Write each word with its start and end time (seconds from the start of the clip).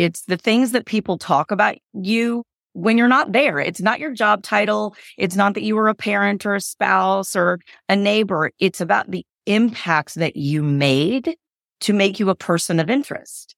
It's 0.00 0.22
the 0.22 0.38
things 0.38 0.72
that 0.72 0.86
people 0.86 1.18
talk 1.18 1.50
about 1.50 1.76
you 1.92 2.42
when 2.72 2.96
you're 2.96 3.06
not 3.06 3.32
there. 3.32 3.58
It's 3.58 3.82
not 3.82 4.00
your 4.00 4.14
job 4.14 4.42
title. 4.42 4.96
It's 5.18 5.36
not 5.36 5.52
that 5.52 5.62
you 5.62 5.76
were 5.76 5.88
a 5.88 5.94
parent 5.94 6.46
or 6.46 6.54
a 6.54 6.60
spouse 6.62 7.36
or 7.36 7.58
a 7.86 7.96
neighbor. 7.96 8.50
It's 8.58 8.80
about 8.80 9.10
the 9.10 9.26
impacts 9.44 10.14
that 10.14 10.36
you 10.36 10.62
made 10.62 11.36
to 11.80 11.92
make 11.92 12.18
you 12.18 12.30
a 12.30 12.34
person 12.34 12.80
of 12.80 12.88
interest. 12.88 13.54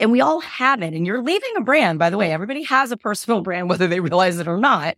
And 0.00 0.10
we 0.10 0.22
all 0.22 0.40
have 0.40 0.80
it. 0.80 0.94
And 0.94 1.06
you're 1.06 1.22
leaving 1.22 1.52
a 1.58 1.60
brand, 1.60 1.98
by 1.98 2.08
the 2.08 2.16
way. 2.16 2.32
Everybody 2.32 2.62
has 2.62 2.90
a 2.90 2.96
personal 2.96 3.42
brand, 3.42 3.68
whether 3.68 3.86
they 3.86 4.00
realize 4.00 4.38
it 4.38 4.48
or 4.48 4.56
not. 4.56 4.94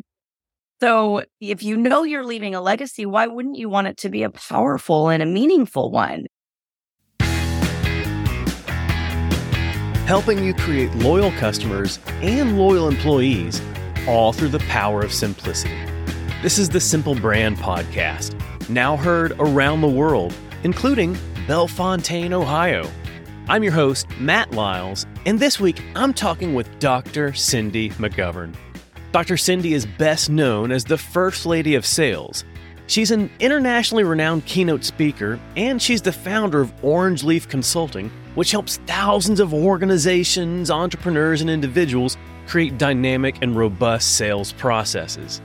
So 0.80 1.24
if 1.40 1.64
you 1.64 1.76
know 1.76 2.04
you're 2.04 2.24
leaving 2.24 2.54
a 2.54 2.60
legacy, 2.60 3.04
why 3.04 3.26
wouldn't 3.26 3.56
you 3.56 3.68
want 3.68 3.88
it 3.88 3.96
to 3.96 4.10
be 4.10 4.22
a 4.22 4.30
powerful 4.30 5.08
and 5.08 5.24
a 5.24 5.26
meaningful 5.26 5.90
one? 5.90 6.26
Helping 10.06 10.44
you 10.44 10.52
create 10.52 10.94
loyal 10.96 11.30
customers 11.32 11.98
and 12.20 12.58
loyal 12.58 12.88
employees, 12.88 13.62
all 14.06 14.34
through 14.34 14.50
the 14.50 14.58
power 14.58 15.00
of 15.00 15.14
simplicity. 15.14 15.78
This 16.42 16.58
is 16.58 16.68
the 16.68 16.78
Simple 16.78 17.14
Brand 17.14 17.56
Podcast, 17.56 18.38
now 18.68 18.98
heard 18.98 19.32
around 19.38 19.80
the 19.80 19.88
world, 19.88 20.34
including 20.62 21.16
Bellefontaine, 21.46 22.34
Ohio. 22.34 22.86
I'm 23.48 23.62
your 23.62 23.72
host, 23.72 24.06
Matt 24.20 24.50
Lyles, 24.52 25.06
and 25.24 25.40
this 25.40 25.58
week 25.58 25.82
I'm 25.96 26.12
talking 26.12 26.54
with 26.54 26.78
Dr. 26.80 27.32
Cindy 27.32 27.88
McGovern. 27.92 28.54
Dr. 29.10 29.38
Cindy 29.38 29.72
is 29.72 29.86
best 29.86 30.28
known 30.28 30.70
as 30.70 30.84
the 30.84 30.98
First 30.98 31.46
Lady 31.46 31.76
of 31.76 31.86
Sales. 31.86 32.44
She's 32.88 33.10
an 33.10 33.30
internationally 33.40 34.04
renowned 34.04 34.44
keynote 34.44 34.84
speaker, 34.84 35.40
and 35.56 35.80
she's 35.80 36.02
the 36.02 36.12
founder 36.12 36.60
of 36.60 36.84
Orange 36.84 37.24
Leaf 37.24 37.48
Consulting, 37.48 38.10
which 38.34 38.50
helps 38.50 38.78
thousands 38.86 39.40
of 39.40 39.54
organizations, 39.54 40.70
entrepreneurs, 40.70 41.40
and 41.40 41.50
individuals 41.50 42.16
create 42.46 42.78
dynamic 42.78 43.36
and 43.42 43.56
robust 43.56 44.16
sales 44.16 44.52
processes. 44.52 45.40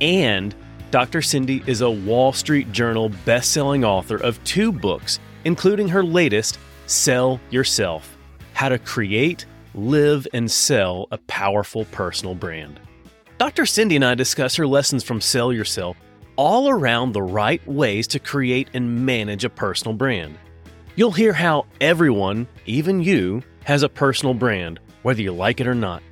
And 0.00 0.54
Dr. 0.90 1.22
Cindy 1.22 1.62
is 1.66 1.80
a 1.80 1.90
Wall 1.90 2.32
Street 2.32 2.70
Journal 2.72 3.10
best-selling 3.24 3.84
author 3.84 4.16
of 4.16 4.42
two 4.44 4.72
books, 4.72 5.18
including 5.44 5.88
her 5.88 6.02
latest, 6.02 6.58
Sell 6.86 7.40
Yourself: 7.50 8.16
How 8.52 8.68
to 8.68 8.78
Create, 8.78 9.46
Live, 9.74 10.26
and 10.32 10.50
Sell 10.50 11.08
a 11.10 11.18
Powerful 11.18 11.86
Personal 11.86 12.34
Brand. 12.34 12.78
Dr. 13.38 13.66
Cindy 13.66 13.96
and 13.96 14.04
I 14.04 14.14
discuss 14.14 14.54
her 14.56 14.66
lessons 14.66 15.02
from 15.02 15.20
Sell 15.20 15.52
Yourself 15.52 15.96
all 16.36 16.68
around 16.68 17.12
the 17.12 17.22
right 17.22 17.66
ways 17.66 18.06
to 18.08 18.18
create 18.18 18.68
and 18.74 19.04
manage 19.04 19.44
a 19.44 19.50
personal 19.50 19.94
brand. 19.94 20.36
You'll 20.94 21.12
hear 21.12 21.32
how 21.32 21.64
everyone, 21.80 22.46
even 22.66 23.02
you, 23.02 23.42
has 23.64 23.82
a 23.82 23.88
personal 23.88 24.34
brand, 24.34 24.78
whether 25.02 25.22
you 25.22 25.32
like 25.32 25.58
it 25.58 25.66
or 25.66 25.74
not. 25.74 26.02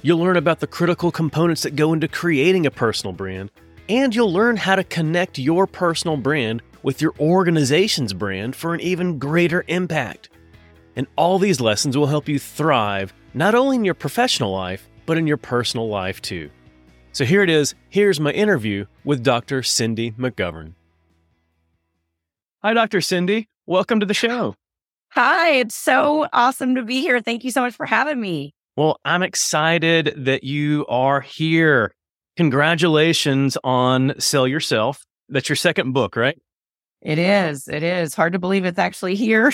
You'll 0.00 0.20
learn 0.20 0.38
about 0.38 0.60
the 0.60 0.66
critical 0.66 1.10
components 1.12 1.64
that 1.64 1.76
go 1.76 1.92
into 1.92 2.08
creating 2.08 2.64
a 2.64 2.70
personal 2.70 3.12
brand, 3.12 3.50
and 3.90 4.14
you'll 4.14 4.32
learn 4.32 4.56
how 4.56 4.76
to 4.76 4.84
connect 4.84 5.38
your 5.38 5.66
personal 5.66 6.16
brand 6.16 6.62
with 6.82 7.02
your 7.02 7.12
organization's 7.20 8.14
brand 8.14 8.56
for 8.56 8.72
an 8.72 8.80
even 8.80 9.18
greater 9.18 9.66
impact. 9.68 10.30
And 10.96 11.06
all 11.14 11.38
these 11.38 11.60
lessons 11.60 11.94
will 11.94 12.06
help 12.06 12.26
you 12.26 12.38
thrive 12.38 13.12
not 13.34 13.54
only 13.54 13.76
in 13.76 13.84
your 13.84 13.94
professional 13.94 14.50
life, 14.50 14.88
but 15.04 15.18
in 15.18 15.26
your 15.26 15.36
personal 15.36 15.90
life 15.90 16.22
too. 16.22 16.48
So 17.12 17.26
here 17.26 17.42
it 17.42 17.50
is. 17.50 17.74
Here's 17.90 18.18
my 18.18 18.32
interview 18.32 18.86
with 19.04 19.22
Dr. 19.22 19.62
Cindy 19.62 20.12
McGovern. 20.12 20.72
Hi, 22.62 22.72
Dr. 22.72 23.02
Cindy. 23.02 23.48
Welcome 23.72 24.00
to 24.00 24.06
the 24.06 24.12
show. 24.12 24.54
Hi, 25.12 25.52
it's 25.52 25.74
so 25.74 26.26
awesome 26.30 26.74
to 26.74 26.82
be 26.82 27.00
here. 27.00 27.22
Thank 27.22 27.42
you 27.42 27.50
so 27.50 27.62
much 27.62 27.74
for 27.74 27.86
having 27.86 28.20
me. 28.20 28.52
Well, 28.76 29.00
I'm 29.02 29.22
excited 29.22 30.12
that 30.14 30.44
you 30.44 30.84
are 30.90 31.22
here. 31.22 31.94
Congratulations 32.36 33.56
on 33.64 34.12
Sell 34.18 34.46
Yourself. 34.46 35.06
That's 35.30 35.48
your 35.48 35.56
second 35.56 35.92
book, 35.92 36.16
right? 36.16 36.38
It 37.00 37.18
is. 37.18 37.66
It 37.66 37.82
is. 37.82 38.14
Hard 38.14 38.34
to 38.34 38.38
believe 38.38 38.66
it's 38.66 38.78
actually 38.78 39.14
here. 39.14 39.50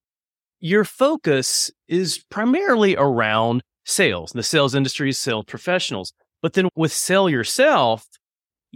your 0.60 0.84
focus 0.84 1.70
is 1.88 2.22
primarily 2.28 2.94
around 2.94 3.62
sales, 3.86 4.32
the 4.32 4.42
sales 4.42 4.74
industry, 4.74 5.12
sales 5.12 5.46
professionals. 5.46 6.12
But 6.42 6.52
then 6.52 6.68
with 6.76 6.92
sell 6.92 7.30
yourself, 7.30 8.04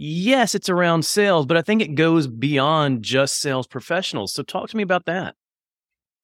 yes, 0.01 0.55
it's 0.55 0.67
around 0.67 1.05
sales, 1.05 1.45
but 1.45 1.57
I 1.57 1.61
think 1.61 1.81
it 1.81 1.93
goes 1.93 2.25
beyond 2.25 3.03
just 3.03 3.39
sales 3.39 3.67
professionals. 3.67 4.33
So 4.33 4.41
talk 4.41 4.69
to 4.69 4.77
me 4.77 4.83
about 4.83 5.05
that. 5.05 5.35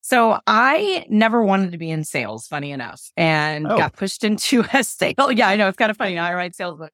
So 0.02 0.40
I 0.48 1.06
never 1.10 1.44
wanted 1.44 1.74
to 1.74 1.78
be 1.78 1.92
in 1.92 2.04
sales, 2.04 2.48
funny 2.48 2.72
enough, 2.72 3.12
and 3.16 3.68
oh. 3.68 3.78
got 3.78 3.94
pushed 3.94 4.24
into 4.24 4.64
a 4.74 4.84
sale. 4.84 5.14
Oh, 5.18 5.30
yeah, 5.30 5.48
I 5.48 5.58
know 5.58 5.68
it's 5.68 5.78
kind 5.78 5.92
of 5.92 5.98
funny. 5.98 6.16
Now 6.16 6.26
I 6.26 6.34
write 6.34 6.56
sales 6.56 6.78
books. 6.78 6.94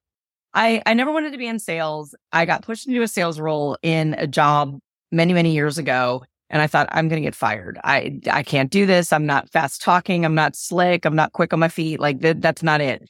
I, 0.53 0.81
I 0.85 0.93
never 0.93 1.11
wanted 1.11 1.31
to 1.31 1.37
be 1.37 1.47
in 1.47 1.59
sales. 1.59 2.15
I 2.31 2.45
got 2.45 2.63
pushed 2.63 2.87
into 2.87 3.01
a 3.01 3.07
sales 3.07 3.39
role 3.39 3.77
in 3.81 4.15
a 4.17 4.27
job 4.27 4.77
many, 5.11 5.33
many 5.33 5.53
years 5.53 5.77
ago. 5.77 6.23
And 6.49 6.61
I 6.61 6.67
thought, 6.67 6.89
I'm 6.91 7.07
going 7.07 7.21
to 7.21 7.25
get 7.25 7.33
fired. 7.33 7.79
I, 7.83 8.19
I 8.29 8.43
can't 8.43 8.69
do 8.69 8.85
this. 8.85 9.11
I'm 9.11 9.25
not 9.25 9.49
fast 9.49 9.81
talking. 9.81 10.25
I'm 10.25 10.35
not 10.35 10.55
slick. 10.55 11.05
I'm 11.05 11.15
not 11.15 11.31
quick 11.31 11.53
on 11.53 11.59
my 11.59 11.69
feet. 11.69 11.99
Like 11.99 12.21
th- 12.21 12.37
that's 12.39 12.61
not 12.61 12.81
it. 12.81 13.09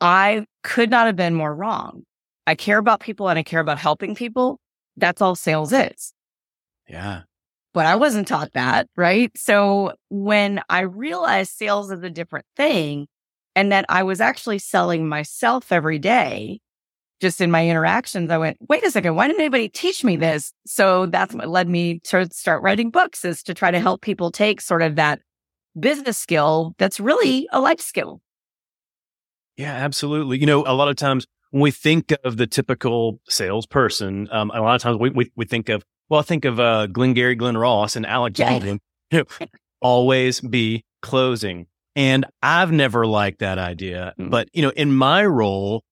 I 0.00 0.46
could 0.64 0.90
not 0.90 1.06
have 1.06 1.16
been 1.16 1.34
more 1.34 1.54
wrong. 1.54 2.04
I 2.46 2.54
care 2.54 2.78
about 2.78 3.00
people 3.00 3.28
and 3.28 3.38
I 3.38 3.42
care 3.42 3.60
about 3.60 3.78
helping 3.78 4.14
people. 4.14 4.60
That's 4.96 5.22
all 5.22 5.34
sales 5.34 5.72
is. 5.72 6.12
Yeah. 6.88 7.22
But 7.72 7.86
I 7.86 7.96
wasn't 7.96 8.28
taught 8.28 8.52
that, 8.52 8.88
right? 8.96 9.36
So 9.36 9.92
when 10.08 10.60
I 10.68 10.80
realized 10.80 11.52
sales 11.52 11.90
is 11.90 12.02
a 12.02 12.10
different 12.10 12.46
thing 12.56 13.08
and 13.56 13.72
that 13.72 13.84
I 13.88 14.02
was 14.02 14.20
actually 14.20 14.58
selling 14.58 15.08
myself 15.08 15.72
every 15.72 15.98
day, 15.98 16.60
just 17.20 17.40
in 17.40 17.50
my 17.50 17.68
interactions, 17.68 18.30
I 18.30 18.38
went, 18.38 18.58
wait 18.68 18.84
a 18.84 18.90
second, 18.90 19.16
why 19.16 19.26
didn't 19.26 19.40
anybody 19.40 19.68
teach 19.68 20.04
me 20.04 20.16
this? 20.16 20.52
So 20.66 21.06
that's 21.06 21.34
what 21.34 21.48
led 21.48 21.68
me 21.68 22.00
to 22.04 22.28
start 22.32 22.62
writing 22.62 22.90
books 22.90 23.24
is 23.24 23.42
to 23.44 23.54
try 23.54 23.70
to 23.70 23.80
help 23.80 24.02
people 24.02 24.30
take 24.30 24.60
sort 24.60 24.82
of 24.82 24.96
that 24.96 25.20
business 25.78 26.18
skill 26.18 26.74
that's 26.78 27.00
really 27.00 27.48
a 27.50 27.60
life 27.60 27.80
skill 27.80 28.20
yeah, 29.56 29.72
absolutely. 29.72 30.38
You 30.38 30.46
know, 30.46 30.64
a 30.66 30.74
lot 30.74 30.88
of 30.88 30.96
times 30.96 31.26
when 31.54 31.62
we 31.62 31.70
think 31.70 32.12
of 32.24 32.36
the 32.36 32.48
typical 32.48 33.20
salesperson, 33.28 34.28
um, 34.32 34.50
a 34.52 34.60
lot 34.60 34.74
of 34.74 34.82
times 34.82 34.98
we, 34.98 35.10
we, 35.10 35.30
we 35.36 35.44
think 35.44 35.68
of, 35.68 35.84
well, 36.08 36.18
I 36.18 36.24
think 36.24 36.44
of 36.44 36.58
uh, 36.58 36.88
Glengarry 36.88 37.36
Glen 37.36 37.56
Ross 37.56 37.94
and 37.94 38.04
Alec 38.04 38.34
Baldwin, 38.34 38.80
know, 39.12 39.24
always 39.80 40.40
be 40.40 40.84
closing. 41.00 41.68
And 41.94 42.26
I've 42.42 42.72
never 42.72 43.06
liked 43.06 43.38
that 43.38 43.58
idea. 43.58 44.14
Mm. 44.18 44.30
But, 44.30 44.48
you 44.52 44.62
know, 44.62 44.70
in 44.70 44.92
my 44.92 45.24
role, 45.24 45.84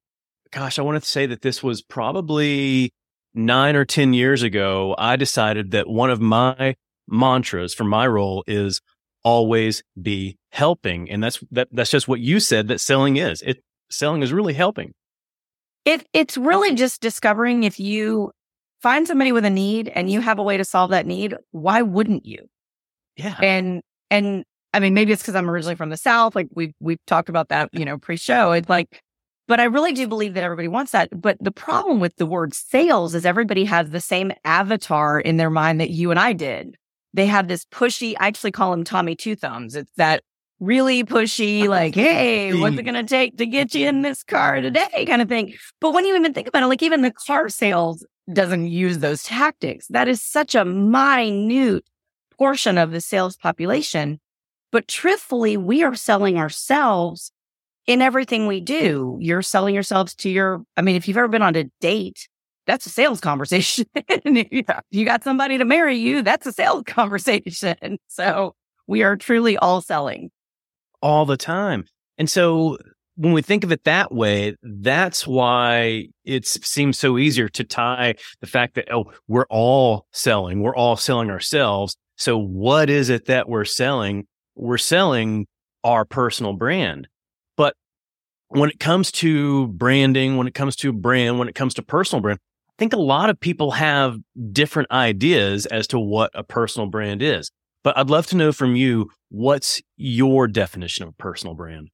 gosh, 0.50 0.80
I 0.80 0.82
want 0.82 1.00
to 1.00 1.08
say 1.08 1.26
that 1.26 1.42
this 1.42 1.62
was 1.62 1.80
probably 1.80 2.92
nine 3.32 3.76
or 3.76 3.84
10 3.84 4.14
years 4.14 4.42
ago. 4.42 4.96
I 4.98 5.14
decided 5.14 5.70
that 5.70 5.88
one 5.88 6.10
of 6.10 6.20
my 6.20 6.74
mantras 7.06 7.72
for 7.72 7.84
my 7.84 8.08
role 8.08 8.42
is 8.48 8.80
always 9.22 9.84
be 10.00 10.38
helping. 10.50 11.08
And 11.08 11.22
that's 11.22 11.38
that 11.52 11.68
that's 11.70 11.90
just 11.90 12.08
what 12.08 12.18
you 12.18 12.40
said 12.40 12.66
that 12.66 12.80
selling 12.80 13.16
is. 13.16 13.42
It 13.42 13.62
selling 13.90 14.22
is 14.22 14.32
really 14.32 14.54
helping. 14.54 14.92
It 15.84 16.06
it's 16.12 16.36
really 16.36 16.74
just 16.74 17.00
discovering 17.00 17.64
if 17.64 17.80
you 17.80 18.32
find 18.80 19.06
somebody 19.06 19.32
with 19.32 19.44
a 19.44 19.50
need 19.50 19.88
and 19.88 20.10
you 20.10 20.20
have 20.20 20.38
a 20.38 20.42
way 20.42 20.56
to 20.56 20.64
solve 20.64 20.90
that 20.90 21.06
need, 21.06 21.34
why 21.50 21.82
wouldn't 21.82 22.24
you? 22.26 22.48
Yeah. 23.16 23.36
And 23.42 23.82
and 24.10 24.44
I 24.72 24.80
mean 24.80 24.94
maybe 24.94 25.12
it's 25.12 25.22
because 25.22 25.34
I'm 25.34 25.50
originally 25.50 25.74
from 25.76 25.90
the 25.90 25.96
South. 25.96 26.34
Like 26.34 26.48
we've 26.54 26.74
we've 26.80 27.04
talked 27.06 27.28
about 27.28 27.48
that, 27.48 27.68
you 27.72 27.84
know, 27.84 27.98
pre-show. 27.98 28.52
It's 28.52 28.68
like 28.68 29.02
but 29.48 29.60
I 29.60 29.64
really 29.64 29.92
do 29.92 30.06
believe 30.06 30.34
that 30.34 30.44
everybody 30.44 30.68
wants 30.68 30.92
that. 30.92 31.08
But 31.20 31.36
the 31.40 31.50
problem 31.50 31.98
with 32.00 32.16
the 32.16 32.26
word 32.26 32.54
sales 32.54 33.14
is 33.14 33.26
everybody 33.26 33.64
has 33.64 33.90
the 33.90 34.00
same 34.00 34.32
avatar 34.44 35.20
in 35.20 35.36
their 35.36 35.50
mind 35.50 35.80
that 35.80 35.90
you 35.90 36.10
and 36.10 36.18
I 36.18 36.32
did 36.32 36.76
they 37.14 37.26
have 37.26 37.48
this 37.48 37.64
pushy, 37.66 38.14
I 38.18 38.28
actually 38.28 38.52
call 38.52 38.72
him 38.72 38.84
Tommy 38.84 39.14
Two 39.14 39.36
Thumbs. 39.36 39.76
It's 39.76 39.92
that 39.96 40.22
really 40.62 41.02
pushy, 41.02 41.66
like, 41.66 41.94
hey, 41.94 42.54
what's 42.58 42.78
it 42.78 42.84
going 42.84 42.94
to 42.94 43.02
take 43.02 43.36
to 43.38 43.46
get 43.46 43.74
you 43.74 43.88
in 43.88 43.96
mm-hmm. 43.96 44.02
this 44.02 44.22
car 44.22 44.60
today 44.60 45.04
kind 45.06 45.20
of 45.20 45.28
thing. 45.28 45.54
But 45.80 45.92
when 45.92 46.06
you 46.06 46.16
even 46.16 46.32
think 46.32 46.46
about 46.46 46.62
it, 46.62 46.66
like 46.66 46.82
even 46.82 47.02
the 47.02 47.10
car 47.10 47.48
sales 47.48 48.06
doesn't 48.32 48.68
use 48.68 48.98
those 48.98 49.24
tactics. 49.24 49.88
That 49.88 50.06
is 50.06 50.22
such 50.22 50.54
a 50.54 50.64
minute 50.64 51.84
portion 52.38 52.78
of 52.78 52.92
the 52.92 53.00
sales 53.00 53.36
population. 53.36 54.20
But 54.70 54.86
truthfully, 54.86 55.56
we 55.56 55.82
are 55.82 55.96
selling 55.96 56.38
ourselves 56.38 57.32
in 57.88 58.00
everything 58.00 58.46
we 58.46 58.60
do. 58.60 59.18
You're 59.20 59.42
selling 59.42 59.74
yourselves 59.74 60.14
to 60.16 60.30
your, 60.30 60.62
I 60.76 60.82
mean, 60.82 60.94
if 60.94 61.08
you've 61.08 61.16
ever 61.16 61.28
been 61.28 61.42
on 61.42 61.56
a 61.56 61.64
date, 61.80 62.28
that's 62.68 62.86
a 62.86 62.90
sales 62.90 63.20
conversation. 63.20 63.86
you 64.90 65.04
got 65.04 65.24
somebody 65.24 65.58
to 65.58 65.64
marry 65.64 65.96
you, 65.96 66.22
that's 66.22 66.46
a 66.46 66.52
sales 66.52 66.84
conversation. 66.86 67.98
So 68.06 68.54
we 68.86 69.02
are 69.02 69.16
truly 69.16 69.56
all 69.56 69.80
selling 69.80 70.30
all 71.02 71.26
the 71.26 71.36
time. 71.36 71.84
And 72.18 72.30
so 72.30 72.78
when 73.16 73.32
we 73.32 73.42
think 73.42 73.64
of 73.64 73.72
it 73.72 73.84
that 73.84 74.12
way, 74.12 74.56
that's 74.62 75.26
why 75.26 76.06
it 76.24 76.46
seems 76.46 76.98
so 76.98 77.18
easier 77.18 77.48
to 77.50 77.64
tie 77.64 78.14
the 78.40 78.46
fact 78.46 78.74
that, 78.74 78.92
oh, 78.92 79.12
we're 79.28 79.46
all 79.50 80.06
selling, 80.12 80.62
we're 80.62 80.76
all 80.76 80.96
selling 80.96 81.30
ourselves. 81.30 81.96
So 82.16 82.38
what 82.38 82.88
is 82.88 83.10
it 83.10 83.26
that 83.26 83.48
we're 83.48 83.64
selling? 83.64 84.26
We're 84.54 84.78
selling 84.78 85.46
our 85.84 86.04
personal 86.04 86.54
brand. 86.54 87.08
But 87.56 87.74
when 88.48 88.70
it 88.70 88.80
comes 88.80 89.10
to 89.12 89.68
branding, 89.68 90.36
when 90.36 90.46
it 90.46 90.54
comes 90.54 90.76
to 90.76 90.92
brand, 90.92 91.38
when 91.38 91.48
it 91.48 91.54
comes 91.54 91.74
to 91.74 91.82
personal 91.82 92.22
brand, 92.22 92.38
I 92.68 92.74
think 92.78 92.92
a 92.92 92.98
lot 92.98 93.28
of 93.28 93.38
people 93.38 93.72
have 93.72 94.16
different 94.52 94.90
ideas 94.90 95.66
as 95.66 95.86
to 95.88 95.98
what 95.98 96.30
a 96.34 96.42
personal 96.42 96.88
brand 96.88 97.22
is. 97.22 97.50
But 97.84 97.96
I'd 97.96 98.10
love 98.10 98.26
to 98.28 98.36
know 98.36 98.52
from 98.52 98.76
you 98.76 99.10
what's 99.28 99.82
your 99.96 100.46
definition 100.46 101.04
of 101.04 101.10
a 101.10 101.12
personal 101.14 101.54
brand? 101.54 101.88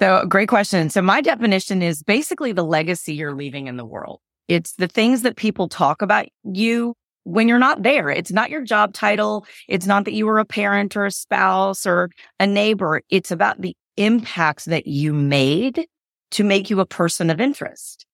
So, 0.00 0.24
great 0.28 0.48
question. 0.48 0.90
So, 0.90 1.00
my 1.02 1.20
definition 1.20 1.82
is 1.82 2.02
basically 2.02 2.52
the 2.52 2.64
legacy 2.64 3.14
you're 3.14 3.34
leaving 3.34 3.68
in 3.68 3.76
the 3.76 3.84
world. 3.84 4.20
It's 4.48 4.72
the 4.72 4.88
things 4.88 5.22
that 5.22 5.36
people 5.36 5.68
talk 5.68 6.02
about 6.02 6.26
you 6.42 6.94
when 7.24 7.48
you're 7.48 7.58
not 7.58 7.82
there. 7.82 8.10
It's 8.10 8.32
not 8.32 8.50
your 8.50 8.62
job 8.62 8.92
title. 8.92 9.46
It's 9.68 9.86
not 9.86 10.04
that 10.04 10.12
you 10.12 10.26
were 10.26 10.38
a 10.38 10.44
parent 10.44 10.96
or 10.96 11.06
a 11.06 11.10
spouse 11.10 11.86
or 11.86 12.10
a 12.38 12.46
neighbor. 12.46 13.02
It's 13.08 13.30
about 13.30 13.60
the 13.60 13.76
impacts 13.96 14.66
that 14.66 14.86
you 14.86 15.12
made 15.12 15.86
to 16.32 16.44
make 16.44 16.70
you 16.70 16.80
a 16.80 16.86
person 16.86 17.30
of 17.30 17.40
interest. 17.40 18.06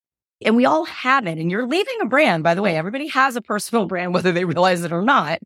And 0.44 0.56
we 0.56 0.64
all 0.64 0.84
have 0.84 1.26
it. 1.26 1.38
And 1.38 1.50
you're 1.50 1.66
leaving 1.66 1.96
a 2.00 2.06
brand, 2.06 2.42
by 2.42 2.54
the 2.54 2.62
way. 2.62 2.76
Everybody 2.76 3.08
has 3.08 3.36
a 3.36 3.42
personal 3.42 3.86
brand, 3.86 4.14
whether 4.14 4.32
they 4.32 4.44
realize 4.44 4.84
it 4.84 4.92
or 4.92 5.02
not. 5.02 5.40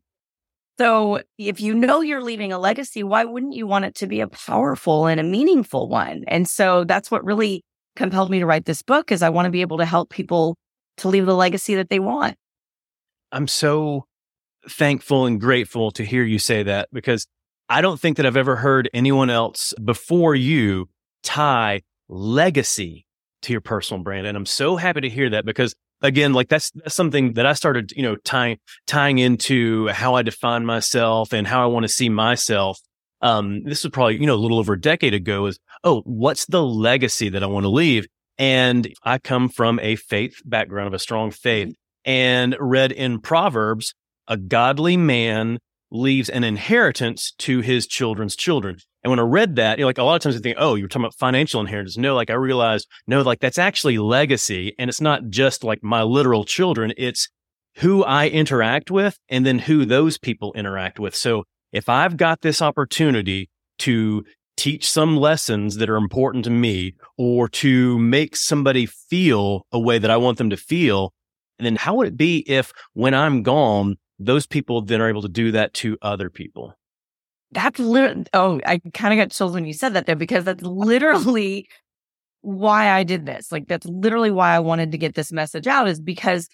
So 0.77 1.21
if 1.37 1.61
you 1.61 1.73
know 1.73 2.01
you're 2.01 2.23
leaving 2.23 2.51
a 2.51 2.59
legacy, 2.59 3.03
why 3.03 3.23
wouldn't 3.23 3.53
you 3.53 3.65
want 3.65 3.85
it 3.85 3.95
to 3.95 4.07
be 4.07 4.19
a 4.19 4.27
powerful 4.27 5.07
and 5.07 5.19
a 5.19 5.23
meaningful 5.23 5.87
one? 5.87 6.23
And 6.27 6.47
so 6.47 6.83
that's 6.83 7.09
what 7.09 7.23
really 7.23 7.63
compelled 7.95 8.29
me 8.29 8.39
to 8.39 8.45
write 8.45 8.65
this 8.65 8.81
book 8.81 9.11
is 9.11 9.21
I 9.21 9.29
want 9.29 9.45
to 9.45 9.51
be 9.51 9.61
able 9.61 9.77
to 9.77 9.85
help 9.85 10.09
people 10.09 10.57
to 10.97 11.07
leave 11.07 11.25
the 11.25 11.35
legacy 11.35 11.75
that 11.75 11.89
they 11.89 11.99
want. 11.99 12.35
I'm 13.31 13.47
so 13.47 14.05
thankful 14.69 15.25
and 15.25 15.39
grateful 15.39 15.91
to 15.91 16.03
hear 16.03 16.23
you 16.23 16.39
say 16.39 16.63
that 16.63 16.89
because 16.91 17.25
I 17.69 17.81
don't 17.81 17.99
think 17.99 18.17
that 18.17 18.25
I've 18.25 18.37
ever 18.37 18.57
heard 18.57 18.89
anyone 18.93 19.29
else 19.29 19.73
before 19.83 20.35
you 20.35 20.89
tie 21.23 21.81
legacy 22.09 23.05
to 23.43 23.51
your 23.51 23.61
personal 23.61 24.03
brand. 24.03 24.27
And 24.27 24.37
I'm 24.37 24.45
so 24.45 24.75
happy 24.75 25.01
to 25.01 25.09
hear 25.09 25.29
that 25.31 25.45
because 25.45 25.75
again, 26.05 26.33
like 26.33 26.49
that's, 26.49 26.71
that's 26.71 26.95
something 26.95 27.33
that 27.33 27.45
I 27.45 27.53
started, 27.53 27.91
you 27.91 28.03
know, 28.03 28.15
tying, 28.17 28.57
tying 28.87 29.17
into 29.17 29.87
how 29.87 30.15
I 30.15 30.21
define 30.21 30.65
myself 30.65 31.33
and 31.33 31.47
how 31.47 31.63
I 31.63 31.67
want 31.67 31.83
to 31.83 31.89
see 31.89 32.09
myself. 32.09 32.79
Um, 33.21 33.63
this 33.63 33.83
was 33.83 33.91
probably, 33.91 34.19
you 34.19 34.27
know, 34.27 34.35
a 34.35 34.37
little 34.37 34.59
over 34.59 34.73
a 34.73 34.79
decade 34.79 35.13
ago 35.13 35.47
is, 35.47 35.57
oh, 35.83 36.01
what's 36.05 36.45
the 36.45 36.63
legacy 36.63 37.29
that 37.29 37.43
I 37.43 37.47
want 37.47 37.63
to 37.63 37.69
leave? 37.69 38.07
And 38.37 38.87
I 39.03 39.17
come 39.17 39.49
from 39.49 39.79
a 39.79 39.95
faith 39.95 40.41
background 40.45 40.87
of 40.87 40.93
a 40.93 40.99
strong 40.99 41.31
faith 41.31 41.73
and 42.03 42.55
read 42.59 42.91
in 42.91 43.19
Proverbs, 43.19 43.93
a 44.27 44.37
godly 44.37 44.97
man 44.97 45.59
leaves 45.95 46.29
an 46.29 46.43
inheritance 46.43 47.33
to 47.39 47.61
his 47.61 47.87
children's 47.87 48.35
children. 48.35 48.77
And 49.03 49.09
when 49.11 49.19
I 49.19 49.23
read 49.23 49.55
that, 49.57 49.77
you 49.77 49.83
know, 49.83 49.87
like 49.87 49.97
a 49.97 50.03
lot 50.03 50.15
of 50.15 50.21
times 50.21 50.35
I 50.35 50.39
think, 50.39 50.57
oh, 50.59 50.75
you're 50.75 50.87
talking 50.87 51.03
about 51.03 51.15
financial 51.15 51.61
inheritance. 51.61 51.97
No, 51.97 52.15
like 52.15 52.29
I 52.29 52.33
realized, 52.33 52.87
no, 53.05 53.21
like 53.21 53.39
that's 53.39 53.59
actually 53.59 53.97
legacy. 53.97 54.73
And 54.79 54.89
it's 54.89 55.01
not 55.01 55.29
just 55.29 55.63
like 55.63 55.83
my 55.83 56.01
literal 56.01 56.43
children. 56.43 56.91
It's 56.97 57.29
who 57.77 58.03
I 58.03 58.27
interact 58.27 58.89
with 58.89 59.17
and 59.29 59.45
then 59.45 59.59
who 59.59 59.85
those 59.85 60.17
people 60.17 60.53
interact 60.53 60.99
with. 60.99 61.15
So 61.15 61.43
if 61.71 61.89
I've 61.89 62.17
got 62.17 62.41
this 62.41 62.61
opportunity 62.61 63.49
to 63.79 64.23
teach 64.57 64.89
some 64.89 65.17
lessons 65.17 65.75
that 65.75 65.89
are 65.89 65.97
important 65.97 66.45
to 66.45 66.49
me 66.49 66.95
or 67.17 67.47
to 67.49 67.99
make 67.99 68.35
somebody 68.35 68.85
feel 68.85 69.65
a 69.71 69.79
way 69.79 69.99
that 69.99 70.09
I 70.09 70.17
want 70.17 70.37
them 70.37 70.49
to 70.49 70.57
feel, 70.57 71.13
then 71.59 71.75
how 71.75 71.95
would 71.95 72.07
it 72.07 72.17
be 72.17 72.39
if 72.47 72.71
when 72.93 73.13
I'm 73.13 73.43
gone, 73.43 73.97
those 74.19 74.47
people 74.47 74.81
then 74.81 75.01
are 75.01 75.09
able 75.09 75.21
to 75.21 75.29
do 75.29 75.51
that 75.51 75.73
to 75.75 75.97
other 76.01 76.29
people? 76.29 76.73
That's 77.51 77.79
literally, 77.79 78.25
oh, 78.33 78.59
I 78.65 78.79
kind 78.93 79.13
of 79.13 79.23
got 79.23 79.35
chills 79.35 79.53
when 79.53 79.65
you 79.65 79.73
said 79.73 79.93
that 79.93 80.05
though, 80.05 80.15
because 80.15 80.45
that's 80.45 80.63
literally 80.63 81.67
why 82.41 82.89
I 82.89 83.03
did 83.03 83.25
this. 83.25 83.51
Like, 83.51 83.67
that's 83.67 83.85
literally 83.85 84.31
why 84.31 84.55
I 84.55 84.59
wanted 84.59 84.91
to 84.91 84.97
get 84.97 85.15
this 85.15 85.31
message 85.31 85.67
out 85.67 85.87
is 85.87 85.99
because 85.99 86.47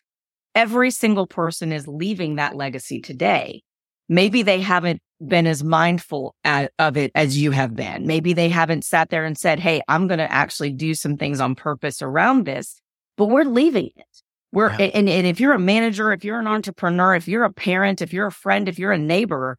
every 0.55 0.91
single 0.91 1.27
person 1.27 1.71
is 1.71 1.87
leaving 1.87 2.35
that 2.35 2.55
legacy 2.55 3.01
today. 3.01 3.61
Maybe 4.09 4.41
they 4.41 4.59
haven't 4.61 5.01
been 5.25 5.47
as 5.47 5.63
mindful 5.63 6.35
at, 6.43 6.71
of 6.79 6.97
it 6.97 7.11
as 7.15 7.37
you 7.37 7.51
have 7.51 7.75
been. 7.75 8.05
Maybe 8.05 8.33
they 8.33 8.49
haven't 8.49 8.83
sat 8.83 9.09
there 9.09 9.23
and 9.23 9.37
said, 9.37 9.59
Hey, 9.59 9.81
I'm 9.87 10.07
going 10.07 10.17
to 10.17 10.31
actually 10.31 10.71
do 10.73 10.93
some 10.93 11.17
things 11.17 11.39
on 11.39 11.55
purpose 11.55 12.01
around 12.01 12.45
this, 12.45 12.81
but 13.17 13.27
we're 13.27 13.43
leaving 13.43 13.89
it. 13.95 14.21
We're, 14.51 14.71
yeah. 14.71 14.91
and, 14.93 15.07
and 15.07 15.25
if 15.25 15.39
you're 15.39 15.53
a 15.53 15.59
manager, 15.59 16.11
if 16.11 16.25
you're 16.25 16.39
an 16.39 16.47
entrepreneur, 16.47 17.15
if 17.15 17.27
you're 17.27 17.45
a 17.45 17.53
parent, 17.53 18.01
if 18.01 18.11
you're 18.11 18.27
a 18.27 18.31
friend, 18.31 18.67
if 18.67 18.77
you're 18.77 18.91
a 18.91 18.97
neighbor, 18.97 19.57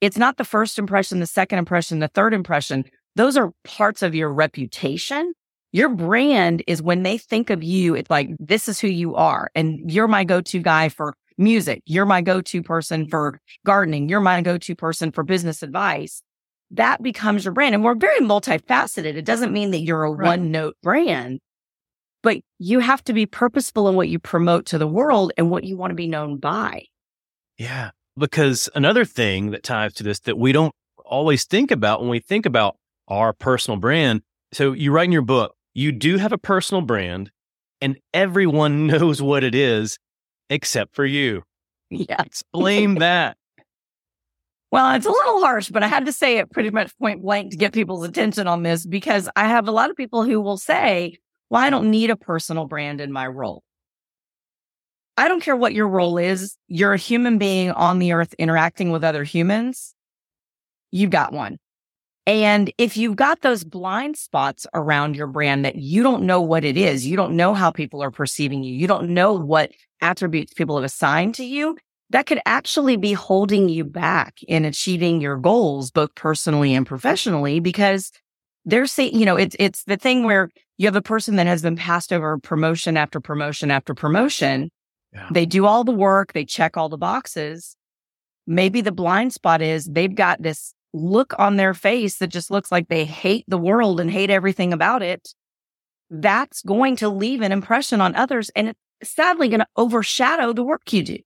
it's 0.00 0.16
not 0.16 0.36
the 0.36 0.44
first 0.44 0.78
impression, 0.78 1.20
the 1.20 1.26
second 1.26 1.58
impression, 1.58 1.98
the 1.98 2.08
third 2.08 2.34
impression. 2.34 2.84
Those 3.16 3.36
are 3.36 3.52
parts 3.64 4.02
of 4.02 4.14
your 4.14 4.32
reputation. 4.32 5.32
Your 5.72 5.88
brand 5.88 6.62
is 6.66 6.82
when 6.82 7.02
they 7.02 7.18
think 7.18 7.50
of 7.50 7.64
you, 7.64 7.94
it's 7.94 8.10
like, 8.10 8.30
this 8.38 8.68
is 8.68 8.78
who 8.78 8.88
you 8.88 9.14
are. 9.14 9.50
And 9.54 9.90
you're 9.90 10.08
my 10.08 10.24
go 10.24 10.40
to 10.40 10.58
guy 10.60 10.88
for 10.88 11.14
music. 11.38 11.82
You're 11.86 12.06
my 12.06 12.20
go 12.20 12.40
to 12.42 12.62
person 12.62 13.08
for 13.08 13.40
gardening. 13.64 14.08
You're 14.08 14.20
my 14.20 14.40
go 14.42 14.58
to 14.58 14.74
person 14.74 15.12
for 15.12 15.24
business 15.24 15.62
advice. 15.62 16.22
That 16.70 17.02
becomes 17.02 17.44
your 17.44 17.54
brand. 17.54 17.74
And 17.74 17.84
we're 17.84 17.94
very 17.94 18.20
multifaceted. 18.20 19.14
It 19.14 19.24
doesn't 19.24 19.52
mean 19.52 19.70
that 19.70 19.80
you're 19.80 20.04
a 20.04 20.10
right. 20.10 20.26
one 20.26 20.50
note 20.50 20.76
brand, 20.82 21.40
but 22.22 22.38
you 22.58 22.78
have 22.78 23.02
to 23.04 23.12
be 23.12 23.26
purposeful 23.26 23.88
in 23.88 23.94
what 23.94 24.08
you 24.08 24.18
promote 24.18 24.66
to 24.66 24.78
the 24.78 24.86
world 24.86 25.32
and 25.36 25.50
what 25.50 25.64
you 25.64 25.76
want 25.76 25.90
to 25.90 25.96
be 25.96 26.06
known 26.06 26.38
by. 26.38 26.86
Yeah. 27.58 27.90
Because 28.16 28.68
another 28.74 29.04
thing 29.04 29.50
that 29.50 29.62
ties 29.62 29.94
to 29.94 30.02
this 30.02 30.20
that 30.20 30.38
we 30.38 30.52
don't 30.52 30.74
always 31.04 31.44
think 31.44 31.70
about 31.70 32.00
when 32.00 32.10
we 32.10 32.20
think 32.20 32.46
about 32.46 32.76
our 33.08 33.32
personal 33.32 33.78
brand. 33.78 34.22
So 34.52 34.72
you 34.72 34.92
write 34.92 35.04
in 35.04 35.12
your 35.12 35.22
book, 35.22 35.54
you 35.74 35.92
do 35.92 36.18
have 36.18 36.32
a 36.32 36.38
personal 36.38 36.82
brand 36.82 37.30
and 37.80 37.98
everyone 38.14 38.86
knows 38.88 39.20
what 39.20 39.44
it 39.44 39.54
is 39.54 39.98
except 40.50 40.94
for 40.94 41.04
you. 41.04 41.42
Yeah. 41.90 42.22
Explain 42.22 42.94
that. 43.00 43.36
Well, 44.70 44.94
it's 44.94 45.04
a 45.04 45.10
little 45.10 45.40
harsh, 45.40 45.68
but 45.68 45.82
I 45.82 45.86
had 45.86 46.06
to 46.06 46.12
say 46.12 46.38
it 46.38 46.50
pretty 46.50 46.70
much 46.70 46.96
point 46.98 47.20
blank 47.20 47.50
to 47.50 47.58
get 47.58 47.74
people's 47.74 48.08
attention 48.08 48.46
on 48.46 48.62
this 48.62 48.86
because 48.86 49.28
I 49.36 49.46
have 49.46 49.68
a 49.68 49.70
lot 49.70 49.90
of 49.90 49.96
people 49.96 50.24
who 50.24 50.40
will 50.40 50.56
say, 50.56 51.18
well, 51.52 51.60
I 51.60 51.68
don't 51.68 51.90
need 51.90 52.08
a 52.08 52.16
personal 52.16 52.64
brand 52.64 52.98
in 53.02 53.12
my 53.12 53.26
role. 53.26 53.62
I 55.18 55.28
don't 55.28 55.42
care 55.42 55.54
what 55.54 55.74
your 55.74 55.86
role 55.86 56.16
is. 56.16 56.56
You're 56.66 56.94
a 56.94 56.98
human 56.98 57.36
being 57.36 57.70
on 57.72 57.98
the 57.98 58.12
earth 58.12 58.34
interacting 58.38 58.90
with 58.90 59.04
other 59.04 59.22
humans. 59.22 59.94
You've 60.92 61.10
got 61.10 61.34
one. 61.34 61.58
And 62.26 62.72
if 62.78 62.96
you've 62.96 63.16
got 63.16 63.42
those 63.42 63.64
blind 63.64 64.16
spots 64.16 64.66
around 64.72 65.14
your 65.14 65.26
brand 65.26 65.66
that 65.66 65.76
you 65.76 66.02
don't 66.02 66.22
know 66.22 66.40
what 66.40 66.64
it 66.64 66.78
is, 66.78 67.06
you 67.06 67.18
don't 67.18 67.36
know 67.36 67.52
how 67.52 67.70
people 67.70 68.02
are 68.02 68.10
perceiving 68.10 68.64
you, 68.64 68.72
you 68.72 68.86
don't 68.86 69.10
know 69.10 69.34
what 69.34 69.72
attributes 70.00 70.54
people 70.54 70.76
have 70.76 70.84
assigned 70.84 71.34
to 71.34 71.44
you, 71.44 71.76
that 72.08 72.24
could 72.24 72.40
actually 72.46 72.96
be 72.96 73.12
holding 73.12 73.68
you 73.68 73.84
back 73.84 74.42
in 74.48 74.64
achieving 74.64 75.20
your 75.20 75.36
goals, 75.36 75.90
both 75.90 76.14
personally 76.14 76.72
and 76.74 76.86
professionally, 76.86 77.60
because 77.60 78.10
they're 78.64 78.86
saying, 78.86 79.14
you 79.14 79.26
know, 79.26 79.36
it's, 79.36 79.56
it's 79.58 79.84
the 79.84 79.98
thing 79.98 80.24
where 80.24 80.48
you 80.82 80.88
have 80.88 80.96
a 80.96 81.02
person 81.02 81.36
that 81.36 81.46
has 81.46 81.62
been 81.62 81.76
passed 81.76 82.12
over 82.12 82.38
promotion 82.38 82.96
after 82.96 83.20
promotion 83.20 83.70
after 83.70 83.94
promotion 83.94 84.70
yeah. 85.12 85.28
They 85.30 85.46
do 85.46 85.66
all 85.66 85.84
the 85.84 85.92
work, 85.92 86.32
they 86.32 86.44
check 86.44 86.76
all 86.76 86.88
the 86.88 86.96
boxes. 86.96 87.76
Maybe 88.46 88.80
the 88.80 88.92
blind 88.92 89.32
spot 89.32 89.62
is 89.62 89.84
they've 89.84 90.14
got 90.14 90.42
this 90.42 90.74
look 90.94 91.34
on 91.38 91.56
their 91.56 91.74
face 91.74 92.16
that 92.18 92.28
just 92.28 92.50
looks 92.50 92.72
like 92.72 92.88
they 92.88 93.04
hate 93.04 93.44
the 93.48 93.58
world 93.58 94.00
and 94.00 94.10
hate 94.10 94.30
everything 94.30 94.72
about 94.72 95.02
it. 95.02 95.34
That's 96.10 96.62
going 96.62 96.96
to 96.96 97.08
leave 97.08 97.40
an 97.40 97.52
impression 97.52 98.00
on 98.00 98.14
others 98.14 98.50
and 98.56 98.68
it's 98.68 99.10
sadly 99.10 99.48
going 99.48 99.60
to 99.60 99.66
overshadow 99.76 100.52
the 100.52 100.64
work 100.64 100.92
you 100.92 101.02
do. 101.02 101.18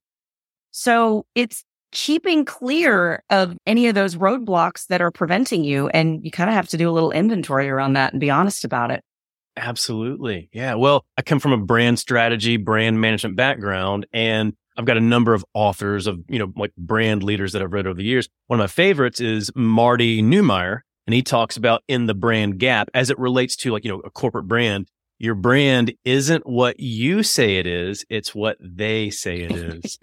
So 0.71 1.27
it's 1.35 1.65
keeping 1.93 2.45
clear 2.45 3.23
of 3.31 3.57
any 3.67 3.87
of 3.87 3.95
those 3.95 4.17
roadblocks 4.17 4.87
that 4.89 5.01
are 5.01 5.11
preventing 5.11 5.65
you. 5.65 5.89
And 5.89 6.25
you 6.25 6.31
kind 6.31 6.51
of 6.51 6.55
have 6.55 6.69
to 6.69 6.77
do 6.77 6.91
a 6.91 6.93
little 6.93 7.13
inventory 7.13 7.69
around 7.69 7.95
that 7.95 8.13
and 8.13 8.21
be 8.21 8.31
honest 8.31 8.65
about 8.65 8.91
it. 8.91 9.03
Absolutely. 9.57 10.51
Yeah. 10.53 10.75
Well, 10.75 11.05
I 11.17 11.23
come 11.23 11.41
from 11.41 11.53
a 11.53 11.59
brand 11.59 11.99
strategy, 11.99 12.57
brand 12.57 13.01
management 13.01 13.37
background, 13.37 14.07
and 14.13 14.55
I've 14.77 14.85
got 14.85 14.99
a 14.99 15.01
number 15.01 15.33
of 15.33 15.45
authors 15.55 16.07
of, 16.07 16.21
you 16.29 16.39
know, 16.39 16.53
like 16.57 16.75
brand 16.77 17.23
leaders 17.23 17.53
that 17.53 17.63
I've 17.63 17.73
read 17.73 17.87
over 17.87 17.97
the 17.97 18.05
years. 18.05 18.29
One 18.49 18.61
of 18.61 18.65
my 18.65 18.69
favorites 18.69 19.21
is 19.21 19.51
Marty 19.55 20.23
Neumeier, 20.23 20.81
and 21.07 21.15
he 21.15 21.23
talks 21.23 21.57
about 21.57 21.83
in 21.89 22.07
the 22.07 22.15
brand 22.15 22.59
gap 22.59 22.91
as 22.93 23.09
it 23.09 23.19
relates 23.19 23.57
to 23.57 23.73
like, 23.73 23.85
you 23.85 23.91
know, 23.91 24.01
a 24.01 24.11
corporate 24.11 24.47
brand. 24.47 24.89
Your 25.19 25.35
brand 25.35 25.95
isn't 26.05 26.47
what 26.47 26.79
you 26.79 27.23
say 27.23 27.57
it 27.57 27.67
is, 27.67 28.05
it's 28.11 28.35
what 28.35 28.59
they 28.61 29.09
say 29.09 29.41
it 29.41 29.53
is. 29.53 29.99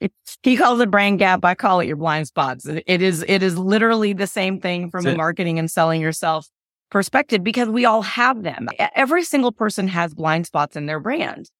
he 0.42 0.56
calls 0.56 0.80
it 0.80 0.90
brand 0.90 1.18
gap. 1.18 1.44
I 1.44 1.54
call 1.54 1.80
it 1.80 1.86
your 1.86 1.96
blind 1.96 2.28
spots. 2.28 2.66
It 2.66 3.02
is, 3.02 3.22
it 3.28 3.42
is 3.42 3.58
literally 3.58 4.14
the 4.14 4.26
same 4.26 4.58
thing 4.58 4.90
from 4.90 5.04
marketing 5.18 5.58
and 5.58 5.70
selling 5.70 6.00
yourself 6.00 6.48
perspective 6.92 7.42
because 7.42 7.68
we 7.68 7.84
all 7.84 8.02
have 8.02 8.42
them. 8.42 8.68
Every 8.94 9.24
single 9.24 9.50
person 9.50 9.88
has 9.88 10.14
blind 10.14 10.46
spots 10.46 10.76
in 10.76 10.86
their 10.86 11.00
brand. 11.00 11.50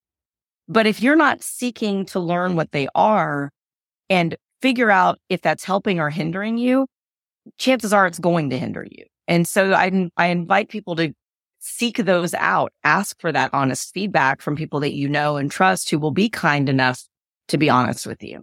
But 0.68 0.86
if 0.86 1.02
you're 1.02 1.16
not 1.16 1.42
seeking 1.42 2.04
to 2.06 2.20
learn 2.20 2.54
what 2.54 2.70
they 2.70 2.86
are 2.94 3.50
and 4.08 4.36
figure 4.60 4.90
out 4.90 5.18
if 5.28 5.42
that's 5.42 5.64
helping 5.64 5.98
or 5.98 6.10
hindering 6.10 6.58
you, 6.58 6.86
chances 7.58 7.92
are 7.92 8.06
it's 8.06 8.18
going 8.18 8.50
to 8.50 8.58
hinder 8.58 8.86
you. 8.88 9.06
And 9.26 9.48
so 9.48 9.72
I, 9.72 10.10
I 10.16 10.26
invite 10.26 10.68
people 10.68 10.94
to 10.96 11.12
seek 11.58 11.96
those 11.96 12.34
out, 12.34 12.72
ask 12.84 13.20
for 13.20 13.32
that 13.32 13.50
honest 13.54 13.92
feedback 13.94 14.42
from 14.42 14.54
people 14.54 14.80
that 14.80 14.92
you 14.92 15.08
know 15.08 15.36
and 15.36 15.50
trust 15.50 15.90
who 15.90 15.98
will 15.98 16.10
be 16.10 16.28
kind 16.28 16.68
enough 16.68 17.02
to 17.48 17.58
be 17.58 17.70
honest 17.70 18.06
with 18.06 18.22
you. 18.22 18.42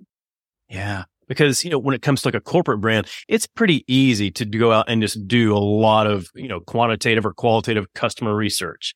Yeah. 0.68 1.04
Because, 1.30 1.64
you 1.64 1.70
know, 1.70 1.80
when 1.80 1.96
it 1.96 2.02
comes 2.02 2.22
to 2.22 2.28
like 2.28 2.36
a 2.36 2.42
corporate 2.42 2.82
brand, 2.82 3.08
it's 3.30 3.48
pretty 3.48 3.86
easy 3.88 4.32
to 4.32 4.46
go 4.46 4.74
out 4.74 4.90
and 4.90 5.02
just 5.02 5.26
do 5.28 5.56
a 5.56 5.60
lot 5.60 6.08
of, 6.08 6.28
you 6.36 6.50
know, 6.50 6.60
quantitative 6.60 7.26
or 7.26 7.34
qualitative 7.34 7.86
customer 7.94 8.36
research 8.36 8.96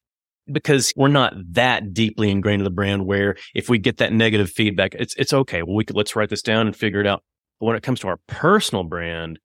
because 0.52 0.92
we're 0.98 1.08
not 1.08 1.34
that 1.52 1.94
deeply 1.94 2.30
ingrained 2.30 2.60
in 2.60 2.66
the 2.66 2.70
brand 2.70 3.06
where 3.06 3.38
if 3.56 3.70
we 3.70 3.78
get 3.78 3.98
that 3.98 4.12
negative 4.12 4.50
feedback, 4.50 4.96
it's, 4.96 5.16
it's 5.16 5.32
okay. 5.32 5.64
Well, 5.64 5.76
we 5.76 5.86
could, 5.86 5.96
let's 5.96 6.16
write 6.16 6.30
this 6.30 6.42
down 6.42 6.68
and 6.68 6.76
figure 6.76 7.00
it 7.00 7.08
out. 7.08 7.24
But 7.60 7.68
when 7.68 7.76
it 7.76 7.84
comes 7.84 8.02
to 8.02 8.08
our 8.08 8.20
personal 8.28 8.84
brand, 8.84 9.40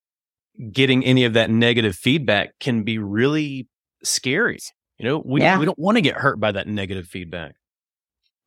getting 0.72 1.04
any 1.04 1.24
of 1.24 1.34
that 1.34 1.50
negative 1.50 1.94
feedback 1.94 2.58
can 2.58 2.82
be 2.82 2.98
really 2.98 3.68
scary. 4.02 4.58
You 4.98 5.04
know, 5.04 5.22
we, 5.24 5.42
yeah. 5.42 5.58
we 5.58 5.66
don't 5.66 5.78
want 5.78 5.96
to 5.96 6.02
get 6.02 6.16
hurt 6.16 6.40
by 6.40 6.52
that 6.52 6.66
negative 6.66 7.06
feedback. 7.06 7.54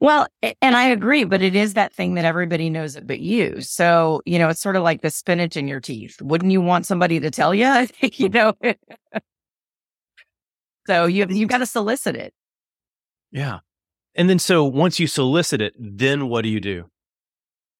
Well, 0.01 0.25
and 0.63 0.75
I 0.75 0.85
agree, 0.85 1.25
but 1.25 1.43
it 1.43 1.55
is 1.55 1.75
that 1.75 1.93
thing 1.93 2.15
that 2.15 2.25
everybody 2.25 2.71
knows 2.71 2.95
it 2.95 3.05
but 3.05 3.19
you. 3.19 3.61
So, 3.61 4.23
you 4.25 4.39
know, 4.39 4.49
it's 4.49 4.59
sort 4.59 4.75
of 4.75 4.81
like 4.81 5.03
the 5.03 5.11
spinach 5.11 5.55
in 5.55 5.67
your 5.67 5.79
teeth. 5.79 6.19
Wouldn't 6.19 6.51
you 6.51 6.59
want 6.59 6.87
somebody 6.87 7.19
to 7.19 7.29
tell 7.29 7.53
you? 7.53 7.87
you 8.01 8.29
know, 8.29 8.53
so 10.87 11.05
you 11.05 11.27
you've 11.29 11.49
got 11.49 11.59
to 11.59 11.67
solicit 11.67 12.15
it. 12.15 12.33
Yeah. 13.31 13.59
And 14.15 14.27
then 14.27 14.39
so 14.39 14.65
once 14.65 14.99
you 14.99 15.05
solicit 15.05 15.61
it, 15.61 15.75
then 15.77 16.29
what 16.29 16.41
do 16.41 16.49
you 16.49 16.59
do? 16.59 16.85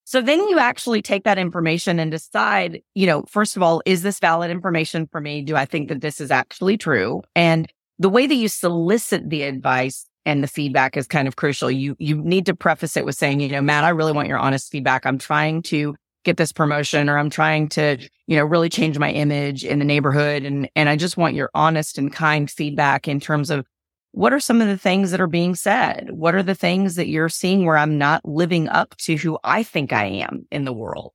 So 0.03 0.21
then 0.21 0.47
you 0.47 0.59
actually 0.59 1.01
take 1.01 1.23
that 1.23 1.39
information 1.39 1.99
and 1.99 2.11
decide, 2.11 2.81
you 2.93 3.07
know, 3.07 3.23
first 3.27 3.55
of 3.55 3.63
all, 3.63 3.81
is 3.87 4.03
this 4.03 4.19
valid 4.19 4.51
information 4.51 5.07
for 5.11 5.21
me? 5.21 5.41
Do 5.41 5.55
I 5.55 5.65
think 5.65 5.89
that 5.89 6.01
this 6.01 6.21
is 6.21 6.29
actually 6.29 6.77
true? 6.77 7.23
And 7.35 7.67
the 7.97 8.09
way 8.09 8.27
that 8.27 8.35
you 8.35 8.47
solicit 8.47 9.29
the 9.29 9.43
advice 9.43 10.05
and 10.25 10.43
the 10.43 10.47
feedback 10.47 10.97
is 10.97 11.07
kind 11.07 11.27
of 11.27 11.35
crucial. 11.35 11.71
You 11.71 11.95
you 11.99 12.17
need 12.17 12.45
to 12.47 12.55
preface 12.55 12.97
it 12.97 13.05
with 13.05 13.15
saying, 13.15 13.39
you 13.39 13.49
know, 13.49 13.61
Matt, 13.61 13.83
I 13.83 13.89
really 13.89 14.11
want 14.11 14.27
your 14.27 14.37
honest 14.37 14.71
feedback. 14.71 15.05
I'm 15.05 15.17
trying 15.17 15.61
to 15.63 15.95
get 16.23 16.37
this 16.37 16.51
promotion 16.51 17.09
or 17.09 17.17
I'm 17.17 17.29
trying 17.29 17.69
to, 17.69 17.97
you 18.27 18.37
know, 18.37 18.45
really 18.45 18.69
change 18.69 18.99
my 18.99 19.11
image 19.11 19.65
in 19.65 19.79
the 19.79 19.85
neighborhood 19.85 20.43
and 20.43 20.69
and 20.75 20.89
I 20.89 20.95
just 20.95 21.17
want 21.17 21.35
your 21.35 21.49
honest 21.53 21.97
and 21.97 22.13
kind 22.13 22.49
feedback 22.49 23.07
in 23.07 23.19
terms 23.19 23.49
of 23.49 23.65
what 24.13 24.33
are 24.33 24.39
some 24.39 24.61
of 24.61 24.67
the 24.67 24.77
things 24.77 25.11
that 25.11 25.21
are 25.21 25.27
being 25.27 25.55
said? 25.55 26.09
What 26.11 26.35
are 26.35 26.43
the 26.43 26.55
things 26.55 26.95
that 26.95 27.07
you're 27.07 27.29
seeing 27.29 27.65
where 27.65 27.77
I'm 27.77 27.97
not 27.97 28.25
living 28.25 28.67
up 28.67 28.95
to 28.97 29.15
who 29.15 29.39
I 29.43 29.63
think 29.63 29.93
I 29.93 30.05
am 30.05 30.45
in 30.51 30.65
the 30.65 30.73
world? 30.73 31.13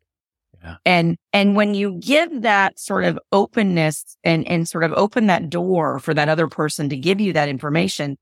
Yeah. 0.62 0.76
And 0.84 1.16
and 1.32 1.54
when 1.54 1.74
you 1.74 2.00
give 2.00 2.42
that 2.42 2.78
sort 2.78 3.04
of 3.04 3.18
openness 3.32 4.16
and 4.24 4.46
and 4.48 4.66
sort 4.66 4.84
of 4.84 4.92
open 4.94 5.26
that 5.26 5.50
door 5.50 5.98
for 5.98 6.14
that 6.14 6.28
other 6.28 6.48
person 6.48 6.88
to 6.88 6.96
give 6.96 7.20
you 7.20 7.34
that 7.34 7.48
information, 7.48 8.16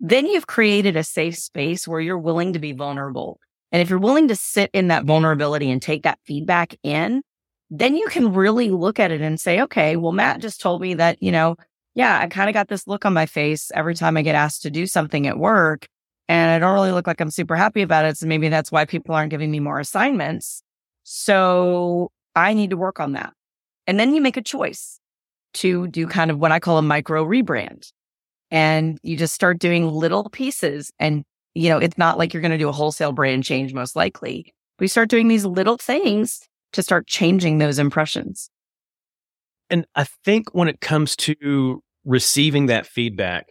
then 0.00 0.26
you've 0.26 0.46
created 0.46 0.96
a 0.96 1.04
safe 1.04 1.36
space 1.36 1.86
where 1.86 2.00
you're 2.00 2.18
willing 2.18 2.54
to 2.54 2.58
be 2.58 2.72
vulnerable. 2.72 3.38
And 3.70 3.82
if 3.82 3.90
you're 3.90 3.98
willing 3.98 4.28
to 4.28 4.36
sit 4.36 4.70
in 4.72 4.88
that 4.88 5.04
vulnerability 5.04 5.70
and 5.70 5.80
take 5.80 6.02
that 6.02 6.18
feedback 6.24 6.74
in, 6.82 7.22
then 7.68 7.94
you 7.94 8.08
can 8.08 8.32
really 8.32 8.70
look 8.70 8.98
at 8.98 9.12
it 9.12 9.20
and 9.20 9.38
say, 9.38 9.60
okay, 9.60 9.96
well, 9.96 10.12
Matt 10.12 10.40
just 10.40 10.60
told 10.60 10.80
me 10.80 10.94
that, 10.94 11.22
you 11.22 11.30
know, 11.30 11.56
yeah, 11.94 12.18
I 12.18 12.26
kind 12.28 12.48
of 12.48 12.54
got 12.54 12.68
this 12.68 12.86
look 12.86 13.04
on 13.04 13.12
my 13.12 13.26
face 13.26 13.70
every 13.74 13.94
time 13.94 14.16
I 14.16 14.22
get 14.22 14.34
asked 14.34 14.62
to 14.62 14.70
do 14.70 14.86
something 14.86 15.26
at 15.26 15.38
work. 15.38 15.86
And 16.28 16.50
I 16.50 16.58
don't 16.58 16.74
really 16.74 16.92
look 16.92 17.06
like 17.06 17.20
I'm 17.20 17.30
super 17.30 17.56
happy 17.56 17.82
about 17.82 18.04
it. 18.06 18.16
So 18.16 18.26
maybe 18.26 18.48
that's 18.48 18.72
why 18.72 18.86
people 18.86 19.14
aren't 19.14 19.30
giving 19.30 19.50
me 19.50 19.60
more 19.60 19.78
assignments. 19.78 20.62
So 21.04 22.10
I 22.34 22.54
need 22.54 22.70
to 22.70 22.76
work 22.76 23.00
on 23.00 23.12
that. 23.12 23.34
And 23.86 24.00
then 24.00 24.14
you 24.14 24.20
make 24.20 24.36
a 24.36 24.42
choice 24.42 25.00
to 25.54 25.88
do 25.88 26.06
kind 26.06 26.30
of 26.30 26.38
what 26.38 26.52
I 26.52 26.60
call 26.60 26.78
a 26.78 26.82
micro 26.82 27.24
rebrand 27.24 27.90
and 28.50 28.98
you 29.02 29.16
just 29.16 29.34
start 29.34 29.58
doing 29.58 29.88
little 29.90 30.28
pieces. 30.30 30.92
And, 30.98 31.24
you 31.54 31.68
know, 31.68 31.78
it's 31.78 31.98
not 31.98 32.18
like 32.18 32.32
you're 32.32 32.40
going 32.40 32.50
to 32.50 32.58
do 32.58 32.68
a 32.68 32.72
wholesale 32.72 33.12
brand 33.12 33.44
change, 33.44 33.72
most 33.72 33.96
likely. 33.96 34.52
We 34.78 34.88
start 34.88 35.08
doing 35.08 35.28
these 35.28 35.44
little 35.44 35.76
things 35.76 36.40
to 36.72 36.82
start 36.82 37.06
changing 37.06 37.58
those 37.58 37.78
impressions. 37.78 38.50
And 39.68 39.86
I 39.94 40.04
think 40.24 40.52
when 40.52 40.68
it 40.68 40.80
comes 40.80 41.14
to 41.16 41.82
receiving 42.04 42.66
that 42.66 42.86
feedback, 42.86 43.46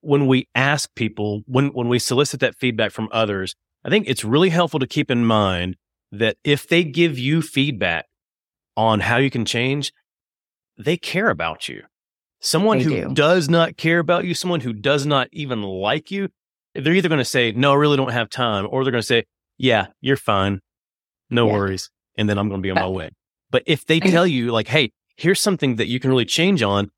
when 0.00 0.26
we 0.26 0.48
ask 0.54 0.94
people, 0.94 1.42
when, 1.46 1.68
when 1.68 1.88
we 1.88 1.98
solicit 1.98 2.40
that 2.40 2.54
feedback 2.54 2.92
from 2.92 3.08
others, 3.12 3.54
I 3.84 3.90
think 3.90 4.08
it's 4.08 4.24
really 4.24 4.50
helpful 4.50 4.80
to 4.80 4.86
keep 4.86 5.10
in 5.10 5.24
mind 5.24 5.76
that 6.12 6.36
if 6.44 6.68
they 6.68 6.84
give 6.84 7.18
you 7.18 7.42
feedback 7.42 8.06
on 8.76 9.00
how 9.00 9.18
you 9.18 9.30
can 9.30 9.44
change, 9.44 9.92
they 10.78 10.96
care 10.96 11.28
about 11.28 11.68
you. 11.68 11.82
Someone 12.40 12.78
they 12.78 12.84
who 12.84 12.90
do. 12.90 13.14
does 13.14 13.48
not 13.48 13.76
care 13.76 13.98
about 13.98 14.24
you, 14.24 14.34
someone 14.34 14.60
who 14.60 14.72
does 14.72 15.06
not 15.06 15.28
even 15.32 15.62
like 15.62 16.10
you, 16.10 16.28
they're 16.74 16.94
either 16.94 17.08
going 17.08 17.18
to 17.18 17.24
say, 17.24 17.52
no, 17.52 17.72
I 17.72 17.76
really 17.76 17.96
don't 17.96 18.12
have 18.12 18.30
time, 18.30 18.66
or 18.70 18.84
they're 18.84 18.92
going 18.92 19.02
to 19.02 19.06
say, 19.06 19.24
yeah, 19.56 19.88
you're 20.00 20.16
fine. 20.16 20.60
No 21.30 21.46
yeah. 21.46 21.52
worries. 21.52 21.90
And 22.16 22.28
then 22.28 22.38
I'm 22.38 22.48
going 22.48 22.60
to 22.60 22.66
be 22.66 22.70
on 22.70 22.76
my 22.76 22.88
way. 22.88 23.10
But 23.50 23.62
if 23.66 23.86
they 23.86 24.00
tell 24.00 24.26
you, 24.26 24.50
like, 24.50 24.68
hey, 24.68 24.92
here's 25.16 25.40
something 25.40 25.76
that 25.76 25.88
you 25.88 25.98
can 25.98 26.10
really 26.10 26.24
change 26.24 26.62
on, 26.62 26.90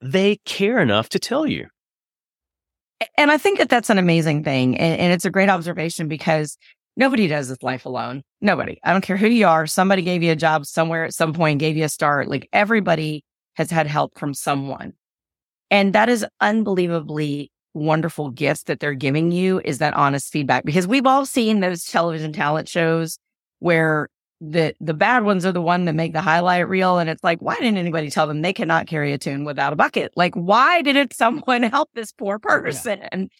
they 0.00 0.36
care 0.44 0.78
enough 0.80 1.08
to 1.10 1.18
tell 1.18 1.46
you. 1.46 1.66
And 3.18 3.30
I 3.30 3.38
think 3.38 3.58
that 3.58 3.68
that's 3.68 3.90
an 3.90 3.98
amazing 3.98 4.44
thing. 4.44 4.76
And, 4.78 5.00
and 5.00 5.12
it's 5.12 5.24
a 5.24 5.30
great 5.30 5.48
observation 5.48 6.08
because 6.08 6.56
nobody 6.96 7.26
does 7.26 7.48
this 7.48 7.62
life 7.62 7.86
alone. 7.86 8.22
Nobody. 8.40 8.78
I 8.84 8.92
don't 8.92 9.02
care 9.02 9.16
who 9.16 9.26
you 9.28 9.46
are. 9.46 9.66
Somebody 9.66 10.02
gave 10.02 10.22
you 10.22 10.32
a 10.32 10.36
job 10.36 10.66
somewhere 10.66 11.04
at 11.04 11.14
some 11.14 11.32
point, 11.32 11.58
gave 11.58 11.76
you 11.76 11.84
a 11.84 11.88
start. 11.88 12.28
Like 12.28 12.48
everybody 12.52 13.24
has 13.54 13.70
had 13.70 13.86
help 13.86 14.18
from 14.18 14.34
someone. 14.34 14.92
And 15.70 15.92
that 15.92 16.08
is 16.08 16.26
unbelievably 16.40 17.50
wonderful 17.74 18.30
gift 18.30 18.66
that 18.66 18.80
they're 18.80 18.94
giving 18.94 19.32
you 19.32 19.60
is 19.64 19.78
that 19.78 19.94
honest 19.94 20.32
feedback 20.32 20.64
because 20.64 20.86
we've 20.86 21.06
all 21.06 21.26
seen 21.26 21.58
those 21.60 21.84
television 21.84 22.32
talent 22.32 22.68
shows 22.68 23.18
where 23.58 24.08
the 24.40 24.74
the 24.80 24.94
bad 24.94 25.24
ones 25.24 25.44
are 25.44 25.52
the 25.52 25.60
one 25.60 25.84
that 25.84 25.94
make 25.94 26.12
the 26.12 26.20
highlight 26.20 26.68
reel 26.68 26.98
and 26.98 27.10
it's 27.10 27.24
like 27.24 27.40
why 27.40 27.56
didn't 27.56 27.76
anybody 27.76 28.10
tell 28.10 28.26
them 28.26 28.42
they 28.42 28.52
cannot 28.52 28.86
carry 28.86 29.12
a 29.12 29.18
tune 29.18 29.44
without 29.44 29.72
a 29.72 29.76
bucket 29.76 30.12
like 30.16 30.34
why 30.34 30.82
didn't 30.82 31.12
someone 31.16 31.62
help 31.64 31.88
this 31.94 32.12
poor 32.12 32.38
person 32.38 32.98
yeah. 33.00 33.08
and 33.10 33.30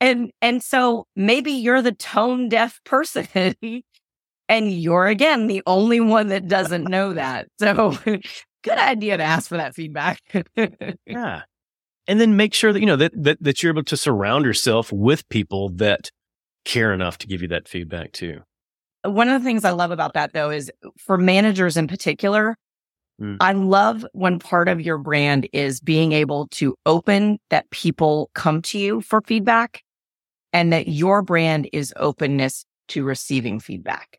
and 0.00 0.30
and 0.42 0.62
so 0.62 1.06
maybe 1.16 1.50
you're 1.50 1.82
the 1.82 1.92
tone 1.92 2.48
deaf 2.48 2.80
person 2.84 3.54
and 4.48 4.72
you're 4.72 5.06
again 5.06 5.46
the 5.46 5.62
only 5.66 6.00
one 6.00 6.28
that 6.28 6.48
doesn't 6.48 6.84
know 6.88 7.12
that 7.14 7.46
so 7.58 7.96
good 8.62 8.78
idea 8.78 9.16
to 9.16 9.22
ask 9.22 9.48
for 9.48 9.56
that 9.56 9.74
feedback. 9.74 10.20
yeah. 11.06 11.42
And 12.06 12.20
then 12.20 12.36
make 12.36 12.54
sure 12.54 12.72
that, 12.72 12.80
you 12.80 12.86
know, 12.86 12.96
that, 12.96 13.12
that, 13.14 13.42
that 13.42 13.62
you're 13.62 13.72
able 13.72 13.84
to 13.84 13.96
surround 13.96 14.44
yourself 14.44 14.92
with 14.92 15.28
people 15.28 15.68
that 15.70 16.10
care 16.64 16.92
enough 16.92 17.18
to 17.18 17.26
give 17.26 17.42
you 17.42 17.48
that 17.48 17.68
feedback 17.68 18.12
too. 18.12 18.40
One 19.04 19.28
of 19.28 19.40
the 19.40 19.44
things 19.44 19.64
I 19.64 19.70
love 19.70 19.90
about 19.90 20.14
that 20.14 20.32
though 20.32 20.50
is 20.50 20.70
for 20.98 21.18
managers 21.18 21.76
in 21.76 21.86
particular, 21.86 22.56
mm. 23.20 23.36
I 23.40 23.52
love 23.52 24.06
when 24.12 24.38
part 24.38 24.68
of 24.68 24.80
your 24.80 24.98
brand 24.98 25.48
is 25.52 25.80
being 25.80 26.12
able 26.12 26.48
to 26.52 26.74
open 26.86 27.38
that 27.50 27.70
people 27.70 28.30
come 28.34 28.62
to 28.62 28.78
you 28.78 29.00
for 29.00 29.20
feedback 29.22 29.82
and 30.52 30.72
that 30.72 30.88
your 30.88 31.22
brand 31.22 31.68
is 31.72 31.92
openness 31.96 32.64
to 32.88 33.04
receiving 33.04 33.60
feedback. 33.60 34.17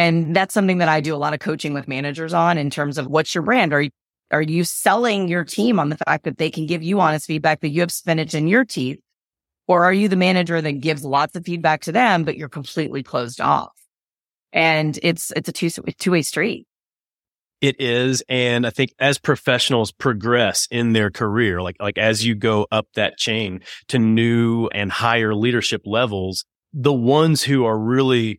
And 0.00 0.34
that's 0.34 0.54
something 0.54 0.78
that 0.78 0.88
I 0.88 1.02
do 1.02 1.14
a 1.14 1.18
lot 1.18 1.34
of 1.34 1.40
coaching 1.40 1.74
with 1.74 1.86
managers 1.86 2.32
on 2.32 2.56
in 2.56 2.70
terms 2.70 2.96
of 2.96 3.06
what's 3.08 3.34
your 3.34 3.42
brand? 3.42 3.74
Are 3.74 3.82
you, 3.82 3.90
are 4.30 4.40
you 4.40 4.64
selling 4.64 5.28
your 5.28 5.44
team 5.44 5.78
on 5.78 5.90
the 5.90 5.98
fact 5.98 6.24
that 6.24 6.38
they 6.38 6.50
can 6.50 6.64
give 6.64 6.82
you 6.82 7.00
honest 7.00 7.26
feedback 7.26 7.60
that 7.60 7.68
you 7.68 7.82
have 7.82 7.92
spinach 7.92 8.32
in 8.32 8.48
your 8.48 8.64
teeth? 8.64 8.98
Or 9.68 9.84
are 9.84 9.92
you 9.92 10.08
the 10.08 10.16
manager 10.16 10.58
that 10.58 10.80
gives 10.80 11.04
lots 11.04 11.36
of 11.36 11.44
feedback 11.44 11.82
to 11.82 11.92
them, 11.92 12.24
but 12.24 12.38
you're 12.38 12.48
completely 12.48 13.02
closed 13.02 13.42
off? 13.42 13.72
And 14.54 14.98
it's, 15.02 15.32
it's 15.36 15.50
a 15.50 15.52
two, 15.52 15.68
two 15.68 16.12
way 16.12 16.22
street. 16.22 16.66
It 17.60 17.78
is. 17.78 18.22
And 18.26 18.66
I 18.66 18.70
think 18.70 18.94
as 18.98 19.18
professionals 19.18 19.92
progress 19.92 20.66
in 20.70 20.94
their 20.94 21.10
career, 21.10 21.60
like, 21.60 21.76
like 21.78 21.98
as 21.98 22.24
you 22.24 22.34
go 22.34 22.66
up 22.72 22.86
that 22.94 23.18
chain 23.18 23.60
to 23.88 23.98
new 23.98 24.68
and 24.68 24.90
higher 24.90 25.34
leadership 25.34 25.82
levels, 25.84 26.46
the 26.72 26.94
ones 26.94 27.42
who 27.42 27.66
are 27.66 27.78
really 27.78 28.38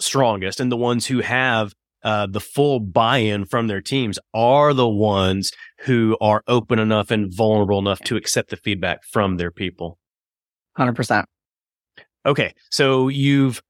strongest 0.00 0.60
and 0.60 0.70
the 0.70 0.76
ones 0.76 1.06
who 1.06 1.20
have 1.20 1.74
uh, 2.04 2.26
the 2.26 2.40
full 2.40 2.80
buy-in 2.80 3.44
from 3.44 3.66
their 3.66 3.80
teams 3.80 4.18
are 4.32 4.72
the 4.72 4.88
ones 4.88 5.52
who 5.80 6.16
are 6.20 6.42
open 6.46 6.78
enough 6.78 7.10
and 7.10 7.34
vulnerable 7.34 7.78
enough 7.78 8.00
to 8.00 8.16
accept 8.16 8.50
the 8.50 8.56
feedback 8.56 9.02
from 9.04 9.36
their 9.36 9.50
people. 9.50 9.98
100%. 10.78 11.24
Okay. 12.24 12.54
So 12.70 13.08
you've 13.08 13.62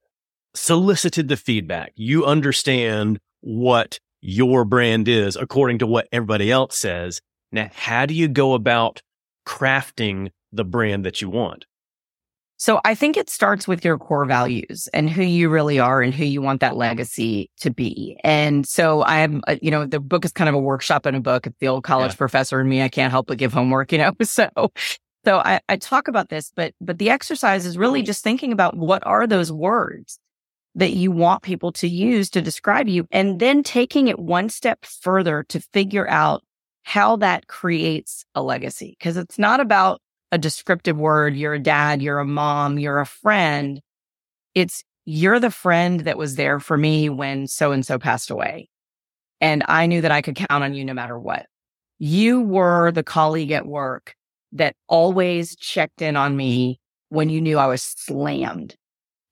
solicited 0.55 1.29
the 1.29 1.37
feedback. 1.37 1.93
You 1.95 2.27
understand 2.27 3.19
what 3.41 3.99
your 4.21 4.65
brand 4.65 5.09
is 5.09 5.37
according 5.37 5.79
to 5.79 5.87
what 5.87 6.09
everybody 6.13 6.51
else 6.51 6.77
says. 6.77 7.21
Now, 7.53 7.71
how 7.73 8.05
do 8.05 8.15
you 8.15 8.29
go 8.29 8.55
about 8.55 9.01
crafting 9.47 10.31
the 10.53 10.65
brand 10.65 11.07
that 11.07 11.23
you 11.23 11.31
want? 11.31 11.65
So 12.59 12.81
I 12.85 12.97
think 12.97 13.17
it 13.17 13.31
starts 13.31 13.69
with 13.69 13.85
your 13.85 13.97
core 13.99 14.25
values 14.25 14.89
and 14.93 15.09
who 15.09 15.23
you 15.23 15.49
really 15.49 15.79
are 15.79 16.03
and 16.03 16.13
who 16.13 16.25
you 16.25 16.43
want 16.43 16.61
that 16.61 16.77
legacy 16.77 17.51
to 17.61 17.71
be. 17.71 18.19
And 18.25 18.67
so 18.67 19.03
I 19.03 19.21
am, 19.21 19.43
uh, 19.47 19.57
you 19.63 19.71
know, 19.71 19.87
the 19.87 20.01
book 20.01 20.25
is 20.25 20.33
kind 20.33 20.49
of 20.49 20.57
a 20.57 20.59
workshop 20.59 21.07
in 21.07 21.15
a 21.15 21.21
book. 21.21 21.47
It's 21.47 21.57
the 21.61 21.69
old 21.69 21.85
college 21.85 22.13
yeah. 22.13 22.17
professor 22.17 22.61
in 22.61 22.69
me. 22.69 22.83
I 22.83 22.89
can't 22.89 23.13
help 23.13 23.29
but 23.29 23.39
give 23.39 23.53
homework, 23.53 23.93
you 23.93 23.99
know? 23.99 24.13
So, 24.25 24.49
so 25.25 25.39
I, 25.39 25.61
I 25.69 25.77
talk 25.77 26.09
about 26.09 26.31
this, 26.31 26.53
but, 26.55 26.75
but 26.81 26.99
the 26.99 27.11
exercise 27.11 27.65
is 27.65 27.79
really 27.79 28.03
just 28.03 28.25
thinking 28.25 28.53
about 28.53 28.77
what 28.77 29.07
are 29.07 29.27
those 29.27 29.53
words 29.53 30.19
that 30.75 30.91
you 30.91 31.11
want 31.11 31.43
people 31.43 31.73
to 31.73 31.89
use 31.89 32.29
to 32.31 32.43
describe 32.43 32.89
you 32.89 33.07
and 33.11 33.41
then 33.41 33.63
taking 33.63 34.09
it 34.09 34.19
one 34.19 34.49
step 34.49 34.85
further 34.85 35.45
to 35.45 35.61
figure 35.73 36.09
out 36.09 36.43
how 36.83 37.17
that 37.17 37.47
creates 37.47 38.25
a 38.35 38.43
legacy. 38.43 38.97
Cause 39.01 39.17
it's 39.17 39.39
not 39.39 39.61
about 39.61 40.01
a 40.33 40.39
descriptive 40.39 40.99
word. 40.99 41.37
You're 41.37 41.55
a 41.55 41.59
dad, 41.59 42.03
you're 42.03 42.19
a 42.19 42.25
mom, 42.25 42.79
you're 42.79 43.01
a 43.01 43.07
friend. 43.07 43.81
It's 44.55 44.85
you're 45.05 45.41
the 45.41 45.51
friend 45.51 46.01
that 46.01 46.19
was 46.19 46.35
there 46.35 46.61
for 46.61 46.77
me 46.77 47.09
when 47.09 47.47
so 47.47 47.73
and 47.73 47.85
so 47.85 47.99
passed 47.99 48.31
away. 48.31 48.69
And 49.41 49.65
I 49.69 49.87
knew 49.87 50.01
that 50.01 50.13
I 50.13 50.21
could 50.21 50.37
count 50.37 50.65
on 50.65 50.75
you 50.75 50.85
no 50.85 50.95
matter 50.95 51.19
what. 51.19 51.47
You 51.99 52.43
were 52.43 52.93
the 52.93 53.03
colleague 53.03 53.53
at 53.53 53.67
work 53.67 54.15
that 54.53 54.75
always 54.87 55.57
checked 55.57 56.03
in 56.03 56.17
on 56.17 56.37
me 56.37 56.81
when 57.09 57.29
you 57.31 57.41
knew 57.41 57.59
I 57.59 57.67
was 57.67 57.83
slammed 57.83 58.77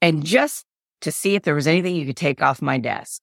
and 0.01 0.25
just 0.25 0.65
to 1.03 1.13
see 1.13 1.35
if 1.35 1.43
there 1.43 1.55
was 1.55 1.67
anything 1.67 1.95
you 1.95 2.07
could 2.07 2.17
take 2.17 2.43
off 2.43 2.63
my 2.63 2.79
desk. 2.79 3.21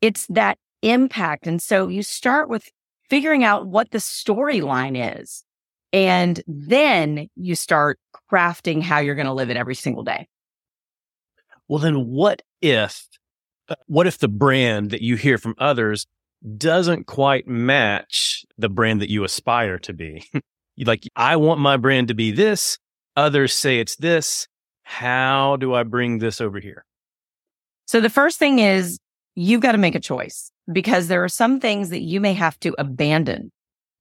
It's 0.00 0.26
that 0.28 0.58
impact. 0.82 1.46
And 1.46 1.60
so 1.60 1.88
you 1.88 2.02
start 2.02 2.48
with 2.48 2.70
figuring 3.10 3.44
out 3.44 3.66
what 3.66 3.90
the 3.90 3.98
storyline 3.98 5.20
is. 5.20 5.44
And 5.92 6.42
then 6.46 7.28
you 7.34 7.54
start 7.54 7.98
crafting 8.30 8.82
how 8.82 8.98
you're 8.98 9.14
going 9.14 9.26
to 9.26 9.32
live 9.32 9.50
it 9.50 9.56
every 9.56 9.74
single 9.74 10.02
day. 10.02 10.28
Well, 11.66 11.78
then 11.78 12.06
what 12.06 12.42
if, 12.60 13.06
what 13.86 14.06
if 14.06 14.18
the 14.18 14.28
brand 14.28 14.90
that 14.90 15.02
you 15.02 15.16
hear 15.16 15.38
from 15.38 15.54
others 15.58 16.06
doesn't 16.56 17.06
quite 17.06 17.46
match 17.48 18.44
the 18.56 18.68
brand 18.68 19.00
that 19.00 19.10
you 19.10 19.24
aspire 19.24 19.78
to 19.80 19.92
be? 19.92 20.24
like, 20.78 21.04
I 21.16 21.36
want 21.36 21.60
my 21.60 21.76
brand 21.76 22.08
to 22.08 22.14
be 22.14 22.30
this. 22.30 22.78
Others 23.16 23.54
say 23.54 23.80
it's 23.80 23.96
this. 23.96 24.46
How 24.82 25.56
do 25.56 25.74
I 25.74 25.82
bring 25.82 26.18
this 26.18 26.40
over 26.40 26.60
here? 26.60 26.84
So 27.86 28.00
the 28.00 28.10
first 28.10 28.38
thing 28.38 28.58
is 28.58 28.98
you've 29.34 29.60
got 29.60 29.72
to 29.72 29.78
make 29.78 29.94
a 29.94 30.00
choice 30.00 30.50
because 30.70 31.08
there 31.08 31.24
are 31.24 31.28
some 31.28 31.60
things 31.60 31.90
that 31.90 32.00
you 32.00 32.20
may 32.20 32.34
have 32.34 32.58
to 32.60 32.74
abandon 32.78 33.50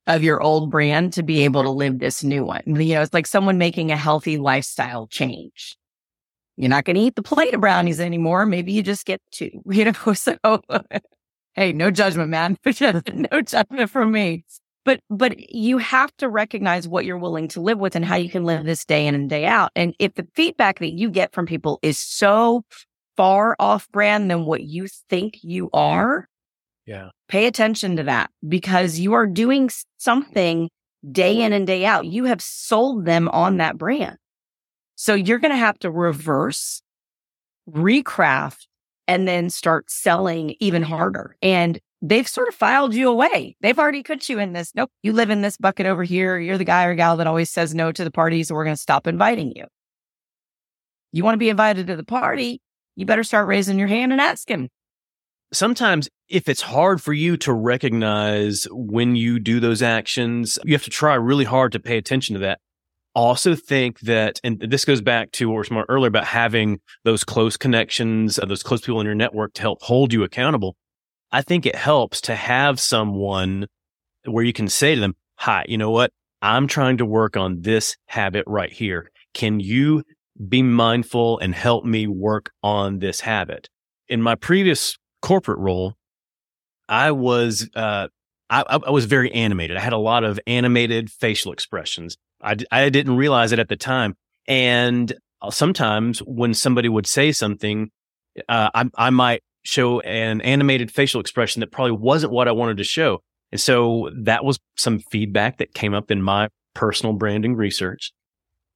of 0.07 0.23
your 0.23 0.41
old 0.41 0.71
brand 0.71 1.13
to 1.13 1.23
be 1.23 1.35
mm-hmm. 1.35 1.43
able 1.43 1.63
to 1.63 1.69
live 1.69 1.99
this 1.99 2.23
new 2.23 2.43
one. 2.43 2.63
You 2.65 2.95
know, 2.95 3.01
it's 3.01 3.13
like 3.13 3.27
someone 3.27 3.57
making 3.57 3.91
a 3.91 3.97
healthy 3.97 4.37
lifestyle 4.37 5.07
change. 5.07 5.77
You're 6.55 6.69
not 6.69 6.85
going 6.85 6.95
to 6.95 7.01
eat 7.01 7.15
the 7.15 7.21
plate 7.21 7.53
of 7.53 7.61
brownies 7.61 7.99
anymore. 7.99 8.45
Maybe 8.45 8.73
you 8.73 8.81
just 8.81 9.05
get 9.05 9.21
two, 9.31 9.51
you 9.69 9.85
know, 9.85 10.13
so 10.13 10.37
hey, 11.53 11.73
no 11.73 11.91
judgment, 11.91 12.29
man. 12.29 12.57
no 12.65 13.41
judgment 13.41 13.89
from 13.89 14.11
me. 14.11 14.45
But, 14.85 15.01
but 15.09 15.53
you 15.53 15.79
have 15.79 16.15
to 16.17 16.29
recognize 16.29 16.87
what 16.87 17.03
you're 17.03 17.17
willing 17.17 17.49
to 17.49 17.61
live 17.61 17.77
with 17.77 17.97
and 17.97 18.05
how 18.05 18.15
you 18.15 18.29
can 18.29 18.45
live 18.45 18.63
this 18.63 18.85
day 18.85 19.05
in 19.05 19.15
and 19.15 19.29
day 19.29 19.45
out. 19.45 19.71
And 19.75 19.93
if 19.99 20.15
the 20.15 20.25
feedback 20.33 20.79
that 20.79 20.93
you 20.93 21.09
get 21.09 21.33
from 21.33 21.45
people 21.45 21.77
is 21.81 21.99
so 21.99 22.63
far 23.17 23.57
off 23.59 23.91
brand 23.91 24.31
than 24.31 24.45
what 24.45 24.63
you 24.63 24.87
think 25.09 25.39
you 25.43 25.65
mm-hmm. 25.65 25.77
are, 25.77 26.29
yeah. 26.87 27.09
Pay 27.27 27.45
attention 27.45 27.97
to 27.97 28.03
that 28.03 28.31
because 28.47 28.97
you 28.97 29.13
are 29.13 29.27
doing 29.27 29.69
something 29.97 30.69
day 31.11 31.41
in 31.41 31.51
and 31.51 31.67
day 31.67 31.85
out. 31.85 32.05
You 32.05 32.23
have 32.23 32.41
sold 32.41 33.05
them 33.05 33.27
on 33.29 33.57
that 33.57 33.77
brand. 33.77 34.15
So 34.95 35.13
you're 35.13 35.37
going 35.37 35.51
to 35.51 35.57
have 35.57 35.77
to 35.79 35.91
reverse, 35.91 36.81
recraft, 37.69 38.65
and 39.07 39.27
then 39.27 39.49
start 39.49 39.91
selling 39.91 40.55
even 40.59 40.81
harder. 40.81 41.35
And 41.41 41.79
they've 42.01 42.27
sort 42.27 42.47
of 42.47 42.55
filed 42.55 42.93
you 42.93 43.09
away. 43.09 43.57
They've 43.61 43.77
already 43.77 44.01
put 44.01 44.29
you 44.29 44.39
in 44.39 44.53
this. 44.53 44.71
Nope, 44.73 44.89
you 45.03 45.11
live 45.11 45.29
in 45.29 45.41
this 45.41 45.57
bucket 45.57 45.85
over 45.85 46.03
here. 46.03 46.39
You're 46.39 46.57
the 46.57 46.63
guy 46.63 46.85
or 46.85 46.95
gal 46.95 47.17
that 47.17 47.27
always 47.27 47.49
says 47.49 47.75
no 47.75 47.91
to 47.91 48.03
the 48.03 48.11
parties. 48.11 48.47
So 48.47 48.55
we're 48.55 48.63
going 48.63 48.75
to 48.75 48.81
stop 48.81 49.07
inviting 49.07 49.51
you. 49.55 49.65
You 51.11 51.23
want 51.23 51.35
to 51.35 51.39
be 51.39 51.49
invited 51.49 51.87
to 51.87 51.97
the 51.97 52.03
party? 52.03 52.61
You 52.95 53.05
better 53.05 53.23
start 53.23 53.47
raising 53.47 53.77
your 53.77 53.87
hand 53.87 54.13
and 54.13 54.21
asking 54.21 54.69
sometimes 55.53 56.09
if 56.29 56.49
it's 56.49 56.61
hard 56.61 57.01
for 57.01 57.13
you 57.13 57.37
to 57.37 57.53
recognize 57.53 58.67
when 58.71 59.15
you 59.15 59.39
do 59.39 59.59
those 59.59 59.81
actions, 59.81 60.59
you 60.63 60.73
have 60.73 60.83
to 60.83 60.89
try 60.89 61.15
really 61.15 61.45
hard 61.45 61.71
to 61.71 61.79
pay 61.79 61.97
attention 61.97 62.33
to 62.33 62.39
that. 62.39 62.59
Also 63.15 63.55
think 63.55 63.99
that, 64.01 64.39
and 64.43 64.59
this 64.59 64.85
goes 64.85 65.01
back 65.01 65.31
to 65.31 65.49
what 65.49 65.69
we 65.69 65.75
were 65.75 65.85
earlier 65.89 66.07
about 66.07 66.25
having 66.25 66.79
those 67.03 67.23
close 67.23 67.57
connections, 67.57 68.37
uh, 68.37 68.45
those 68.45 68.61
close 68.61 68.81
people 68.81 68.99
in 68.99 69.05
your 69.05 69.15
network 69.15 69.53
to 69.53 69.61
help 69.61 69.81
hold 69.81 70.13
you 70.13 70.23
accountable. 70.23 70.75
I 71.31 71.41
think 71.41 71.65
it 71.65 71.75
helps 71.75 72.21
to 72.21 72.35
have 72.35 72.79
someone 72.79 73.67
where 74.25 74.43
you 74.43 74.53
can 74.53 74.67
say 74.67 74.95
to 74.95 75.01
them, 75.01 75.15
hi, 75.35 75.65
you 75.67 75.77
know 75.77 75.89
what? 75.89 76.11
I'm 76.41 76.67
trying 76.67 76.97
to 76.97 77.05
work 77.05 77.35
on 77.35 77.61
this 77.61 77.97
habit 78.05 78.43
right 78.45 78.71
here. 78.71 79.11
Can 79.33 79.59
you 79.59 80.03
be 80.47 80.61
mindful 80.61 81.39
and 81.39 81.55
help 81.55 81.85
me 81.85 82.05
work 82.05 82.51
on 82.61 82.99
this 82.99 83.21
habit? 83.21 83.67
In 84.07 84.21
my 84.21 84.35
previous 84.35 84.97
corporate 85.21 85.59
role, 85.59 85.95
I 86.89 87.11
was 87.11 87.69
uh, 87.75 88.07
I, 88.49 88.63
I, 88.69 88.89
was 88.89 89.05
very 89.05 89.31
animated. 89.33 89.77
I 89.77 89.81
had 89.81 89.93
a 89.93 89.97
lot 89.97 90.23
of 90.23 90.39
animated 90.47 91.11
facial 91.11 91.51
expressions. 91.51 92.17
I, 92.41 92.55
I 92.71 92.89
didn't 92.89 93.17
realize 93.17 93.51
it 93.51 93.59
at 93.59 93.67
the 93.67 93.75
time. 93.75 94.15
And 94.47 95.13
uh, 95.41 95.51
sometimes 95.51 96.19
when 96.19 96.53
somebody 96.53 96.87
would 96.87 97.07
say 97.07 97.31
something, 97.31 97.89
uh, 98.47 98.69
I, 98.73 98.89
I 98.95 99.09
might 99.09 99.41
show 99.63 99.99
an 100.01 100.39
animated 100.41 100.91
facial 100.91 101.19
expression 101.19 101.59
that 101.59 101.71
probably 101.71 101.91
wasn't 101.91 102.31
what 102.31 102.47
I 102.47 102.53
wanted 102.53 102.77
to 102.77 102.83
show. 102.83 103.21
And 103.51 103.59
so 103.59 104.09
that 104.15 104.45
was 104.45 104.59
some 104.77 104.99
feedback 104.99 105.57
that 105.57 105.73
came 105.73 105.93
up 105.93 106.09
in 106.09 106.21
my 106.21 106.49
personal 106.73 107.13
branding 107.13 107.55
research. 107.55 108.11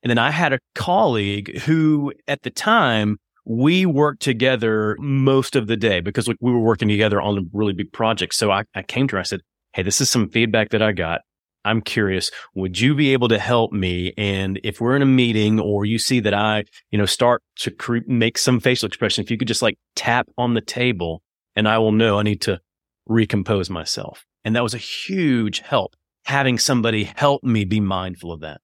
And 0.03 0.09
then 0.09 0.17
I 0.17 0.31
had 0.31 0.53
a 0.53 0.59
colleague 0.75 1.59
who 1.59 2.13
at 2.27 2.41
the 2.41 2.49
time 2.49 3.19
we 3.45 3.85
worked 3.85 4.21
together 4.21 4.95
most 4.99 5.55
of 5.55 5.67
the 5.67 5.77
day 5.77 5.99
because 5.99 6.27
like, 6.27 6.37
we 6.39 6.51
were 6.51 6.59
working 6.59 6.87
together 6.87 7.21
on 7.21 7.37
a 7.37 7.41
really 7.53 7.73
big 7.73 7.91
project. 7.91 8.33
So 8.35 8.51
I, 8.51 8.63
I 8.75 8.83
came 8.83 9.07
to 9.09 9.15
her, 9.15 9.19
I 9.19 9.23
said, 9.23 9.41
Hey, 9.73 9.83
this 9.83 10.01
is 10.01 10.09
some 10.09 10.29
feedback 10.29 10.69
that 10.69 10.81
I 10.81 10.91
got. 10.91 11.21
I'm 11.63 11.81
curious, 11.81 12.31
would 12.55 12.79
you 12.79 12.95
be 12.95 13.13
able 13.13 13.27
to 13.29 13.37
help 13.37 13.71
me? 13.71 14.13
And 14.17 14.59
if 14.63 14.81
we're 14.81 14.95
in 14.95 15.01
a 15.01 15.05
meeting 15.05 15.59
or 15.59 15.85
you 15.85 15.99
see 15.99 16.19
that 16.21 16.33
I, 16.33 16.65
you 16.89 16.97
know, 16.97 17.05
start 17.05 17.43
to 17.57 18.01
make 18.07 18.37
some 18.37 18.59
facial 18.59 18.87
expression, 18.87 19.23
if 19.23 19.29
you 19.29 19.37
could 19.37 19.47
just 19.47 19.61
like 19.61 19.77
tap 19.95 20.27
on 20.37 20.55
the 20.55 20.61
table 20.61 21.21
and 21.55 21.67
I 21.67 21.77
will 21.77 21.91
know 21.91 22.19
I 22.19 22.23
need 22.23 22.41
to 22.41 22.59
recompose 23.05 23.69
myself. 23.69 24.25
And 24.43 24.55
that 24.55 24.63
was 24.63 24.73
a 24.73 24.79
huge 24.79 25.59
help 25.59 25.95
having 26.25 26.57
somebody 26.57 27.03
help 27.03 27.43
me 27.43 27.65
be 27.65 27.79
mindful 27.79 28.31
of 28.31 28.41
that. 28.41 28.61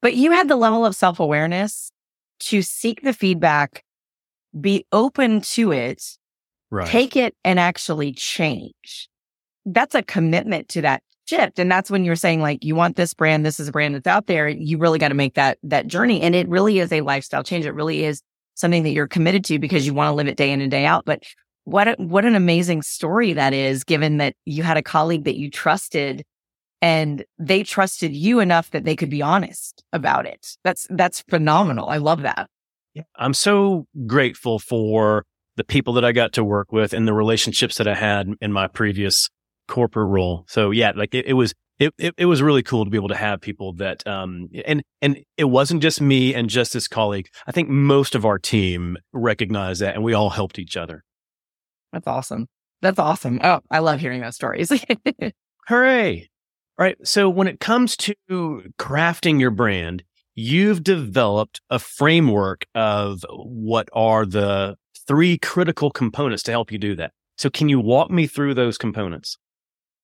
But 0.00 0.14
you 0.14 0.32
had 0.32 0.48
the 0.48 0.56
level 0.56 0.84
of 0.84 0.94
self 0.94 1.20
awareness 1.20 1.90
to 2.46 2.62
seek 2.62 3.02
the 3.02 3.12
feedback, 3.12 3.84
be 4.58 4.86
open 4.92 5.40
to 5.40 5.72
it, 5.72 6.02
right. 6.70 6.86
take 6.86 7.16
it 7.16 7.34
and 7.44 7.58
actually 7.58 8.12
change. 8.12 9.08
That's 9.66 9.94
a 9.94 10.02
commitment 10.02 10.68
to 10.70 10.82
that 10.82 11.02
shift. 11.26 11.58
And 11.58 11.70
that's 11.70 11.90
when 11.90 12.04
you're 12.04 12.16
saying 12.16 12.40
like, 12.40 12.64
you 12.64 12.74
want 12.74 12.96
this 12.96 13.14
brand, 13.14 13.46
this 13.46 13.58
is 13.58 13.68
a 13.68 13.72
brand 13.72 13.94
that's 13.94 14.06
out 14.06 14.26
there. 14.26 14.48
You 14.48 14.78
really 14.78 14.98
got 14.98 15.08
to 15.08 15.14
make 15.14 15.34
that, 15.34 15.58
that 15.62 15.86
journey. 15.86 16.20
And 16.20 16.34
it 16.34 16.48
really 16.48 16.78
is 16.78 16.92
a 16.92 17.00
lifestyle 17.00 17.42
change. 17.42 17.64
It 17.64 17.72
really 17.72 18.04
is 18.04 18.22
something 18.54 18.82
that 18.82 18.90
you're 18.90 19.08
committed 19.08 19.44
to 19.46 19.58
because 19.58 19.86
you 19.86 19.94
want 19.94 20.08
to 20.08 20.14
live 20.14 20.28
it 20.28 20.36
day 20.36 20.50
in 20.50 20.60
and 20.60 20.70
day 20.70 20.84
out. 20.84 21.04
But 21.04 21.22
what, 21.64 21.88
a, 21.88 21.94
what 21.98 22.26
an 22.26 22.34
amazing 22.34 22.82
story 22.82 23.32
that 23.32 23.54
is, 23.54 23.84
given 23.84 24.18
that 24.18 24.34
you 24.44 24.62
had 24.62 24.76
a 24.76 24.82
colleague 24.82 25.24
that 25.24 25.36
you 25.36 25.50
trusted 25.50 26.24
and 26.84 27.24
they 27.38 27.62
trusted 27.62 28.14
you 28.14 28.40
enough 28.40 28.70
that 28.72 28.84
they 28.84 28.94
could 28.94 29.08
be 29.08 29.22
honest 29.22 29.82
about 29.94 30.26
it. 30.26 30.58
That's 30.64 30.86
that's 30.90 31.22
phenomenal. 31.22 31.88
I 31.88 31.96
love 31.96 32.20
that. 32.22 32.50
Yeah. 32.92 33.04
I'm 33.16 33.32
so 33.32 33.86
grateful 34.06 34.58
for 34.58 35.24
the 35.56 35.64
people 35.64 35.94
that 35.94 36.04
I 36.04 36.12
got 36.12 36.34
to 36.34 36.44
work 36.44 36.72
with 36.72 36.92
and 36.92 37.08
the 37.08 37.14
relationships 37.14 37.78
that 37.78 37.88
I 37.88 37.94
had 37.94 38.28
in 38.42 38.52
my 38.52 38.66
previous 38.66 39.30
corporate 39.66 40.10
role. 40.10 40.44
So 40.46 40.72
yeah, 40.72 40.92
like 40.94 41.14
it, 41.14 41.24
it 41.24 41.32
was 41.32 41.54
it, 41.78 41.94
it, 41.96 42.14
it 42.18 42.26
was 42.26 42.42
really 42.42 42.62
cool 42.62 42.84
to 42.84 42.90
be 42.90 42.98
able 42.98 43.08
to 43.08 43.16
have 43.16 43.40
people 43.40 43.72
that 43.76 44.06
um 44.06 44.50
and 44.66 44.82
and 45.00 45.24
it 45.38 45.44
wasn't 45.44 45.80
just 45.80 46.02
me 46.02 46.34
and 46.34 46.50
just 46.50 46.74
this 46.74 46.86
colleague. 46.86 47.28
I 47.46 47.52
think 47.52 47.70
most 47.70 48.14
of 48.14 48.26
our 48.26 48.38
team 48.38 48.98
recognized 49.14 49.80
that 49.80 49.94
and 49.94 50.04
we 50.04 50.12
all 50.12 50.28
helped 50.28 50.58
each 50.58 50.76
other. 50.76 51.02
That's 51.94 52.06
awesome. 52.06 52.46
That's 52.82 52.98
awesome. 52.98 53.40
Oh, 53.42 53.60
I 53.70 53.78
love 53.78 54.00
hearing 54.00 54.20
those 54.20 54.36
stories. 54.36 54.70
Hooray. 55.68 56.28
Right. 56.78 56.96
So 57.06 57.30
when 57.30 57.46
it 57.46 57.60
comes 57.60 57.96
to 57.98 58.14
crafting 58.78 59.38
your 59.38 59.52
brand, 59.52 60.02
you've 60.34 60.82
developed 60.82 61.60
a 61.70 61.78
framework 61.78 62.66
of 62.74 63.24
what 63.30 63.88
are 63.92 64.26
the 64.26 64.76
three 65.06 65.38
critical 65.38 65.90
components 65.90 66.42
to 66.44 66.50
help 66.50 66.72
you 66.72 66.78
do 66.78 66.96
that. 66.96 67.12
So 67.36 67.48
can 67.50 67.68
you 67.68 67.78
walk 67.78 68.10
me 68.10 68.26
through 68.26 68.54
those 68.54 68.76
components? 68.76 69.36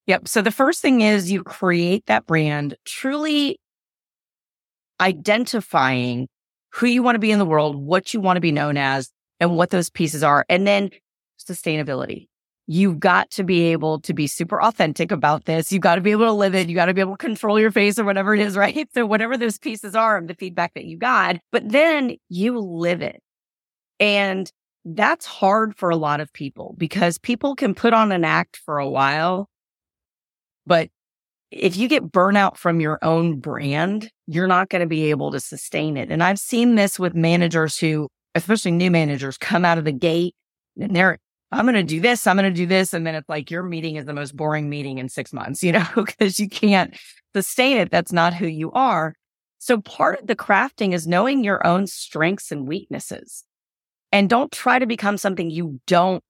Yep. 0.07 0.27
So 0.27 0.41
the 0.41 0.51
first 0.51 0.81
thing 0.81 1.01
is 1.01 1.31
you 1.31 1.43
create 1.43 2.05
that 2.05 2.25
brand 2.25 2.75
truly 2.85 3.59
identifying 4.99 6.27
who 6.69 6.87
you 6.87 7.03
want 7.03 7.15
to 7.15 7.19
be 7.19 7.31
in 7.31 7.39
the 7.39 7.45
world, 7.45 7.75
what 7.75 8.13
you 8.13 8.21
want 8.21 8.37
to 8.37 8.41
be 8.41 8.51
known 8.51 8.77
as, 8.77 9.11
and 9.39 9.57
what 9.57 9.71
those 9.71 9.89
pieces 9.89 10.23
are. 10.23 10.45
And 10.47 10.65
then 10.65 10.89
sustainability. 11.39 12.27
You've 12.67 12.99
got 12.99 13.31
to 13.31 13.43
be 13.43 13.71
able 13.71 13.99
to 14.01 14.13
be 14.13 14.27
super 14.27 14.61
authentic 14.61 15.11
about 15.11 15.45
this. 15.45 15.71
You've 15.71 15.81
got 15.81 15.95
to 15.95 16.01
be 16.01 16.11
able 16.11 16.25
to 16.25 16.31
live 16.31 16.55
it. 16.55 16.69
You 16.69 16.75
got 16.75 16.85
to 16.85 16.93
be 16.93 17.01
able 17.01 17.17
to 17.17 17.25
control 17.25 17.59
your 17.59 17.71
face 17.71 17.99
or 17.99 18.05
whatever 18.05 18.33
it 18.33 18.39
is, 18.39 18.55
right? 18.57 18.87
So 18.93 19.05
whatever 19.05 19.37
those 19.37 19.57
pieces 19.57 19.95
are 19.95 20.17
of 20.17 20.27
the 20.27 20.35
feedback 20.35 20.73
that 20.75 20.85
you 20.85 20.97
got, 20.97 21.37
but 21.51 21.67
then 21.67 22.17
you 22.29 22.59
live 22.59 23.01
it. 23.01 23.21
And 23.99 24.51
that's 24.85 25.25
hard 25.25 25.75
for 25.77 25.89
a 25.89 25.95
lot 25.95 26.21
of 26.21 26.33
people 26.33 26.75
because 26.77 27.17
people 27.17 27.55
can 27.55 27.75
put 27.75 27.93
on 27.93 28.11
an 28.11 28.23
act 28.23 28.57
for 28.57 28.79
a 28.79 28.89
while, 28.89 29.47
but 30.65 30.89
if 31.51 31.75
you 31.75 31.87
get 31.87 32.11
burnout 32.11 32.57
from 32.57 32.79
your 32.79 32.97
own 33.01 33.39
brand, 33.39 34.09
you're 34.25 34.47
not 34.47 34.69
going 34.69 34.79
to 34.79 34.87
be 34.87 35.09
able 35.09 35.31
to 35.31 35.39
sustain 35.39 35.97
it. 35.97 36.09
And 36.09 36.23
I've 36.23 36.39
seen 36.39 36.75
this 36.75 36.97
with 36.97 37.13
managers 37.13 37.77
who, 37.77 38.07
especially 38.35 38.71
new 38.71 38.89
managers, 38.89 39.37
come 39.37 39.65
out 39.65 39.77
of 39.77 39.83
the 39.83 39.91
gate 39.91 40.33
and 40.79 40.95
they're, 40.95 41.19
I'm 41.51 41.65
going 41.65 41.75
to 41.75 41.83
do 41.83 41.99
this, 41.99 42.25
I'm 42.27 42.37
going 42.37 42.51
to 42.51 42.55
do 42.55 42.65
this. 42.65 42.93
And 42.93 43.05
then 43.05 43.15
it's 43.15 43.27
like 43.27 43.51
your 43.51 43.63
meeting 43.63 43.97
is 43.97 44.05
the 44.05 44.13
most 44.13 44.35
boring 44.35 44.69
meeting 44.69 44.97
in 44.97 45.09
six 45.09 45.33
months, 45.33 45.63
you 45.63 45.71
know, 45.71 45.87
because 45.95 46.39
you 46.39 46.49
can't 46.49 46.95
sustain 47.35 47.77
it. 47.77 47.91
That's 47.91 48.11
not 48.11 48.33
who 48.33 48.47
you 48.47 48.71
are. 48.71 49.15
So 49.57 49.79
part 49.79 50.19
of 50.19 50.27
the 50.27 50.35
crafting 50.35 50.93
is 50.93 51.07
knowing 51.07 51.43
your 51.43 51.65
own 51.65 51.85
strengths 51.87 52.51
and 52.51 52.67
weaknesses. 52.67 53.43
And 54.11 54.29
don't 54.29 54.51
try 54.51 54.79
to 54.79 54.85
become 54.85 55.17
something 55.17 55.49
you 55.49 55.79
don't 55.87 56.23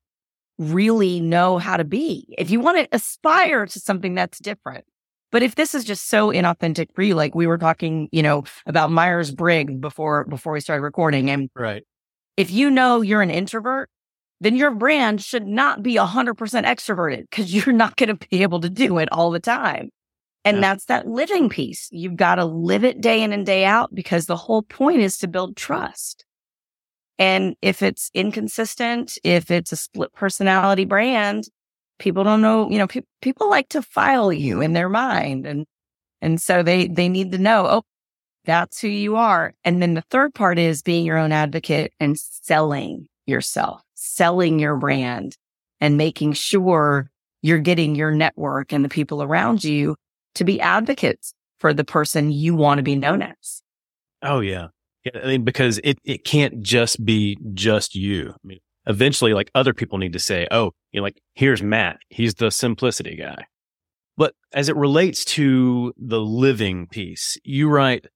really 0.58 1.20
know 1.20 1.58
how 1.58 1.78
to 1.78 1.84
be. 1.84 2.36
If 2.38 2.52
you 2.52 2.60
want 2.60 2.78
to 2.78 2.96
aspire 2.96 3.66
to 3.66 3.80
something 3.80 4.14
that's 4.16 4.38
different, 4.38 4.86
but 5.32 5.44
if 5.44 5.56
this 5.56 5.74
is 5.74 5.86
just 5.86 6.10
so 6.10 6.28
inauthentic 6.28 6.94
for 6.94 7.02
you, 7.02 7.16
like 7.16 7.34
we 7.34 7.48
were 7.48 7.58
talking, 7.58 8.10
you 8.12 8.22
know, 8.22 8.44
about 8.66 8.92
Myers 8.92 9.32
Briggs 9.32 9.74
before 9.76 10.26
before 10.26 10.54
we 10.54 10.60
started 10.60 10.84
recording, 10.84 11.30
and 11.30 11.50
right, 11.56 11.84
if 12.36 12.52
you 12.52 12.70
know 12.70 13.02
you're 13.02 13.22
an 13.22 13.32
introvert, 13.32 13.90
then 14.41 14.56
your 14.56 14.71
brand 14.71 15.21
should 15.21 15.47
not 15.47 15.82
be 15.82 15.95
hundred 15.95 16.34
percent 16.34 16.65
extroverted 16.65 17.30
because 17.30 17.54
you're 17.65 17.73
not 17.73 17.95
going 17.95 18.15
to 18.15 18.27
be 18.27 18.41
able 18.41 18.60
to 18.60 18.69
do 18.69 18.97
it 18.97 19.08
all 19.12 19.32
the 19.32 19.39
time. 19.39 19.89
And 20.43 20.58
yeah. 20.58 20.62
that's 20.62 20.86
that 20.86 21.08
living 21.08 21.49
piece. 21.49 21.88
You've 21.91 22.15
got 22.15 22.36
to 22.36 22.45
live 22.45 22.84
it 22.84 22.99
day 22.99 23.21
in 23.21 23.32
and 23.32 23.45
day 23.45 23.63
out 23.63 23.93
because 23.93 24.25
the 24.25 24.36
whole 24.36 24.63
point 24.63 24.99
is 24.99 25.17
to 25.19 25.27
build 25.27 25.56
trust. 25.56 26.25
And 27.19 27.56
if 27.62 27.84
it's 27.84 28.10
inconsistent, 28.15 29.19
if 29.23 29.51
it's 29.51 29.71
a 29.71 29.75
split 29.75 30.12
personality 30.13 30.86
brand, 30.86 31.43
people 31.99 32.23
don't 32.23 32.41
know, 32.41 32.67
you 32.71 32.80
know, 32.80 32.88
pe- 32.88 33.04
people 33.21 33.47
like 33.47 33.69
to 33.69 33.84
file 33.84 34.34
you 34.34 34.60
in 34.60 34.73
their 34.73 34.89
mind. 34.89 35.45
And, 35.45 35.67
and 36.19 36.41
so 36.41 36.63
they, 36.63 36.88
they 36.88 37.08
need 37.08 37.32
to 37.34 37.38
know, 37.38 37.67
oh, 37.67 37.84
that's 38.45 38.82
who 38.82 38.88
you 38.88 39.17
are. 39.17 39.54
And 39.63 39.84
then 39.84 39.93
the 39.93 40.04
third 40.10 40.34
part 40.34 40.58
is 40.58 40.82
being 40.82 41.06
your 41.06 41.19
own 41.19 41.32
advocate 41.32 41.93
and 41.99 42.17
selling 42.17 43.08
yourself, 43.27 43.84
selling 44.02 44.58
your 44.58 44.76
brand 44.76 45.38
and 45.80 45.96
making 45.96 46.34
sure 46.34 47.10
you're 47.44 47.60
getting 47.60 47.96
your 47.96 48.12
network 48.12 48.74
and 48.74 48.84
the 48.84 48.90
people 48.90 49.22
around 49.22 49.64
you 49.64 49.96
to 50.34 50.44
be 50.44 50.60
advocates 50.60 51.34
for 51.60 51.72
the 51.72 51.84
person 51.84 52.32
you 52.32 52.56
want 52.56 52.80
to 52.80 52.84
be 52.84 52.96
known 52.96 53.22
as. 53.22 53.62
Oh 54.24 54.40
yeah. 54.40 54.68
yeah 55.06 55.22
I 55.24 55.28
mean, 55.28 55.44
because 55.44 55.80
it, 55.84 56.00
it 56.04 56.26
can't 56.26 56.62
just 56.62 57.06
be 57.06 57.38
just 57.54 57.94
you. 57.94 58.32
I 58.32 58.48
mean, 58.48 58.60
eventually 58.88 59.34
like 59.34 59.52
other 59.54 59.74
people 59.74 60.00
need 60.00 60.14
to 60.14 60.20
say, 60.20 60.48
oh, 60.50 60.72
you 60.92 61.00
know, 61.00 61.04
like 61.04 61.22
here's 61.36 61.62
Matt. 61.62 61.98
He's 62.10 62.34
the 62.36 62.50
simplicity 62.50 63.16
guy. 63.16 63.46
But 64.18 64.34
as 64.52 64.68
it 64.68 64.76
relates 64.76 65.24
to 65.26 65.94
the 65.98 66.20
living 66.20 66.88
piece, 66.88 67.38
you 67.44 67.70
write, 67.70 68.08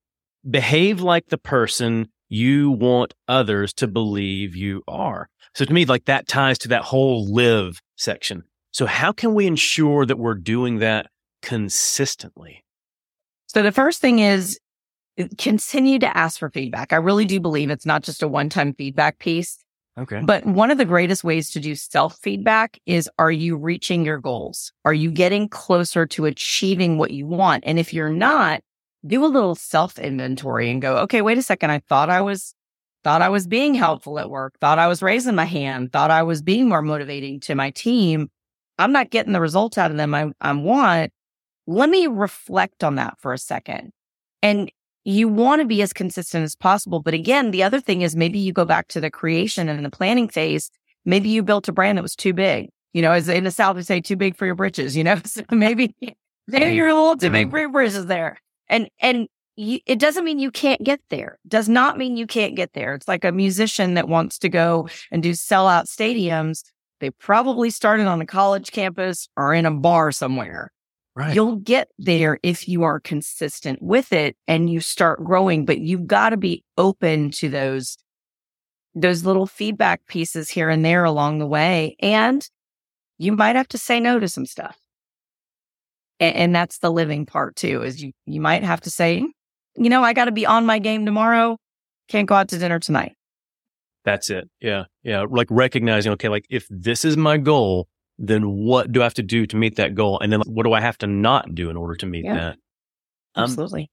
behave 0.50 1.02
like 1.02 1.28
the 1.28 1.38
person 1.38 2.10
you 2.36 2.72
want 2.72 3.14
others 3.28 3.74
to 3.74 3.88
believe 3.88 4.56
you 4.56 4.84
are. 4.88 5.30
So 5.54 5.64
to 5.64 5.74
me, 5.74 5.86
like 5.86 6.06
that 6.06 6.28
ties 6.28 6.58
to 6.60 6.68
that 6.68 6.82
whole 6.82 7.26
live 7.32 7.82
section. 7.96 8.44
So 8.72 8.86
how 8.86 9.14
can 9.14 9.34
we 9.34 9.48
ensure 9.48 10.06
that 10.06 10.20
we're 10.20 10.36
doing 10.36 10.80
that 10.80 11.08
consistently? 11.42 12.66
So 13.48 13.64
the 13.64 13.72
first 13.72 14.02
thing 14.02 14.20
is 14.20 14.60
uh, 15.18 15.26
continue 15.38 15.98
to 16.00 16.18
ask 16.18 16.38
for 16.38 16.50
feedback. 16.50 16.92
I 16.92 16.98
really 16.98 17.24
do 17.24 17.40
believe 17.40 17.70
it's 17.70 17.86
not 17.86 18.04
just 18.04 18.22
a 18.22 18.28
one 18.28 18.50
time 18.50 18.74
feedback 18.74 19.18
piece. 19.20 19.58
Okay. 19.98 20.20
But 20.22 20.46
one 20.46 20.72
of 20.72 20.78
the 20.78 20.84
greatest 20.84 21.24
ways 21.24 21.50
to 21.52 21.62
do 21.62 21.74
self 21.74 22.18
feedback 22.22 22.78
is 22.86 23.10
are 23.18 23.32
you 23.32 23.56
reaching 23.56 24.04
your 24.04 24.20
goals? 24.20 24.74
Are 24.84 24.94
you 24.94 25.10
getting 25.10 25.48
closer 25.48 26.06
to 26.08 26.26
achieving 26.26 26.98
what 26.98 27.12
you 27.12 27.28
want? 27.28 27.64
And 27.66 27.80
if 27.80 27.94
you're 27.94 28.10
not, 28.10 28.62
do 29.06 29.26
a 29.26 29.28
little 29.28 29.56
self 29.56 30.00
inventory 30.00 30.70
and 30.70 30.82
go, 30.82 30.98
okay, 31.00 31.22
wait 31.22 31.38
a 31.38 31.42
second. 31.42 31.72
I 31.72 31.80
thought 31.80 32.10
I 32.10 32.22
was, 32.22 32.54
thought 33.04 33.22
I 33.22 33.30
was 33.30 33.48
being 33.48 33.76
helpful 33.76 34.20
at 34.20 34.30
work, 34.30 34.56
thought 34.60 34.80
I 34.80 34.88
was 34.88 35.02
raising 35.02 35.36
my 35.36 35.46
hand, 35.46 35.92
thought 35.92 36.12
I 36.12 36.24
was 36.24 36.42
being 36.42 36.70
more 36.70 36.82
motivating 36.82 37.40
to 37.42 37.56
my 37.56 37.72
team. 37.72 38.30
I'm 38.78 38.92
not 38.92 39.10
getting 39.10 39.34
the 39.34 39.42
results 39.42 39.78
out 39.78 39.92
of 39.92 39.98
them 39.98 40.14
I, 40.14 40.32
I 40.42 40.52
want. 40.54 41.12
Let 41.68 41.90
me 41.90 42.08
reflect 42.08 42.84
on 42.84 42.96
that 42.96 43.16
for 43.20 43.34
a 43.34 43.38
second. 43.38 43.92
And 44.42 44.72
you 45.06 45.28
want 45.28 45.62
to 45.62 45.68
be 45.68 45.82
as 45.82 45.94
consistent 45.94 46.44
as 46.44 46.56
possible. 46.56 47.00
But 47.00 47.14
again, 47.14 47.52
the 47.52 47.64
other 47.64 47.80
thing 47.80 48.02
is 48.02 48.16
maybe 48.16 48.40
you 48.40 48.52
go 48.52 48.66
back 48.66 48.88
to 48.90 49.00
the 49.00 49.12
creation 49.12 49.70
and 49.70 49.86
the 49.86 49.90
planning 49.90 50.28
phase. 50.28 50.70
Maybe 51.06 51.30
you 51.30 51.44
built 51.44 51.68
a 51.68 51.72
brand 51.72 51.98
that 51.98 52.02
was 52.02 52.16
too 52.16 52.34
big. 52.34 52.70
You 52.94 53.02
know, 53.02 53.12
as 53.12 53.30
in 53.30 53.44
the 53.44 53.52
South, 53.52 53.76
they 53.76 53.84
say 53.84 54.02
too 54.02 54.16
big 54.16 54.36
for 54.36 54.46
your 54.46 54.56
britches, 54.56 54.98
you 54.98 55.04
know? 55.04 55.20
So 55.26 55.44
maybe, 55.52 55.96
maybe 56.48 56.76
you're 56.76 56.88
a 56.88 56.94
little 56.96 57.18
too 57.18 57.30
big 57.30 57.52
for 57.52 57.60
your 57.60 57.70
britches 57.70 58.08
there. 58.08 58.40
And, 58.68 58.90
and 59.00 59.28
you, 59.56 59.80
it 59.86 60.00
doesn't 60.00 60.26
mean 60.26 60.40
you 60.40 60.52
can't 60.52 60.84
get 60.84 61.00
there. 61.10 61.40
Does 61.48 61.70
not 61.70 61.98
mean 61.98 62.18
you 62.18 62.28
can't 62.28 62.56
get 62.56 62.74
there. 62.74 62.94
It's 62.94 63.08
like 63.08 63.24
a 63.24 63.32
musician 63.32 63.94
that 63.94 64.10
wants 64.10 64.38
to 64.40 64.50
go 64.50 64.90
and 65.12 65.24
do 65.24 65.34
sell 65.34 65.68
out 65.68 65.86
stadiums. 65.86 66.64
They 67.00 67.10
probably 67.10 67.70
started 67.70 68.08
on 68.08 68.22
a 68.22 68.26
college 68.26 68.72
campus 68.72 69.28
or 69.38 69.54
in 69.54 69.66
a 69.66 69.72
bar 69.72 70.12
somewhere. 70.12 70.72
Right. 71.16 71.34
You'll 71.34 71.58
get 71.58 71.88
there 71.98 72.40
if 72.44 72.68
you 72.68 72.84
are 72.84 73.00
consistent 73.00 73.82
with 73.82 74.12
it 74.12 74.36
and 74.48 74.70
you 74.70 74.82
start 74.82 75.24
growing, 75.24 75.64
but 75.64 75.80
you've 75.80 76.08
got 76.08 76.32
to 76.32 76.38
be 76.38 76.66
open 76.78 77.32
to 77.32 77.48
those, 77.48 77.98
those 78.94 79.24
little 79.24 79.48
feedback 79.48 80.06
pieces 80.08 80.50
here 80.50 80.70
and 80.70 80.84
there 80.84 81.06
along 81.06 81.40
the 81.40 81.48
way. 81.48 81.96
And 82.02 82.46
you 83.18 83.32
might 83.32 83.56
have 83.56 83.70
to 83.70 83.78
say 83.78 84.02
no 84.02 84.20
to 84.20 84.28
some 84.28 84.46
stuff. 84.46 84.78
And, 86.20 86.36
and 86.36 86.56
that's 86.56 86.80
the 86.80 86.92
living 86.92 87.26
part 87.26 87.56
too, 87.56 87.84
is 87.84 88.02
you, 88.02 88.12
you 88.26 88.42
might 88.42 88.64
have 88.64 88.82
to 88.82 88.90
say, 88.90 89.26
you 89.76 89.90
know, 89.90 90.04
I 90.04 90.14
got 90.14 90.26
to 90.26 90.32
be 90.32 90.46
on 90.46 90.66
my 90.66 90.80
game 90.80 91.06
tomorrow. 91.06 91.58
Can't 92.08 92.28
go 92.28 92.36
out 92.36 92.50
to 92.50 92.58
dinner 92.58 92.80
tonight. 92.80 93.14
That's 94.04 94.30
it. 94.30 94.50
Yeah. 94.62 94.84
Yeah. 95.04 95.26
Like 95.30 95.48
recognizing, 95.50 96.12
okay, 96.14 96.30
like 96.30 96.46
if 96.50 96.68
this 96.70 97.04
is 97.04 97.18
my 97.18 97.38
goal, 97.38 97.88
then 98.18 98.44
what 98.50 98.92
do 98.92 99.02
I 99.02 99.04
have 99.04 99.16
to 99.16 99.24
do 99.24 99.46
to 99.48 99.58
meet 99.58 99.76
that 99.76 99.96
goal? 99.96 100.20
And 100.20 100.32
then 100.32 100.42
what 100.46 100.64
do 100.64 100.74
I 100.74 100.80
have 100.80 100.98
to 101.00 101.08
not 101.08 101.54
do 101.54 101.70
in 101.70 101.76
order 101.76 101.96
to 101.96 102.06
meet 102.06 102.24
yeah, 102.24 102.36
that? 102.36 102.58
Um, 103.36 103.44
absolutely. 103.44 103.90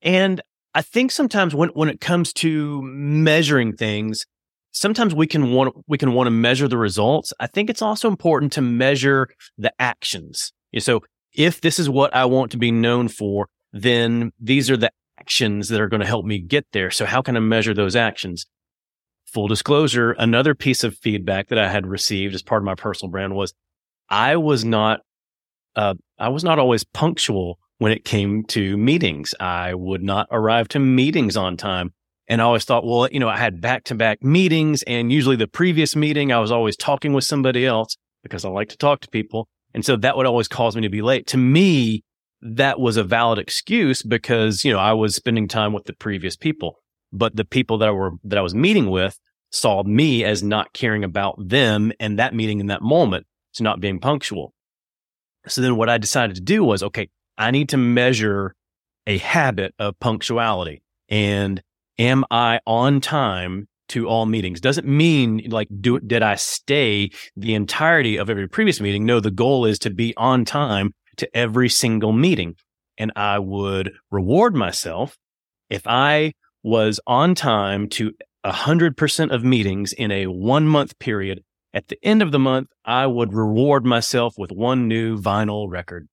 And 0.00 0.40
I 0.74 0.82
think 0.82 1.10
sometimes 1.10 1.54
when, 1.54 1.68
when 1.70 1.88
it 1.88 2.00
comes 2.00 2.32
to 2.34 2.80
measuring 2.82 3.76
things, 3.76 4.24
sometimes 4.70 5.14
we 5.14 5.26
can 5.26 5.52
want, 5.52 5.74
we 5.88 5.98
can 5.98 6.14
want 6.14 6.26
to 6.28 6.30
measure 6.30 6.68
the 6.68 6.78
results. 6.78 7.32
I 7.38 7.46
think 7.46 7.68
it's 7.68 7.82
also 7.82 8.08
important 8.08 8.52
to 8.52 8.62
measure 8.62 9.28
the 9.58 9.72
actions. 9.78 10.52
So 10.78 11.02
if 11.34 11.60
this 11.60 11.78
is 11.78 11.88
what 11.88 12.14
I 12.14 12.24
want 12.24 12.52
to 12.52 12.58
be 12.58 12.70
known 12.70 13.08
for, 13.08 13.48
then 13.72 14.32
these 14.40 14.70
are 14.70 14.76
the 14.76 14.90
actions 15.18 15.68
that 15.68 15.80
are 15.80 15.88
going 15.88 16.00
to 16.00 16.06
help 16.06 16.24
me 16.24 16.38
get 16.38 16.66
there. 16.72 16.90
So 16.90 17.06
how 17.06 17.22
can 17.22 17.36
I 17.36 17.40
measure 17.40 17.74
those 17.74 17.96
actions? 17.96 18.46
full 19.34 19.48
disclosure, 19.48 20.12
another 20.12 20.54
piece 20.54 20.84
of 20.84 20.96
feedback 20.96 21.48
that 21.48 21.58
I 21.58 21.68
had 21.68 21.88
received 21.88 22.36
as 22.36 22.42
part 22.42 22.62
of 22.62 22.66
my 22.66 22.76
personal 22.76 23.10
brand 23.10 23.34
was 23.34 23.52
I 24.08 24.36
was 24.36 24.64
not, 24.64 25.00
uh, 25.74 25.94
I 26.18 26.28
was 26.28 26.44
not 26.44 26.60
always 26.60 26.84
punctual 26.84 27.58
when 27.78 27.90
it 27.90 28.04
came 28.04 28.44
to 28.44 28.76
meetings. 28.76 29.34
I 29.40 29.74
would 29.74 30.04
not 30.04 30.28
arrive 30.30 30.68
to 30.68 30.78
meetings 30.78 31.36
on 31.36 31.56
time. 31.56 31.92
And 32.28 32.40
I 32.40 32.44
always 32.44 32.64
thought, 32.64 32.86
well, 32.86 33.08
you 33.10 33.18
know, 33.18 33.28
I 33.28 33.36
had 33.36 33.60
back 33.60 33.84
to 33.84 33.94
back 33.96 34.22
meetings 34.22 34.82
and 34.84 35.12
usually 35.12 35.36
the 35.36 35.48
previous 35.48 35.96
meeting, 35.96 36.32
I 36.32 36.38
was 36.38 36.52
always 36.52 36.76
talking 36.76 37.12
with 37.12 37.24
somebody 37.24 37.66
else 37.66 37.96
because 38.22 38.44
I 38.44 38.48
like 38.48 38.68
to 38.68 38.78
talk 38.78 39.00
to 39.00 39.08
people. 39.08 39.48
And 39.74 39.84
so 39.84 39.96
that 39.96 40.16
would 40.16 40.26
always 40.26 40.48
cause 40.48 40.76
me 40.76 40.82
to 40.82 40.88
be 40.88 41.02
late. 41.02 41.26
To 41.28 41.36
me, 41.36 42.04
that 42.40 42.78
was 42.78 42.96
a 42.96 43.04
valid 43.04 43.38
excuse 43.38 44.02
because, 44.02 44.64
you 44.64 44.72
know, 44.72 44.78
I 44.78 44.92
was 44.92 45.14
spending 45.14 45.48
time 45.48 45.72
with 45.72 45.84
the 45.84 45.94
previous 45.94 46.36
people 46.36 46.78
but 47.14 47.36
the 47.36 47.44
people 47.44 47.78
that 47.78 47.94
were 47.94 48.12
that 48.24 48.38
I 48.38 48.42
was 48.42 48.54
meeting 48.54 48.90
with 48.90 49.18
saw 49.50 49.84
me 49.84 50.24
as 50.24 50.42
not 50.42 50.72
caring 50.72 51.04
about 51.04 51.36
them 51.38 51.92
and 52.00 52.18
that 52.18 52.34
meeting 52.34 52.58
in 52.58 52.66
that 52.66 52.82
moment 52.82 53.26
to 53.54 53.62
not 53.62 53.80
being 53.80 54.00
punctual. 54.00 54.52
So 55.46 55.60
then 55.60 55.76
what 55.76 55.88
I 55.88 55.96
decided 55.96 56.34
to 56.36 56.42
do 56.42 56.64
was, 56.64 56.82
okay, 56.82 57.08
I 57.38 57.52
need 57.52 57.68
to 57.68 57.76
measure 57.76 58.56
a 59.06 59.18
habit 59.18 59.74
of 59.78 59.98
punctuality 60.00 60.82
and 61.08 61.62
am 61.98 62.24
I 62.30 62.58
on 62.66 63.00
time 63.00 63.68
to 63.94 64.08
all 64.08 64.26
meetings? 64.26 64.60
Doesn't 64.60 64.88
mean 64.88 65.42
like, 65.50 65.68
do, 65.80 66.00
did 66.00 66.22
I 66.22 66.34
stay 66.34 67.10
the 67.36 67.54
entirety 67.54 68.16
of 68.16 68.28
every 68.28 68.48
previous 68.48 68.80
meeting? 68.80 69.06
No, 69.06 69.20
the 69.20 69.30
goal 69.30 69.64
is 69.64 69.78
to 69.80 69.90
be 69.90 70.12
on 70.16 70.44
time 70.44 70.92
to 71.18 71.36
every 71.36 71.68
single 71.68 72.12
meeting. 72.12 72.56
And 72.98 73.12
I 73.14 73.38
would 73.38 73.92
reward 74.10 74.56
myself 74.56 75.16
if 75.70 75.86
I 75.86 76.32
was 76.64 76.98
on 77.06 77.36
time 77.36 77.88
to 77.90 78.12
100% 78.44 79.32
of 79.32 79.44
meetings 79.44 79.92
in 79.92 80.10
a 80.10 80.26
one 80.26 80.66
month 80.66 80.98
period. 80.98 81.44
At 81.72 81.86
the 81.86 81.98
end 82.02 82.20
of 82.20 82.32
the 82.32 82.38
month, 82.38 82.68
I 82.84 83.06
would 83.06 83.32
reward 83.32 83.84
myself 83.84 84.34
with 84.36 84.50
one 84.50 84.88
new 84.88 85.18
vinyl 85.18 85.68
record. 85.70 86.08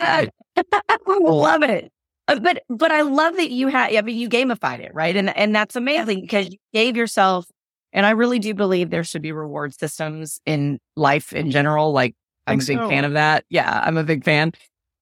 I 0.00 0.28
love 1.06 1.62
it. 1.62 1.92
Uh, 2.28 2.38
but 2.38 2.62
but 2.68 2.92
I 2.92 3.02
love 3.02 3.36
that 3.36 3.50
you 3.50 3.68
had 3.68 3.94
I 3.94 4.00
mean 4.02 4.16
you 4.16 4.28
gamified 4.28 4.80
it, 4.80 4.94
right? 4.94 5.16
And 5.16 5.36
and 5.36 5.54
that's 5.54 5.76
amazing 5.76 6.20
because 6.20 6.48
you 6.50 6.58
gave 6.72 6.96
yourself 6.96 7.46
and 7.92 8.06
I 8.06 8.10
really 8.10 8.38
do 8.38 8.54
believe 8.54 8.90
there 8.90 9.04
should 9.04 9.22
be 9.22 9.32
reward 9.32 9.78
systems 9.78 10.40
in 10.46 10.78
life 10.96 11.32
in 11.32 11.50
general. 11.50 11.92
Like 11.92 12.14
I'm 12.46 12.60
a 12.60 12.64
big 12.64 12.78
so. 12.78 12.88
fan 12.88 13.04
of 13.04 13.12
that. 13.12 13.44
Yeah, 13.50 13.82
I'm 13.84 13.96
a 13.96 14.04
big 14.04 14.24
fan. 14.24 14.52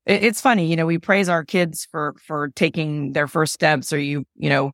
It, 0.06 0.24
it's 0.24 0.40
funny, 0.40 0.66
you 0.66 0.76
know, 0.76 0.86
we 0.86 0.98
praise 0.98 1.28
our 1.28 1.44
kids 1.44 1.86
for 1.90 2.14
for 2.20 2.48
taking 2.56 3.12
their 3.12 3.28
first 3.28 3.52
steps 3.52 3.92
or 3.92 3.98
you, 3.98 4.24
you 4.36 4.48
know, 4.48 4.72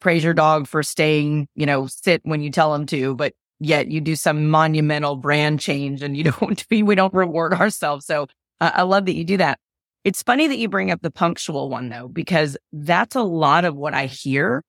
praise 0.00 0.24
your 0.24 0.34
dog 0.34 0.66
for 0.66 0.82
staying, 0.82 1.48
you 1.54 1.66
know, 1.66 1.86
sit 1.86 2.22
when 2.24 2.40
you 2.40 2.50
tell 2.50 2.72
them 2.72 2.86
to, 2.86 3.14
but 3.14 3.34
yet 3.58 3.88
you 3.88 4.00
do 4.00 4.16
some 4.16 4.48
monumental 4.48 5.16
brand 5.16 5.60
change 5.60 6.02
and 6.02 6.16
you 6.16 6.24
don't 6.40 6.64
we 6.70 6.94
don't 6.94 7.14
reward 7.14 7.52
ourselves. 7.52 8.06
So 8.06 8.26
uh, 8.60 8.70
I 8.74 8.82
love 8.82 9.06
that 9.06 9.14
you 9.14 9.24
do 9.24 9.36
that. 9.36 9.58
It's 10.04 10.22
funny 10.22 10.46
that 10.48 10.58
you 10.58 10.68
bring 10.68 10.90
up 10.90 11.02
the 11.02 11.10
punctual 11.10 11.68
one 11.68 11.88
though, 11.88 12.08
because 12.08 12.56
that's 12.72 13.16
a 13.16 13.22
lot 13.22 13.64
of 13.64 13.76
what 13.76 13.94
I 13.94 14.06
hear 14.06 14.64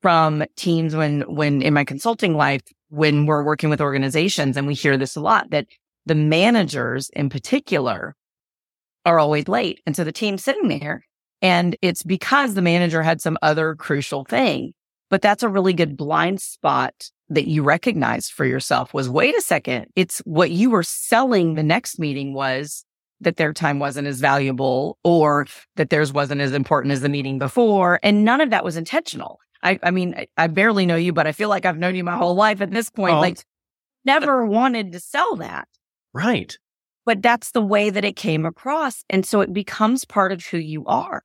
from 0.00 0.44
teams 0.56 0.94
when, 0.94 1.22
when 1.22 1.62
in 1.62 1.74
my 1.74 1.84
consulting 1.84 2.36
life, 2.36 2.62
when 2.88 3.26
we're 3.26 3.44
working 3.44 3.70
with 3.70 3.80
organizations 3.80 4.56
and 4.56 4.66
we 4.66 4.74
hear 4.74 4.96
this 4.96 5.16
a 5.16 5.20
lot 5.20 5.50
that 5.50 5.66
the 6.06 6.14
managers 6.14 7.08
in 7.10 7.28
particular 7.28 8.14
are 9.04 9.18
always 9.18 9.48
late. 9.48 9.80
And 9.86 9.96
so 9.96 10.04
the 10.04 10.12
team's 10.12 10.44
sitting 10.44 10.68
there 10.68 11.04
and 11.40 11.76
it's 11.82 12.04
because 12.04 12.54
the 12.54 12.62
manager 12.62 13.02
had 13.02 13.20
some 13.20 13.38
other 13.42 13.74
crucial 13.74 14.24
thing. 14.24 14.74
But 15.10 15.22
that's 15.22 15.42
a 15.42 15.48
really 15.48 15.74
good 15.74 15.96
blind 15.96 16.40
spot 16.40 17.10
that 17.28 17.46
you 17.46 17.62
recognized 17.62 18.32
for 18.32 18.44
yourself 18.44 18.94
was 18.94 19.08
wait 19.08 19.36
a 19.36 19.40
second. 19.40 19.86
It's 19.96 20.18
what 20.20 20.50
you 20.50 20.70
were 20.70 20.82
selling 20.82 21.54
the 21.54 21.62
next 21.62 21.98
meeting 21.98 22.32
was 22.32 22.84
that 23.22 23.36
their 23.36 23.52
time 23.52 23.78
wasn't 23.78 24.08
as 24.08 24.20
valuable 24.20 24.98
or 25.04 25.46
that 25.76 25.90
theirs 25.90 26.12
wasn't 26.12 26.40
as 26.40 26.52
important 26.52 26.92
as 26.92 27.00
the 27.00 27.08
meeting 27.08 27.38
before. 27.38 27.98
And 28.02 28.24
none 28.24 28.40
of 28.40 28.50
that 28.50 28.64
was 28.64 28.76
intentional. 28.76 29.40
I, 29.62 29.78
I 29.82 29.90
mean, 29.90 30.14
I, 30.16 30.26
I 30.36 30.46
barely 30.48 30.86
know 30.86 30.96
you, 30.96 31.12
but 31.12 31.26
I 31.26 31.32
feel 31.32 31.48
like 31.48 31.64
I've 31.64 31.78
known 31.78 31.94
you 31.94 32.04
my 32.04 32.16
whole 32.16 32.34
life 32.34 32.60
at 32.60 32.70
this 32.70 32.90
point. 32.90 33.14
Oh. 33.14 33.20
Like, 33.20 33.38
never 34.04 34.44
wanted 34.44 34.92
to 34.92 35.00
sell 35.00 35.36
that. 35.36 35.68
Right. 36.12 36.56
But 37.04 37.22
that's 37.22 37.52
the 37.52 37.62
way 37.62 37.90
that 37.90 38.04
it 38.04 38.16
came 38.16 38.44
across. 38.44 39.04
And 39.10 39.24
so 39.26 39.40
it 39.40 39.52
becomes 39.52 40.04
part 40.04 40.32
of 40.32 40.44
who 40.44 40.58
you 40.58 40.84
are. 40.86 41.22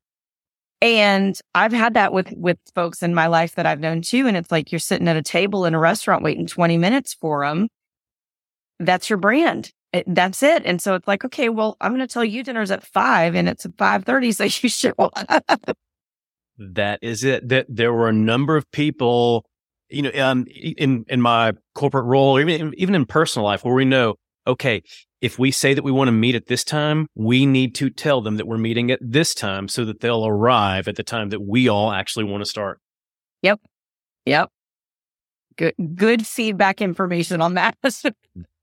And 0.81 1.37
I've 1.55 1.73
had 1.73 1.95
that 1.95 2.13
with, 2.13 2.31
with 2.35 2.57
folks 2.75 3.01
in 3.01 3.15
my 3.15 3.27
life 3.27 3.55
that 3.55 3.65
I've 3.65 3.79
known 3.79 4.01
too. 4.01 4.27
And 4.27 4.37
it's 4.37 4.51
like 4.51 4.71
you're 4.71 4.79
sitting 4.79 5.07
at 5.07 5.17
a 5.17 5.23
table 5.23 5.65
in 5.65 5.73
a 5.73 5.79
restaurant 5.79 6.23
waiting 6.23 6.45
20 6.45 6.77
minutes 6.77 7.15
for 7.15 7.45
them. 7.45 7.67
That's 8.79 9.09
your 9.09 9.17
brand. 9.17 9.71
That's 10.05 10.43
it. 10.43 10.63
And 10.65 10.81
so 10.81 10.95
it's 10.95 11.07
like, 11.07 11.25
okay, 11.25 11.49
well, 11.49 11.77
I'm 11.81 11.91
going 11.91 12.05
to 12.05 12.11
tell 12.11 12.25
you 12.25 12.43
dinner's 12.43 12.71
at 12.71 12.83
five 12.83 13.35
and 13.35 13.47
it's 13.49 13.65
at 13.65 13.77
530. 13.77 14.31
So 14.33 14.43
you 14.43 14.69
should. 14.69 14.93
that 16.57 16.99
is 17.01 17.23
it. 17.23 17.47
That 17.47 17.65
there 17.69 17.93
were 17.93 18.09
a 18.09 18.13
number 18.13 18.57
of 18.57 18.69
people, 18.71 19.45
you 19.89 20.03
know, 20.03 20.11
um, 20.15 20.45
in, 20.47 21.05
in 21.07 21.21
my 21.21 21.53
corporate 21.75 22.05
role, 22.05 22.39
even, 22.39 22.73
even 22.77 22.95
in 22.95 23.05
personal 23.05 23.45
life 23.45 23.63
where 23.63 23.73
we 23.73 23.85
know, 23.85 24.15
okay, 24.45 24.81
if 25.21 25.39
we 25.39 25.49
say 25.51 25.73
that 25.73 25.83
we 25.83 25.91
want 25.91 26.07
to 26.07 26.11
meet 26.11 26.35
at 26.35 26.47
this 26.47 26.63
time, 26.63 27.07
we 27.15 27.45
need 27.45 27.73
to 27.75 27.89
tell 27.89 28.21
them 28.21 28.37
that 28.37 28.47
we're 28.47 28.57
meeting 28.57 28.91
at 28.91 28.99
this 29.01 29.33
time 29.33 29.67
so 29.67 29.83
that 29.85 29.99
they'll 29.99 30.27
arrive 30.27 30.87
at 30.87 30.95
the 30.95 31.03
time 31.03 31.29
that 31.29 31.41
we 31.41 31.67
all 31.67 31.91
actually 31.91 32.25
want 32.25 32.41
to 32.41 32.49
start. 32.49 32.79
Yep. 33.41 33.59
Yep. 34.25 34.49
Good, 35.57 35.73
good 35.95 36.27
feedback 36.27 36.81
information 36.81 37.41
on 37.41 37.55
that. 37.55 37.77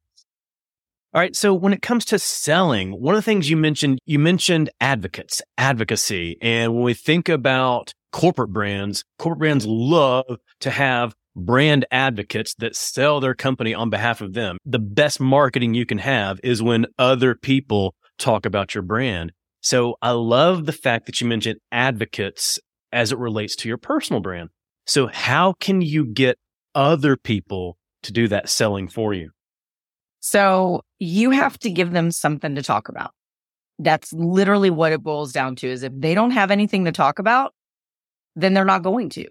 All 1.14 1.20
right. 1.20 1.36
So 1.36 1.54
when 1.54 1.72
it 1.72 1.80
comes 1.80 2.04
to 2.06 2.18
selling, 2.18 2.90
one 3.00 3.14
of 3.14 3.18
the 3.18 3.22
things 3.22 3.48
you 3.48 3.56
mentioned, 3.56 4.00
you 4.04 4.18
mentioned 4.18 4.68
advocates, 4.80 5.40
advocacy. 5.56 6.36
And 6.42 6.74
when 6.74 6.82
we 6.82 6.92
think 6.92 7.28
about 7.28 7.94
corporate 8.10 8.52
brands, 8.52 9.04
corporate 9.20 9.38
brands 9.38 9.64
love 9.64 10.38
to 10.58 10.70
have 10.72 11.14
brand 11.36 11.86
advocates 11.92 12.54
that 12.56 12.74
sell 12.74 13.20
their 13.20 13.34
company 13.34 13.72
on 13.72 13.90
behalf 13.90 14.22
of 14.22 14.32
them. 14.32 14.58
The 14.66 14.80
best 14.80 15.20
marketing 15.20 15.74
you 15.74 15.86
can 15.86 15.98
have 15.98 16.40
is 16.42 16.60
when 16.60 16.86
other 16.98 17.36
people 17.36 17.94
talk 18.18 18.44
about 18.44 18.74
your 18.74 18.82
brand. 18.82 19.30
So 19.60 19.96
I 20.02 20.10
love 20.10 20.66
the 20.66 20.72
fact 20.72 21.06
that 21.06 21.20
you 21.20 21.28
mentioned 21.28 21.60
advocates 21.70 22.58
as 22.92 23.12
it 23.12 23.18
relates 23.18 23.54
to 23.56 23.68
your 23.68 23.78
personal 23.78 24.20
brand. 24.20 24.48
So 24.84 25.06
how 25.06 25.52
can 25.60 25.80
you 25.80 26.06
get 26.06 26.38
other 26.74 27.16
people 27.16 27.78
to 28.02 28.12
do 28.12 28.26
that 28.28 28.48
selling 28.48 28.88
for 28.88 29.14
you? 29.14 29.30
So 30.26 30.80
you 31.00 31.32
have 31.32 31.58
to 31.58 31.70
give 31.70 31.90
them 31.90 32.10
something 32.10 32.54
to 32.54 32.62
talk 32.62 32.88
about. 32.88 33.10
That's 33.78 34.10
literally 34.14 34.70
what 34.70 34.90
it 34.90 35.02
boils 35.02 35.32
down 35.32 35.54
to 35.56 35.68
is 35.68 35.82
if 35.82 35.92
they 35.94 36.14
don't 36.14 36.30
have 36.30 36.50
anything 36.50 36.86
to 36.86 36.92
talk 36.92 37.18
about, 37.18 37.52
then 38.34 38.54
they're 38.54 38.64
not 38.64 38.82
going 38.82 39.10
to. 39.10 39.26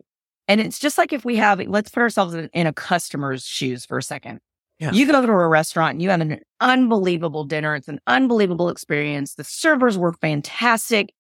And 0.48 0.62
it's 0.62 0.78
just 0.78 1.00
like 1.00 1.12
if 1.12 1.26
we 1.26 1.36
have, 1.38 1.60
let's 1.62 1.90
put 1.90 2.02
ourselves 2.02 2.36
in, 2.36 2.48
in 2.54 2.68
a 2.68 2.74
customer's 2.74 3.44
shoes 3.44 3.88
for 3.88 3.98
a 3.98 4.04
second. 4.04 4.40
Yeah. 4.78 4.92
You 4.92 5.08
go 5.08 5.20
to 5.26 5.32
a 5.32 5.48
restaurant 5.48 5.94
and 5.94 6.02
you 6.04 6.12
have 6.12 6.22
an 6.22 6.42
unbelievable 6.62 7.44
dinner. 7.44 7.74
It's 7.74 7.88
an 7.88 8.00
unbelievable 8.06 8.70
experience. 8.70 9.34
The 9.34 9.44
servers 9.44 9.98
were 9.98 10.14
fantastic. 10.14 11.12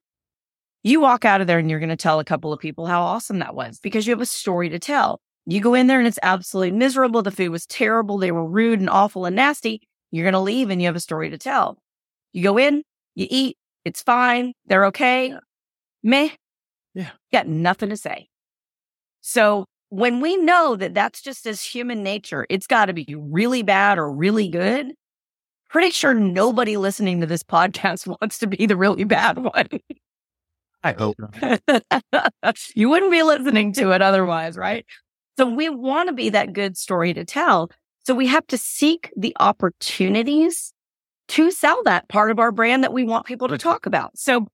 You 0.83 0.99
walk 0.99 1.25
out 1.25 1.41
of 1.41 1.47
there 1.47 1.57
and 1.57 1.67
you're 1.67 1.79
going 1.79 1.89
to 1.89 1.95
tell 1.95 2.19
a 2.19 2.25
couple 2.25 2.53
of 2.53 2.59
people 2.59 2.86
how 2.86 3.01
awesome 3.01 3.39
that 3.39 3.55
was 3.55 3.79
because 3.79 4.05
you 4.05 4.12
have 4.12 4.21
a 4.21 4.27
story 4.27 4.69
to 4.69 4.77
tell. 4.77 5.19
You 5.45 5.60
go 5.60 5.73
in 5.73 5.88
there 5.88 5.99
and 5.99 6.08
it's 6.08 6.19
absolutely 6.23 6.71
miserable. 6.71 7.21
The 7.21 7.32
food 7.32 7.49
was 7.49 7.65
terrible. 7.65 8.17
They 8.17 8.32
were 8.32 8.45
rude 8.45 8.79
and 8.79 8.89
awful 8.89 9.25
and 9.25 9.36
nasty. 9.36 9.82
You're 10.12 10.23
going 10.23 10.34
to 10.34 10.39
leave 10.39 10.69
and 10.69 10.82
you 10.82 10.88
have 10.88 10.95
a 10.95 11.01
story 11.01 11.29
to 11.29 11.38
tell. 11.38 11.77
You 12.32 12.43
go 12.43 12.58
in, 12.58 12.84
you 13.15 13.27
eat, 13.29 13.58
it's 13.84 14.01
fine. 14.01 14.53
They're 14.67 14.86
okay. 14.86 15.29
Yeah. 15.29 15.39
Meh. 16.03 16.29
Yeah. 16.93 17.10
Got 17.32 17.47
nothing 17.47 17.89
to 17.89 17.97
say. 17.97 18.27
So 19.21 19.65
when 19.89 20.21
we 20.21 20.38
know 20.38 20.75
that 20.75 20.93
that's 20.93 21.21
just 21.21 21.45
as 21.45 21.62
human 21.62 22.03
nature, 22.03 22.45
it's 22.49 22.67
got 22.67 22.86
to 22.86 22.93
be 22.93 23.15
really 23.17 23.63
bad 23.63 23.97
or 23.97 24.12
really 24.12 24.47
good. 24.47 24.93
Pretty 25.69 25.91
sure 25.91 26.13
nobody 26.13 26.77
listening 26.77 27.21
to 27.21 27.27
this 27.27 27.43
podcast 27.43 28.08
wants 28.21 28.39
to 28.39 28.47
be 28.47 28.65
the 28.65 28.77
really 28.77 29.03
bad 29.03 29.38
one. 29.38 29.67
I 30.84 30.93
hope 30.93 31.15
you 32.75 32.89
wouldn't 32.89 33.12
be 33.12 33.23
listening 33.23 33.71
to 33.73 33.91
it 33.91 34.01
otherwise, 34.01 34.58
right? 34.58 34.86
So 35.38 35.46
we 35.46 35.69
want 35.69 36.10
to 36.10 36.13
be 36.13 36.30
that 36.30 36.54
good 36.54 36.78
story 36.78 37.13
to 37.13 37.26
tell. 37.26 37.69
So 38.06 38.13
we 38.13 38.28
have 38.28 38.46
to 38.48 38.58
seek 38.58 39.12
the 39.15 39.36
opportunities 39.39 40.74
to 41.30 41.52
sell 41.52 41.82
that 41.84 42.08
part 42.10 42.32
of 42.32 42.39
our 42.39 42.52
brand 42.52 42.84
that 42.84 42.93
we 42.93 43.04
want 43.04 43.26
people 43.26 43.48
to 43.48 43.58
talk 43.58 43.86
about. 43.86 44.17
So 44.17 44.48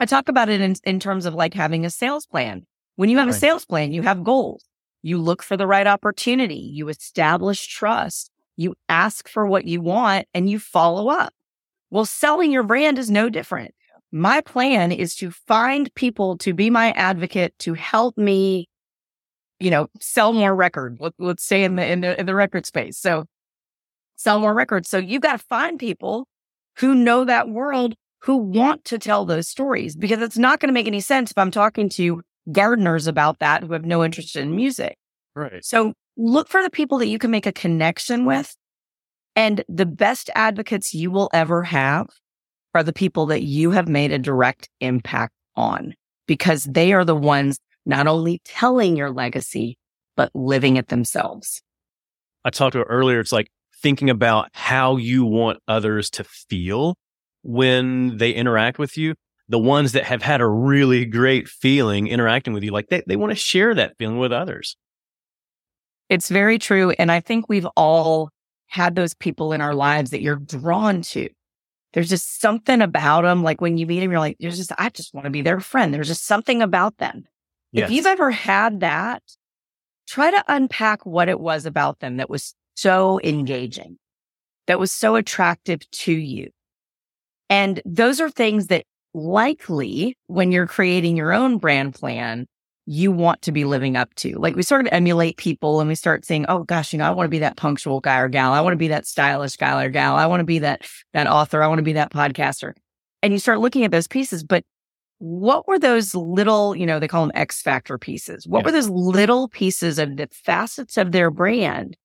I 0.00 0.06
talk 0.06 0.28
about 0.28 0.48
it 0.48 0.60
in, 0.60 0.74
in 0.84 0.98
terms 0.98 1.26
of 1.26 1.34
like 1.34 1.54
having 1.54 1.84
a 1.84 1.90
sales 1.90 2.26
plan. 2.26 2.66
When 2.96 3.10
you 3.10 3.18
have 3.18 3.28
right. 3.28 3.36
a 3.36 3.38
sales 3.38 3.66
plan, 3.66 3.92
you 3.92 4.02
have 4.02 4.24
goals. 4.24 4.64
You 5.02 5.18
look 5.18 5.42
for 5.42 5.56
the 5.56 5.66
right 5.66 5.86
opportunity. 5.86 6.70
You 6.72 6.88
establish 6.88 7.66
trust. 7.66 8.30
You 8.56 8.74
ask 8.88 9.28
for 9.28 9.46
what 9.46 9.66
you 9.66 9.80
want 9.80 10.26
and 10.34 10.48
you 10.48 10.58
follow 10.58 11.08
up. 11.08 11.32
Well, 11.90 12.04
selling 12.04 12.50
your 12.50 12.62
brand 12.62 12.98
is 12.98 13.10
no 13.10 13.28
different. 13.28 13.74
My 14.12 14.40
plan 14.40 14.90
is 14.90 15.14
to 15.16 15.30
find 15.30 15.94
people 15.94 16.36
to 16.38 16.52
be 16.52 16.68
my 16.68 16.92
advocate 16.92 17.56
to 17.60 17.74
help 17.74 18.18
me 18.18 18.68
you 19.60 19.70
know, 19.70 19.88
sell 20.00 20.32
more 20.32 20.54
record. 20.54 20.98
Let, 20.98 21.12
us 21.20 21.42
say 21.42 21.62
in 21.62 21.76
the, 21.76 21.86
in 21.86 22.00
the 22.00 22.18
in 22.18 22.26
the 22.26 22.34
record 22.34 22.66
space. 22.66 22.98
So 22.98 23.26
sell 24.16 24.40
more 24.40 24.54
records. 24.54 24.88
So 24.88 24.98
you've 24.98 25.22
got 25.22 25.38
to 25.38 25.46
find 25.46 25.78
people 25.78 26.26
who 26.78 26.94
know 26.94 27.24
that 27.24 27.48
world 27.48 27.94
who 28.22 28.36
want 28.36 28.84
to 28.86 28.98
tell 28.98 29.24
those 29.24 29.48
stories 29.48 29.96
because 29.96 30.20
it's 30.20 30.38
not 30.38 30.60
going 30.60 30.68
to 30.68 30.74
make 30.74 30.86
any 30.86 31.00
sense 31.00 31.30
if 31.30 31.38
I'm 31.38 31.50
talking 31.50 31.88
to 31.90 32.22
gardeners 32.52 33.06
about 33.06 33.38
that 33.38 33.62
who 33.62 33.72
have 33.72 33.84
no 33.84 34.04
interest 34.04 34.36
in 34.36 34.54
music. 34.54 34.96
Right. 35.34 35.64
So 35.64 35.94
look 36.16 36.48
for 36.48 36.62
the 36.62 36.70
people 36.70 36.98
that 36.98 37.06
you 37.08 37.18
can 37.18 37.30
make 37.30 37.46
a 37.46 37.52
connection 37.52 38.26
with. 38.26 38.54
And 39.36 39.64
the 39.68 39.86
best 39.86 40.28
advocates 40.34 40.92
you 40.92 41.10
will 41.10 41.30
ever 41.32 41.62
have 41.62 42.08
are 42.74 42.82
the 42.82 42.92
people 42.92 43.26
that 43.26 43.42
you 43.42 43.70
have 43.70 43.88
made 43.88 44.12
a 44.12 44.18
direct 44.18 44.68
impact 44.80 45.32
on 45.56 45.94
because 46.26 46.64
they 46.64 46.92
are 46.92 47.04
the 47.04 47.16
ones 47.16 47.58
not 47.86 48.06
only 48.06 48.40
telling 48.44 48.96
your 48.96 49.10
legacy, 49.10 49.78
but 50.16 50.30
living 50.34 50.76
it 50.76 50.88
themselves. 50.88 51.62
I 52.44 52.50
talked 52.50 52.74
about 52.74 52.86
earlier. 52.88 53.20
It's 53.20 53.32
like 53.32 53.50
thinking 53.82 54.10
about 54.10 54.48
how 54.52 54.96
you 54.96 55.24
want 55.24 55.58
others 55.66 56.10
to 56.10 56.24
feel 56.24 56.96
when 57.42 58.18
they 58.18 58.32
interact 58.32 58.78
with 58.78 58.96
you. 58.96 59.14
The 59.48 59.58
ones 59.58 59.92
that 59.92 60.04
have 60.04 60.22
had 60.22 60.40
a 60.40 60.46
really 60.46 61.04
great 61.04 61.48
feeling 61.48 62.06
interacting 62.06 62.52
with 62.52 62.62
you, 62.62 62.70
like 62.70 62.88
they, 62.88 63.02
they 63.06 63.16
want 63.16 63.30
to 63.30 63.36
share 63.36 63.74
that 63.74 63.96
feeling 63.98 64.18
with 64.18 64.32
others. 64.32 64.76
It's 66.08 66.28
very 66.28 66.58
true. 66.58 66.90
And 66.90 67.10
I 67.10 67.20
think 67.20 67.48
we've 67.48 67.66
all 67.76 68.30
had 68.68 68.94
those 68.94 69.14
people 69.14 69.52
in 69.52 69.60
our 69.60 69.74
lives 69.74 70.10
that 70.10 70.22
you're 70.22 70.36
drawn 70.36 71.02
to. 71.02 71.28
There's 71.92 72.08
just 72.08 72.40
something 72.40 72.80
about 72.80 73.22
them. 73.22 73.42
Like 73.42 73.60
when 73.60 73.76
you 73.76 73.86
meet 73.86 74.00
them, 74.00 74.12
you're 74.12 74.20
like, 74.20 74.36
there's 74.38 74.56
just, 74.56 74.72
I 74.78 74.90
just 74.90 75.12
want 75.12 75.24
to 75.24 75.30
be 75.30 75.42
their 75.42 75.58
friend. 75.58 75.92
There's 75.92 76.08
just 76.08 76.26
something 76.26 76.62
about 76.62 76.98
them. 76.98 77.24
Yes. 77.72 77.88
If 77.88 77.94
you've 77.94 78.06
ever 78.06 78.30
had 78.30 78.80
that, 78.80 79.22
try 80.08 80.30
to 80.30 80.44
unpack 80.48 81.06
what 81.06 81.28
it 81.28 81.40
was 81.40 81.66
about 81.66 82.00
them 82.00 82.16
that 82.16 82.28
was 82.28 82.54
so 82.74 83.20
engaging, 83.22 83.98
that 84.66 84.80
was 84.80 84.90
so 84.90 85.16
attractive 85.16 85.88
to 85.90 86.12
you. 86.12 86.50
And 87.48 87.80
those 87.84 88.20
are 88.20 88.30
things 88.30 88.68
that 88.68 88.84
likely 89.14 90.16
when 90.26 90.52
you're 90.52 90.66
creating 90.66 91.16
your 91.16 91.32
own 91.32 91.58
brand 91.58 91.94
plan, 91.94 92.46
you 92.86 93.12
want 93.12 93.42
to 93.42 93.52
be 93.52 93.64
living 93.64 93.96
up 93.96 94.12
to. 94.16 94.36
Like 94.38 94.56
we 94.56 94.62
sort 94.62 94.80
of 94.84 94.92
emulate 94.92 95.36
people 95.36 95.80
and 95.80 95.88
we 95.88 95.94
start 95.94 96.24
saying, 96.24 96.46
Oh 96.48 96.64
gosh, 96.64 96.92
you 96.92 96.98
know, 96.98 97.04
I 97.04 97.10
want 97.10 97.26
to 97.26 97.30
be 97.30 97.40
that 97.40 97.56
punctual 97.56 98.00
guy 98.00 98.18
or 98.18 98.28
gal. 98.28 98.52
I 98.52 98.60
want 98.60 98.72
to 98.72 98.78
be 98.78 98.88
that 98.88 99.06
stylish 99.06 99.56
guy 99.56 99.84
or 99.84 99.90
gal. 99.90 100.16
I 100.16 100.26
want 100.26 100.40
to 100.40 100.44
be 100.44 100.60
that, 100.60 100.82
that 101.12 101.28
author. 101.28 101.62
I 101.62 101.68
want 101.68 101.78
to 101.78 101.84
be 101.84 101.92
that 101.94 102.12
podcaster. 102.12 102.72
And 103.22 103.32
you 103.32 103.38
start 103.38 103.60
looking 103.60 103.84
at 103.84 103.90
those 103.90 104.08
pieces, 104.08 104.42
but 104.42 104.64
what 105.20 105.68
were 105.68 105.78
those 105.78 106.14
little, 106.14 106.74
you 106.74 106.86
know, 106.86 106.98
they 106.98 107.06
call 107.06 107.22
them 107.26 107.32
X 107.34 107.60
factor 107.60 107.98
pieces. 107.98 108.48
What 108.48 108.60
Yeah. 108.60 108.64
were 108.66 108.72
those 108.72 108.88
little 108.88 109.48
pieces 109.48 109.98
of 109.98 110.16
the 110.16 110.26
facets 110.32 110.96
of 110.96 111.12
their 111.12 111.30
brand 111.30 111.96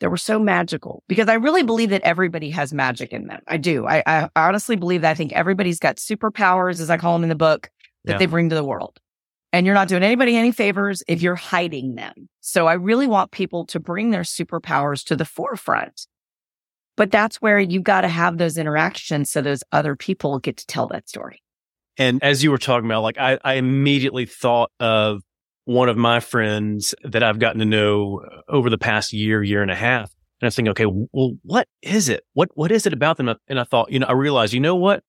that 0.00 0.10
were 0.10 0.16
so 0.16 0.38
magical? 0.40 1.04
Because 1.08 1.28
I 1.28 1.34
really 1.34 1.62
believe 1.62 1.90
that 1.90 2.02
everybody 2.02 2.50
has 2.50 2.74
magic 2.74 3.12
in 3.12 3.28
them. 3.28 3.40
I 3.46 3.56
do. 3.56 3.86
I, 3.86 4.02
I 4.04 4.28
honestly 4.34 4.74
believe 4.74 5.02
that 5.02 5.12
I 5.12 5.14
think 5.14 5.32
everybody's 5.32 5.78
got 5.78 5.96
superpowers, 5.96 6.80
as 6.80 6.90
I 6.90 6.96
call 6.96 7.12
them 7.14 7.22
in 7.22 7.28
the 7.28 7.36
book, 7.36 7.70
that 8.04 8.12
Yeah. 8.14 8.18
they 8.18 8.26
bring 8.26 8.48
to 8.48 8.56
the 8.56 8.64
world. 8.64 8.98
And 9.52 9.64
you're 9.64 9.74
not 9.76 9.86
doing 9.88 10.02
anybody 10.02 10.36
any 10.36 10.50
favors 10.50 11.04
if 11.06 11.22
you're 11.22 11.36
hiding 11.36 11.94
them. 11.94 12.28
So 12.40 12.66
I 12.66 12.72
really 12.74 13.06
want 13.06 13.30
people 13.30 13.64
to 13.66 13.78
bring 13.78 14.10
their 14.10 14.22
superpowers 14.22 15.04
to 15.04 15.14
the 15.16 15.24
forefront. 15.24 16.08
But 16.96 17.12
that's 17.12 17.36
where 17.40 17.60
you've 17.60 17.84
got 17.84 18.00
to 18.00 18.08
have 18.08 18.38
those 18.38 18.58
interactions 18.58 19.30
so 19.30 19.40
those 19.40 19.62
other 19.70 19.94
people 19.94 20.40
get 20.40 20.56
to 20.56 20.66
tell 20.66 20.88
that 20.88 21.08
story. 21.08 21.42
And 21.98 22.22
as 22.22 22.42
you 22.42 22.50
were 22.50 22.58
talking 22.58 22.86
about, 22.86 23.02
like 23.02 23.18
I, 23.18 23.38
I 23.42 23.54
immediately 23.54 24.26
thought 24.26 24.70
of 24.80 25.22
one 25.64 25.88
of 25.88 25.96
my 25.96 26.20
friends 26.20 26.94
that 27.02 27.22
I've 27.22 27.38
gotten 27.38 27.58
to 27.58 27.64
know 27.64 28.20
uh, 28.20 28.40
over 28.48 28.70
the 28.70 28.78
past 28.78 29.12
year, 29.12 29.42
year 29.42 29.62
and 29.62 29.70
a 29.70 29.76
half. 29.76 30.12
And 30.40 30.46
I 30.46 30.48
was 30.48 30.56
thinking, 30.56 30.70
okay, 30.70 30.86
well, 30.86 31.32
what 31.42 31.66
is 31.82 32.08
it? 32.08 32.24
What 32.34 32.50
what 32.54 32.70
is 32.70 32.86
it 32.86 32.92
about 32.92 33.16
them? 33.16 33.34
And 33.48 33.58
I 33.58 33.64
thought, 33.64 33.90
you 33.90 33.98
know, 33.98 34.06
I 34.06 34.12
realized, 34.12 34.52
you 34.52 34.60
know 34.60 34.76
what? 34.76 35.02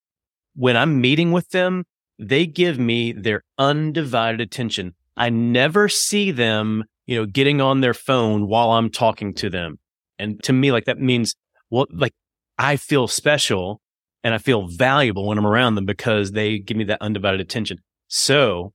When 0.55 0.77
I'm 0.77 1.01
meeting 1.01 1.31
with 1.31 1.49
them, 1.49 1.83
they 2.17 2.45
give 2.45 2.79
me 2.79 3.11
their 3.11 3.43
undivided 3.57 4.41
attention. 4.41 4.95
I 5.17 5.29
never 5.29 5.89
see 5.89 6.31
them, 6.31 6.85
you 7.05 7.17
know, 7.17 7.25
getting 7.25 7.59
on 7.61 7.81
their 7.81 7.93
phone 7.93 8.47
while 8.47 8.71
I'm 8.71 8.89
talking 8.89 9.33
to 9.35 9.49
them. 9.49 9.79
And 10.17 10.41
to 10.43 10.53
me, 10.53 10.71
like 10.71 10.85
that 10.85 10.99
means, 10.99 11.35
well, 11.69 11.85
like 11.91 12.13
I 12.57 12.77
feel 12.77 13.07
special 13.07 13.81
and 14.27 14.33
I 14.33 14.39
feel 14.39 14.67
valuable 14.67 15.25
when 15.25 15.37
I'm 15.37 15.47
around 15.47 15.75
them 15.75 15.85
because 15.85 16.33
they 16.33 16.59
give 16.59 16.75
me 16.75 16.83
that 16.83 17.01
undivided 17.01 17.39
attention. 17.39 17.77
So 18.09 18.73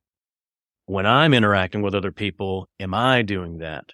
when 0.87 1.05
I'm 1.05 1.35
interacting 1.35 1.83
with 1.83 1.95
other 1.95 2.11
people, 2.11 2.71
am 2.81 2.95
I 2.95 3.21
doing 3.21 3.59
that? 3.59 3.85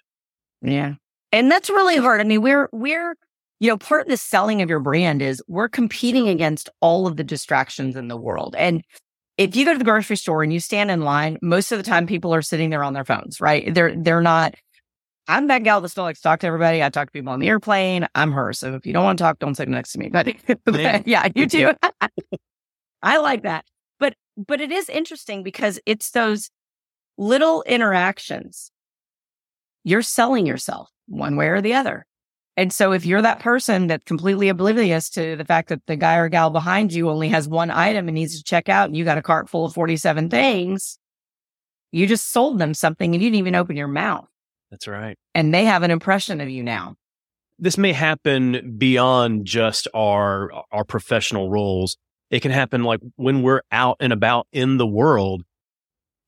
Yeah. 0.61 0.93
And 1.33 1.51
that's 1.51 1.69
really 1.69 1.97
hard. 1.97 2.21
I 2.21 2.23
mean, 2.23 2.41
we're, 2.41 2.69
we're, 2.71 3.13
you 3.59 3.67
know, 3.67 3.77
part 3.77 4.03
of 4.03 4.07
the 4.07 4.15
selling 4.15 4.61
of 4.61 4.69
your 4.69 4.79
brand 4.79 5.21
is 5.21 5.43
we're 5.49 5.67
competing 5.67 6.29
against 6.29 6.69
all 6.79 7.07
of 7.07 7.17
the 7.17 7.25
distractions 7.25 7.97
in 7.97 8.07
the 8.07 8.15
world. 8.15 8.55
And 8.57 8.81
if 9.35 9.53
you 9.57 9.65
go 9.65 9.73
to 9.73 9.77
the 9.77 9.83
grocery 9.83 10.15
store 10.15 10.41
and 10.41 10.53
you 10.53 10.61
stand 10.61 10.89
in 10.89 11.01
line, 11.01 11.39
most 11.41 11.73
of 11.73 11.77
the 11.77 11.83
time 11.83 12.07
people 12.07 12.33
are 12.33 12.41
sitting 12.41 12.69
there 12.69 12.85
on 12.85 12.93
their 12.93 13.03
phones, 13.03 13.41
right? 13.41 13.73
They're, 13.73 13.93
they're 14.01 14.21
not, 14.21 14.55
I'm 15.29 15.45
that 15.47 15.63
gal 15.63 15.79
that 15.79 15.89
still 15.89 16.05
likes 16.05 16.19
to 16.19 16.23
talk 16.23 16.39
to 16.39 16.47
everybody. 16.47 16.83
I 16.83 16.89
talk 16.89 17.07
to 17.07 17.11
people 17.11 17.31
on 17.31 17.39
the 17.39 17.47
airplane. 17.47 18.07
I'm 18.15 18.31
her. 18.31 18.51
So 18.51 18.73
if 18.73 18.85
you 18.87 18.93
don't 18.93 19.03
want 19.03 19.19
to 19.19 19.23
talk, 19.23 19.37
don't 19.37 19.53
sit 19.53 19.69
next 19.69 19.93
to 19.93 19.99
me. 19.99 20.09
But, 20.65 20.79
Yeah. 20.79 21.03
yeah, 21.05 21.27
you 21.35 21.45
too. 21.45 21.71
I 23.03 23.17
like 23.17 23.43
that. 23.43 23.65
But, 23.99 24.15
but 24.35 24.59
it 24.59 24.71
is 24.71 24.89
interesting 24.89 25.43
because 25.43 25.79
it's 25.85 26.09
those 26.11 26.49
little 27.17 27.61
interactions. 27.63 28.71
You're 29.83 30.01
selling 30.01 30.47
yourself 30.47 30.89
one 31.07 31.35
way 31.35 31.47
or 31.49 31.61
the 31.61 31.75
other. 31.75 32.07
And 32.57 32.73
so 32.73 32.91
if 32.91 33.05
you're 33.05 33.21
that 33.21 33.39
person 33.39 33.85
that's 33.85 34.03
completely 34.05 34.49
oblivious 34.49 35.11
to 35.11 35.35
the 35.35 35.45
fact 35.45 35.69
that 35.69 35.85
the 35.85 35.95
guy 35.95 36.15
or 36.15 36.27
gal 36.27 36.49
behind 36.49 36.91
you 36.91 37.07
only 37.07 37.29
has 37.29 37.47
one 37.47 37.69
item 37.69 38.07
and 38.07 38.15
needs 38.15 38.35
to 38.35 38.43
check 38.43 38.67
out 38.67 38.87
and 38.87 38.97
you 38.97 39.05
got 39.05 39.19
a 39.19 39.21
cart 39.21 39.47
full 39.47 39.63
of 39.63 39.73
47 39.73 40.29
things, 40.29 40.97
you 41.91 42.07
just 42.07 42.31
sold 42.31 42.57
them 42.57 42.73
something 42.73 43.13
and 43.13 43.23
you 43.23 43.29
didn't 43.29 43.39
even 43.39 43.55
open 43.55 43.77
your 43.77 43.87
mouth. 43.87 44.27
That's 44.71 44.87
right. 44.87 45.17
And 45.33 45.53
they 45.53 45.65
have 45.65 45.83
an 45.83 45.91
impression 45.91 46.41
of 46.41 46.49
you 46.49 46.63
now. 46.63 46.95
This 47.57 47.77
may 47.77 47.91
happen 47.91 48.75
beyond 48.77 49.45
just 49.45 49.87
our 49.93 50.53
uh, 50.53 50.61
our 50.71 50.83
professional 50.85 51.49
roles. 51.49 51.97
It 52.29 52.41
can 52.41 52.51
happen 52.51 52.83
like 52.83 53.01
when 53.15 53.41
we're 53.41 53.61
out 53.71 53.97
and 53.99 54.13
about 54.13 54.47
in 54.53 54.77
the 54.77 54.87
world. 54.87 55.43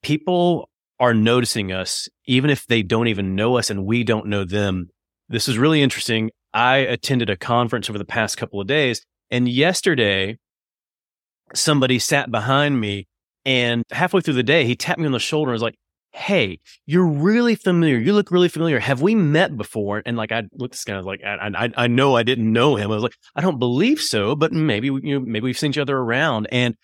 People 0.03 0.69
are 0.99 1.13
noticing 1.13 1.71
us 1.71 2.09
even 2.25 2.49
if 2.49 2.67
they 2.67 2.83
don't 2.83 3.07
even 3.07 3.35
know 3.35 3.57
us 3.57 3.69
and 3.69 3.85
we 3.85 4.03
don't 4.03 4.27
know 4.27 4.43
them. 4.43 4.89
This 5.29 5.47
is 5.47 5.57
really 5.57 5.81
interesting. 5.81 6.31
I 6.53 6.77
attended 6.77 7.29
a 7.29 7.37
conference 7.37 7.89
over 7.89 7.97
the 7.97 8.05
past 8.05 8.37
couple 8.37 8.59
of 8.59 8.67
days 8.67 9.01
and 9.29 9.47
yesterday 9.47 10.37
somebody 11.53 11.97
sat 11.97 12.29
behind 12.29 12.79
me 12.79 13.07
and 13.45 13.83
halfway 13.91 14.21
through 14.21 14.35
the 14.35 14.43
day 14.43 14.65
he 14.65 14.75
tapped 14.75 14.99
me 14.99 15.05
on 15.05 15.11
the 15.11 15.19
shoulder 15.19 15.51
and 15.51 15.55
was 15.55 15.61
like, 15.61 15.75
Hey, 16.13 16.59
you're 16.85 17.07
really 17.07 17.55
familiar. 17.55 17.97
You 17.97 18.13
look 18.13 18.31
really 18.31 18.49
familiar. 18.49 18.79
Have 18.79 19.01
we 19.01 19.15
met 19.15 19.55
before? 19.55 20.01
And 20.05 20.17
like, 20.17 20.31
I 20.31 20.43
looked 20.53 20.73
this 20.73 20.83
guy, 20.83 20.93
I 20.93 20.97
was 20.97 21.05
like, 21.05 21.23
I, 21.23 21.51
I, 21.55 21.69
I 21.77 21.87
know 21.87 22.15
I 22.15 22.23
didn't 22.23 22.51
know 22.51 22.75
him. 22.75 22.91
I 22.91 22.95
was 22.95 23.03
like, 23.03 23.15
I 23.35 23.41
don't 23.41 23.59
believe 23.59 24.01
so, 24.01 24.35
but 24.35 24.51
maybe, 24.51 24.87
you 24.87 25.19
know, 25.19 25.25
maybe 25.25 25.45
we've 25.45 25.57
seen 25.57 25.71
each 25.71 25.77
other 25.77 25.97
around. 25.97 26.47
And 26.51 26.75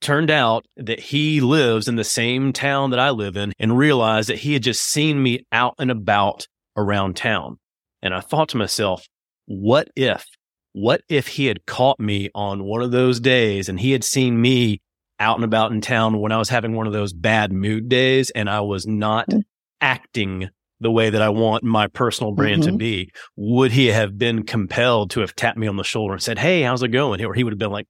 turned 0.00 0.30
out 0.30 0.66
that 0.76 1.00
he 1.00 1.40
lives 1.40 1.88
in 1.88 1.96
the 1.96 2.04
same 2.04 2.52
town 2.52 2.90
that 2.90 2.98
I 2.98 3.10
live 3.10 3.36
in 3.36 3.52
and 3.58 3.76
realized 3.76 4.28
that 4.28 4.38
he 4.38 4.54
had 4.54 4.62
just 4.62 4.82
seen 4.82 5.22
me 5.22 5.44
out 5.52 5.74
and 5.78 5.90
about 5.90 6.46
around 6.76 7.16
town. 7.16 7.58
And 8.02 8.14
I 8.14 8.20
thought 8.20 8.48
to 8.50 8.56
myself, 8.56 9.06
what 9.46 9.88
if, 9.94 10.24
what 10.72 11.02
if 11.08 11.28
he 11.28 11.46
had 11.46 11.66
caught 11.66 12.00
me 12.00 12.30
on 12.34 12.64
one 12.64 12.82
of 12.82 12.92
those 12.92 13.20
days 13.20 13.68
and 13.68 13.78
he 13.78 13.92
had 13.92 14.04
seen 14.04 14.40
me 14.40 14.80
out 15.20 15.36
and 15.36 15.44
about 15.44 15.70
in 15.70 15.80
town 15.80 16.18
when 16.18 16.32
I 16.32 16.38
was 16.38 16.48
having 16.48 16.74
one 16.74 16.86
of 16.86 16.92
those 16.92 17.12
bad 17.12 17.52
mood 17.52 17.88
days 17.88 18.30
and 18.30 18.48
I 18.50 18.60
was 18.62 18.86
not 18.86 19.28
Mm. 19.28 19.42
acting 19.80 20.48
the 20.80 20.90
way 20.90 21.10
that 21.10 21.20
I 21.20 21.28
want 21.28 21.62
my 21.62 21.86
personal 21.88 22.32
brand 22.32 22.62
to 22.62 22.70
Mhm. 22.72 22.78
be, 22.78 23.12
would 23.36 23.70
he 23.72 23.88
have 23.88 24.16
been 24.16 24.44
compelled 24.44 25.10
to 25.10 25.20
have 25.20 25.36
tapped 25.36 25.58
me 25.58 25.66
on 25.66 25.76
the 25.76 25.84
shoulder 25.84 26.14
and 26.14 26.22
said, 26.22 26.38
Hey, 26.38 26.62
how's 26.62 26.82
it 26.82 26.88
going? 26.88 27.22
Or 27.22 27.34
he 27.34 27.44
would 27.44 27.52
have 27.52 27.58
been 27.58 27.70
like, 27.70 27.86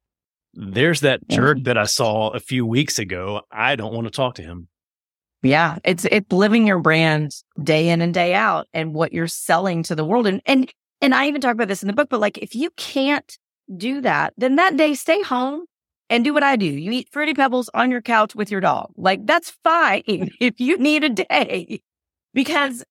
there's 0.55 1.01
that 1.03 1.27
jerk 1.29 1.59
that 1.63 1.79
I 1.79 1.85
saw 1.85 2.31
a 2.31 2.41
few 2.41 2.67
weeks 2.67 2.99
ago. 2.99 3.43
I 3.53 3.77
don't 3.77 3.95
want 3.95 4.09
to 4.09 4.11
talk 4.11 4.35
to 4.35 4.43
him. 4.43 4.67
Yeah. 5.45 5.79
It's, 5.85 6.05
it's 6.07 6.33
living 6.33 6.67
your 6.67 6.81
brand 6.81 7.31
day 7.63 7.89
in 7.91 8.01
and 8.01 8.13
day 8.13 8.35
out 8.35 8.67
and 8.75 8.93
what 8.93 9.13
you're 9.13 9.29
selling 9.29 9.85
to 9.85 9.95
the 9.95 10.05
world. 10.05 10.27
And, 10.27 10.43
and, 10.45 10.69
and 11.01 11.15
I 11.15 11.29
even 11.29 11.41
talk 11.41 11.53
about 11.55 11.69
this 11.69 11.83
in 11.83 11.87
the 11.87 11.93
book, 11.93 12.09
but 12.11 12.19
like, 12.21 12.39
if 12.39 12.57
you 12.57 12.71
can't 12.77 13.39
do 13.77 14.01
that, 14.01 14.35
then 14.37 14.57
that 14.57 14.77
day 14.77 14.95
stay 14.95 15.23
home 15.23 15.65
and 16.11 16.25
do 16.25 16.35
what 16.35 16.43
I 16.43 16.57
do. 16.57 16.67
You 16.67 16.91
eat 16.91 17.09
fruity 17.11 17.33
pebbles 17.33 17.71
on 17.73 17.91
your 17.91 18.03
couch 18.03 18.35
with 18.35 18.51
your 18.51 18.61
dog. 18.61 18.91
Like 18.97 19.25
that's 19.25 19.51
fine 19.65 20.03
if 20.41 20.61
you 20.61 20.77
need 20.77 21.05
a 21.05 21.09
day 21.09 21.81
because 22.35 22.85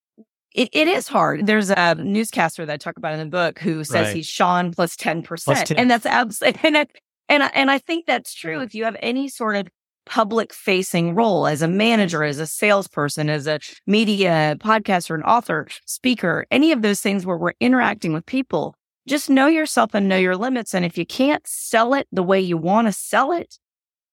it, 0.55 0.69
it 0.73 0.87
is 0.87 1.07
hard. 1.07 1.45
There's 1.45 1.69
a 1.69 1.95
newscaster 1.95 2.65
that 2.65 2.73
I 2.73 2.77
talk 2.77 2.97
about 2.97 3.13
in 3.13 3.19
the 3.19 3.25
book 3.25 3.59
who 3.59 3.83
says 3.83 4.07
Right. 4.07 4.15
he's 4.15 4.25
Sean 4.25 4.71
plus 4.73 4.95
10%. 4.95 5.23
Plus 5.45 5.63
10. 5.63 5.77
And 5.77 5.91
that's 5.91 6.07
absolutely, 6.07 6.59
and 6.67 6.77
I, 6.77 6.87
and 7.27 7.43
I, 7.43 7.51
and 7.53 7.69
I 7.69 7.77
think 7.77 8.07
that's 8.07 8.33
true. 8.33 8.61
If 8.61 8.73
you 8.73 8.85
have 8.85 8.97
any 9.01 9.27
sort 9.29 9.55
of 9.55 9.67
public 10.07 10.51
facing 10.51 11.13
role 11.13 11.45
as 11.45 11.61
a 11.61 11.67
manager, 11.67 12.23
as 12.23 12.39
a 12.39 12.47
salesperson, 12.47 13.29
as 13.29 13.45
a 13.45 13.59
media 13.85 14.57
podcaster, 14.59 15.13
an 15.13 15.21
author, 15.21 15.67
speaker, 15.85 16.47
any 16.49 16.71
of 16.71 16.81
those 16.81 16.99
things 16.99 17.27
where 17.27 17.37
we're 17.37 17.53
interacting 17.59 18.11
with 18.11 18.25
people, 18.25 18.73
just 19.07 19.29
know 19.29 19.47
yourself 19.47 19.93
and 19.93 20.07
know 20.07 20.17
your 20.17 20.35
limits. 20.35 20.73
And 20.73 20.85
if 20.85 20.97
you 20.97 21.05
can't 21.05 21.45
sell 21.47 21.93
it 21.93 22.07
the 22.11 22.23
way 22.23 22.39
you 22.39 22.57
want 22.57 22.87
to 22.87 22.91
sell 22.91 23.31
it, 23.31 23.57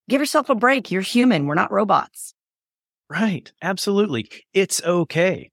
give 0.08 0.20
yourself 0.20 0.48
a 0.48 0.54
break. 0.54 0.90
You're 0.90 1.02
human. 1.02 1.46
We're 1.46 1.54
not 1.54 1.72
robots. 1.72 2.34
Right. 3.08 3.52
Absolutely. 3.62 4.28
It's 4.52 4.82
okay. 4.82 5.50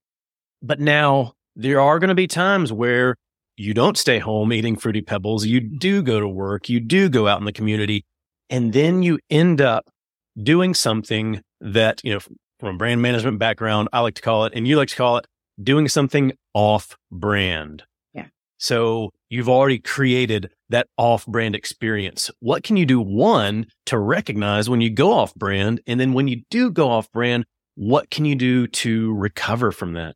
But 0.61 0.79
now 0.79 1.33
there 1.55 1.79
are 1.79 1.99
going 1.99 2.09
to 2.09 2.15
be 2.15 2.27
times 2.27 2.71
where 2.71 3.15
you 3.57 3.73
don't 3.73 3.97
stay 3.97 4.19
home 4.19 4.51
eating 4.51 4.75
fruity 4.75 5.01
pebbles. 5.01 5.45
You 5.45 5.59
do 5.59 6.01
go 6.01 6.19
to 6.19 6.27
work. 6.27 6.69
You 6.69 6.79
do 6.79 7.09
go 7.09 7.27
out 7.27 7.39
in 7.39 7.45
the 7.45 7.51
community 7.51 8.05
and 8.49 8.73
then 8.73 9.03
you 9.03 9.19
end 9.29 9.61
up 9.61 9.85
doing 10.41 10.73
something 10.73 11.41
that, 11.61 12.01
you 12.03 12.13
know, 12.13 12.19
from 12.59 12.75
a 12.75 12.77
brand 12.77 13.01
management 13.01 13.39
background, 13.39 13.89
I 13.93 13.99
like 13.99 14.15
to 14.15 14.21
call 14.21 14.45
it, 14.45 14.53
and 14.55 14.67
you 14.67 14.77
like 14.77 14.87
to 14.89 14.95
call 14.95 15.17
it 15.17 15.27
doing 15.61 15.87
something 15.87 16.33
off 16.53 16.97
brand. 17.11 17.83
Yeah. 18.13 18.27
So 18.57 19.11
you've 19.33 19.49
already 19.49 19.79
created 19.79 20.51
that 20.69 20.87
off 20.97 21.25
brand 21.25 21.55
experience. 21.55 22.29
What 22.39 22.63
can 22.63 22.77
you 22.77 22.85
do? 22.85 22.99
One, 23.01 23.65
to 23.87 23.97
recognize 23.97 24.69
when 24.69 24.79
you 24.79 24.91
go 24.91 25.11
off 25.11 25.33
brand. 25.33 25.81
And 25.87 25.99
then 25.99 26.13
when 26.13 26.27
you 26.27 26.43
do 26.51 26.69
go 26.69 26.89
off 26.89 27.11
brand, 27.11 27.45
what 27.75 28.11
can 28.11 28.25
you 28.25 28.35
do 28.35 28.67
to 28.67 29.11
recover 29.15 29.71
from 29.71 29.93
that? 29.93 30.15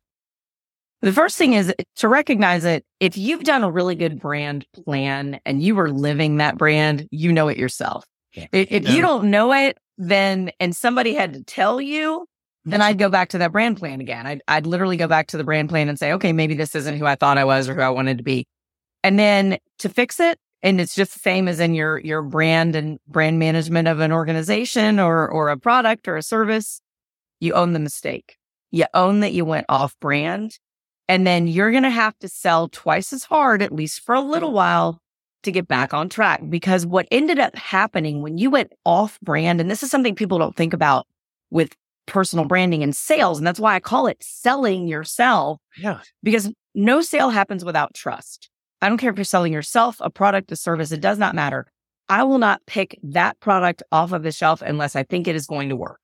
The 1.02 1.12
first 1.12 1.36
thing 1.36 1.54
is 1.54 1.74
to 1.96 2.08
recognize 2.08 2.64
it. 2.64 2.84
If 3.00 3.16
you've 3.16 3.42
done 3.42 3.64
a 3.64 3.70
really 3.70 3.96
good 3.96 4.20
brand 4.20 4.64
plan 4.84 5.40
and 5.44 5.60
you 5.62 5.78
are 5.80 5.90
living 5.90 6.36
that 6.36 6.56
brand, 6.56 7.08
you 7.10 7.32
know 7.32 7.48
it 7.48 7.58
yourself. 7.58 8.04
Yeah. 8.34 8.46
If, 8.52 8.70
if 8.70 8.84
Yeah. 8.84 8.92
you 8.92 9.00
don't 9.02 9.30
know 9.30 9.52
it, 9.52 9.78
then, 9.96 10.52
and 10.60 10.76
somebody 10.76 11.14
had 11.14 11.32
to 11.34 11.42
tell 11.42 11.80
you, 11.80 12.24
then 12.64 12.82
I'd 12.82 12.98
go 12.98 13.08
back 13.08 13.30
to 13.30 13.38
that 13.38 13.50
brand 13.50 13.78
plan 13.78 14.00
again. 14.00 14.26
I'd, 14.26 14.42
I'd 14.46 14.66
literally 14.66 14.96
go 14.96 15.08
back 15.08 15.28
to 15.28 15.38
the 15.38 15.44
brand 15.44 15.70
plan 15.70 15.88
and 15.88 15.98
say, 15.98 16.12
okay, 16.12 16.32
maybe 16.32 16.54
this 16.54 16.74
isn't 16.74 16.98
who 16.98 17.06
I 17.06 17.14
thought 17.14 17.38
I 17.38 17.44
was 17.44 17.68
or 17.68 17.74
who 17.74 17.80
I 17.80 17.88
wanted 17.88 18.18
to 18.18 18.24
be. 18.24 18.46
And 19.08 19.18
then 19.18 19.56
to 19.78 19.88
fix 19.88 20.20
it, 20.20 20.38
and 20.62 20.82
it's 20.82 20.94
just 20.94 21.14
the 21.14 21.18
same 21.18 21.48
as 21.48 21.60
in 21.60 21.72
your 21.72 21.98
your 22.00 22.20
brand 22.20 22.76
and 22.76 22.98
brand 23.08 23.38
management 23.38 23.88
of 23.88 24.00
an 24.00 24.12
organization 24.12 25.00
or 25.00 25.26
or 25.26 25.48
a 25.48 25.56
product 25.56 26.06
or 26.08 26.18
a 26.18 26.22
service, 26.22 26.82
you 27.40 27.54
own 27.54 27.72
the 27.72 27.78
mistake. 27.78 28.36
You 28.70 28.84
own 28.92 29.20
that 29.20 29.32
you 29.32 29.46
went 29.46 29.64
off 29.70 29.98
brand. 29.98 30.58
And 31.08 31.26
then 31.26 31.46
you're 31.46 31.70
going 31.70 31.84
to 31.84 31.90
have 31.90 32.18
to 32.18 32.28
sell 32.28 32.68
twice 32.68 33.14
as 33.14 33.24
hard, 33.24 33.62
at 33.62 33.72
least 33.72 34.04
for 34.04 34.14
a 34.14 34.20
little 34.20 34.52
while, 34.52 35.00
to 35.42 35.50
get 35.50 35.66
back 35.66 35.94
on 35.94 36.10
track. 36.10 36.42
Because 36.50 36.84
what 36.84 37.08
ended 37.10 37.38
up 37.38 37.56
happening 37.56 38.20
when 38.20 38.36
you 38.36 38.50
went 38.50 38.74
off 38.84 39.18
brand, 39.20 39.58
and 39.58 39.70
this 39.70 39.82
is 39.82 39.90
something 39.90 40.14
people 40.14 40.38
don't 40.38 40.54
think 40.54 40.74
about 40.74 41.06
with 41.48 41.74
personal 42.04 42.44
branding 42.44 42.82
and 42.82 42.94
sales. 42.94 43.38
And 43.38 43.46
that's 43.46 43.58
why 43.58 43.74
I 43.74 43.80
call 43.80 44.06
it 44.06 44.22
selling 44.22 44.86
yourself. 44.86 45.60
Yeah. 45.78 46.00
Because 46.22 46.52
no 46.74 47.00
sale 47.00 47.30
happens 47.30 47.64
without 47.64 47.94
trust. 47.94 48.50
I 48.80 48.88
don't 48.88 48.98
care 48.98 49.10
if 49.10 49.16
you're 49.16 49.24
selling 49.24 49.52
yourself, 49.52 49.96
a 50.00 50.10
product, 50.10 50.52
a 50.52 50.56
service, 50.56 50.92
it 50.92 51.00
does 51.00 51.18
not 51.18 51.34
matter. 51.34 51.66
I 52.08 52.22
will 52.22 52.38
not 52.38 52.64
pick 52.66 52.98
that 53.02 53.38
product 53.40 53.82
off 53.92 54.12
of 54.12 54.22
the 54.22 54.32
shelf 54.32 54.62
unless 54.62 54.96
I 54.96 55.02
think 55.02 55.28
it 55.28 55.36
is 55.36 55.46
going 55.46 55.68
to 55.68 55.76
work. 55.76 56.00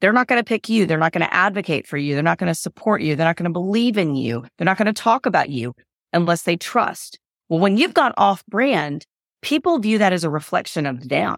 They're 0.00 0.12
not 0.12 0.26
going 0.26 0.40
to 0.40 0.44
pick 0.44 0.68
you. 0.68 0.86
They're 0.86 0.98
not 0.98 1.12
going 1.12 1.26
to 1.26 1.34
advocate 1.34 1.86
for 1.86 1.96
you. 1.96 2.14
They're 2.14 2.22
not 2.22 2.38
going 2.38 2.52
to 2.52 2.54
support 2.54 3.00
you. 3.00 3.16
They're 3.16 3.26
not 3.26 3.36
going 3.36 3.48
to 3.48 3.52
believe 3.52 3.96
in 3.96 4.14
you. 4.14 4.44
They're 4.56 4.66
not 4.66 4.76
going 4.76 4.86
to 4.86 4.92
talk 4.92 5.24
about 5.24 5.48
you 5.48 5.74
unless 6.12 6.42
they 6.42 6.56
trust. 6.56 7.18
Well, 7.48 7.60
when 7.60 7.76
you've 7.76 7.94
gone 7.94 8.12
off 8.16 8.44
brand, 8.46 9.06
people 9.40 9.78
view 9.78 9.98
that 9.98 10.12
as 10.12 10.24
a 10.24 10.30
reflection 10.30 10.86
of 10.86 11.08
them. 11.08 11.36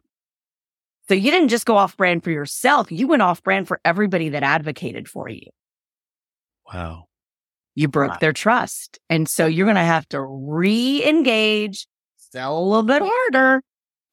So 1.08 1.14
you 1.14 1.30
didn't 1.30 1.48
just 1.48 1.66
go 1.66 1.76
off 1.76 1.96
brand 1.96 2.24
for 2.24 2.30
yourself. 2.30 2.90
You 2.90 3.06
went 3.06 3.22
off 3.22 3.42
brand 3.42 3.68
for 3.68 3.80
everybody 3.84 4.30
that 4.30 4.42
advocated 4.42 5.08
for 5.08 5.28
you. 5.28 5.46
Wow. 6.72 7.04
You 7.76 7.86
broke 7.88 8.10
Wow. 8.12 8.18
their 8.20 8.32
trust. 8.32 8.98
And 9.08 9.28
so 9.28 9.46
you're 9.46 9.66
going 9.66 9.76
to 9.76 9.82
have 9.82 10.08
to 10.08 10.20
re 10.20 11.04
engage, 11.04 11.86
sell 12.16 12.58
a 12.58 12.64
little 12.64 12.82
bit 12.82 13.02
harder 13.02 13.62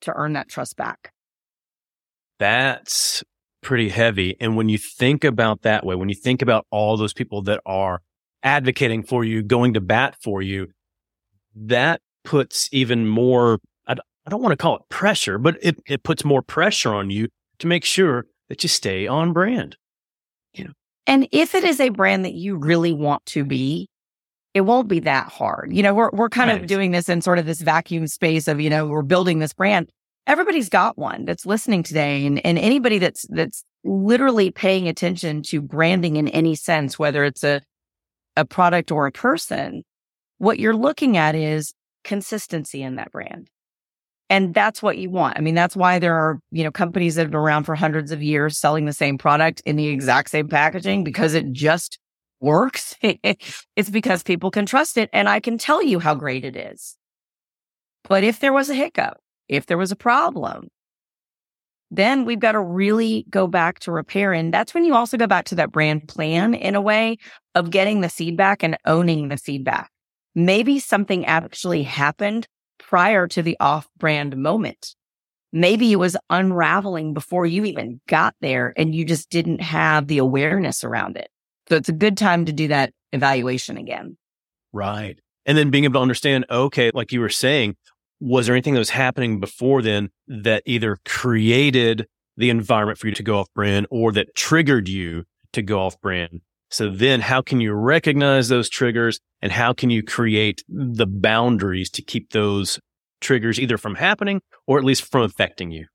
to 0.02 0.14
earn 0.16 0.34
that 0.34 0.50
trust 0.50 0.76
back. 0.78 1.12
That's 2.40 3.24
pretty 3.62 3.90
heavy. 3.90 4.36
And 4.40 4.58
when 4.58 4.70
you 4.70 4.78
think 4.78 5.24
about 5.24 5.62
that 5.62 5.86
way, 5.86 5.96
when 5.96 6.10
you 6.10 6.16
think 6.16 6.42
about 6.42 6.66
all 6.72 6.98
those 6.98 7.14
people 7.14 7.42
that 7.44 7.62
are 7.66 8.02
advocating 8.44 9.04
for 9.04 9.24
you, 9.24 9.42
going 9.42 9.74
to 9.76 9.82
bat 9.82 10.18
for 10.22 10.42
you, 10.42 10.68
that 11.56 12.02
puts 12.26 12.68
even 12.72 13.08
more—I 13.08 13.96
don't 14.30 14.42
want 14.42 14.52
to 14.54 14.58
call 14.58 14.76
it 14.76 14.82
pressure, 14.90 15.38
but 15.38 15.58
it, 15.62 15.78
it 15.88 16.04
puts 16.04 16.26
more 16.26 16.42
pressure 16.42 16.94
on 16.94 17.10
you 17.10 17.30
to 17.60 17.68
make 17.68 17.86
sure 17.86 18.26
that 18.50 18.64
you 18.64 18.70
stay 18.70 19.08
on 19.08 19.32
brand. 19.32 19.78
And 21.08 21.28
if 21.32 21.54
it 21.56 21.64
is 21.64 21.80
a 21.80 21.90
brand 21.90 22.26
that 22.26 22.34
you 22.34 22.56
really 22.56 22.94
want 22.94 23.26
to 23.28 23.44
be, 23.44 23.90
it 24.54 24.62
won't 24.62 24.88
be 24.88 25.00
that 25.02 25.28
hard. 25.30 25.74
You 25.74 25.84
know, 25.84 25.94
we're 25.94 26.10
we're 26.14 26.30
kind 26.30 26.50
Right. 26.50 26.62
of 26.62 26.68
doing 26.68 26.92
this 26.92 27.10
in 27.10 27.22
sort 27.22 27.40
of 27.40 27.46
this 27.46 27.62
vacuum 27.62 28.08
space 28.08 28.48
of, 28.48 28.62
you 28.62 28.70
know, 28.70 28.86
we're 28.86 29.02
building 29.02 29.40
this 29.40 29.54
brand. 29.54 29.90
Everybody's 30.28 30.70
got 30.70 30.98
one 30.98 31.26
that's 31.26 31.46
listening 31.46 31.84
today 31.84 32.26
and, 32.26 32.44
and 32.46 32.58
anybody 32.58 32.98
that's 33.00 33.26
that's 33.30 33.64
literally 33.84 34.52
paying 34.52 34.88
attention 34.88 35.42
to 35.44 35.62
branding 35.62 36.16
in 36.16 36.28
any 36.30 36.56
sense, 36.56 36.98
whether 36.98 37.24
it's 37.24 37.44
a 37.44 37.62
a 38.38 38.46
product 38.46 38.92
or 38.92 39.06
a 39.06 39.12
person, 39.12 39.84
what 40.38 40.60
you're 40.60 40.76
looking 40.76 41.18
at 41.18 41.36
is 41.36 41.74
consistency 42.04 42.82
in 42.82 42.96
that 42.96 43.12
brand. 43.12 43.48
And 44.34 44.52
that's 44.52 44.82
what 44.82 44.98
you 44.98 45.12
want. 45.12 45.38
I 45.38 45.42
mean, 45.42 45.54
that's 45.54 45.76
why 45.76 46.00
there 46.00 46.16
are, 46.16 46.40
you 46.50 46.64
know, 46.64 46.72
companies 46.72 47.14
that 47.14 47.22
have 47.22 47.30
been 47.30 47.40
around 47.40 47.66
for 47.66 47.76
hundreds 47.76 48.12
of 48.12 48.24
years 48.24 48.58
selling 48.58 48.86
the 48.86 48.92
same 48.92 49.16
product 49.16 49.62
in 49.64 49.76
the 49.76 49.90
exact 49.90 50.32
same 50.32 50.48
packaging 50.48 51.04
because 51.04 51.36
it 51.36 51.52
just 51.52 52.00
works. 52.40 52.96
it's 53.04 53.92
because 53.92 54.24
people 54.24 54.50
can 54.50 54.66
trust 54.66 54.98
it. 54.98 55.08
And 55.14 55.30
I 55.30 55.40
can 55.40 55.60
tell 55.60 55.84
you 55.84 56.00
how 56.00 56.16
great 56.16 56.44
it 56.44 56.56
is. 56.56 56.98
But 58.06 58.24
if 58.24 58.40
there 58.40 58.52
was 58.52 58.72
a 58.72 58.74
hiccup, 58.74 59.20
if 59.50 59.68
there 59.68 59.78
was 59.78 59.92
a 59.92 59.96
problem, 59.96 60.70
then 61.92 62.26
we've 62.26 62.40
got 62.40 62.54
to 62.54 62.60
really 62.60 63.28
go 63.30 63.46
back 63.46 63.82
to 63.82 63.92
repair. 63.92 64.34
And 64.34 64.52
that's 64.52 64.74
when 64.74 64.84
you 64.84 64.96
also 64.96 65.16
go 65.16 65.28
back 65.28 65.46
to 65.46 65.56
that 65.58 65.72
brand 65.72 66.08
plan 66.08 66.56
in 66.56 66.74
a 66.74 66.82
way 66.82 67.18
of 67.54 67.70
getting 67.70 68.02
the 68.02 68.10
feedback 68.10 68.64
and 68.64 68.80
owning 68.86 69.28
the 69.28 69.38
feedback. 69.38 69.92
Maybe 70.34 70.80
something 70.80 71.24
actually 71.28 71.84
happened 71.84 72.48
prior 72.88 73.28
to 73.28 73.42
the 73.42 73.58
off 73.60 73.88
brand 73.98 74.36
moment. 74.38 74.96
Maybe 75.52 75.92
it 75.92 75.98
was 75.98 76.18
unraveling 76.30 77.14
before 77.14 77.46
you 77.46 77.66
even 77.66 78.02
got 78.08 78.36
there 78.42 78.74
and 78.76 78.94
you 78.94 79.06
just 79.06 79.30
didn't 79.30 79.62
have 79.62 80.08
the 80.08 80.18
awareness 80.18 80.84
around 80.84 81.16
it. 81.16 81.30
So 81.70 81.76
it's 81.76 81.90
a 81.90 81.94
good 81.94 82.18
time 82.18 82.46
to 82.46 82.52
do 82.52 82.68
that 82.70 82.92
evaluation 83.12 83.78
again. 83.78 84.18
Right. 84.74 85.20
And 85.46 85.58
then 85.58 85.70
being 85.70 85.84
able 85.84 86.00
to 86.00 86.02
understand, 86.02 86.46
okay, 86.50 86.92
like 86.94 87.12
you 87.12 87.22
were 87.22 87.30
saying, 87.30 87.76
was 88.20 88.48
there 88.48 88.56
anything 88.56 88.74
that 88.74 88.80
was 88.80 88.90
happening 88.90 89.40
before 89.40 89.82
then 89.82 90.10
that 90.28 90.64
either 90.66 90.98
created 91.06 92.08
the 92.38 92.50
environment 92.50 92.98
for 92.98 93.08
you 93.08 93.14
to 93.14 93.24
go 93.24 93.40
off 93.40 93.48
brand 93.54 93.86
or 93.92 94.12
that 94.14 94.34
triggered 94.36 94.90
you 94.90 95.26
to 95.52 95.62
go 95.62 95.82
off 95.82 96.00
brand? 96.02 96.42
So 96.74 96.90
then 96.90 97.22
how 97.22 97.44
can 97.44 97.62
you 97.62 97.72
recognize 97.74 98.48
those 98.50 98.68
triggers 98.68 99.20
and 99.44 99.52
how 99.52 99.74
can 99.74 99.92
you 99.92 100.02
create 100.02 100.64
the 100.68 101.06
boundaries 101.06 101.92
to 101.92 102.02
keep 102.02 102.32
those 102.32 102.80
triggers 103.22 103.60
either 103.60 103.78
from 103.78 103.94
happening 103.94 104.42
or 104.66 104.80
at 104.80 104.84
least 104.84 105.10
from 105.12 105.22
affecting 105.22 105.70
you? 105.70 105.86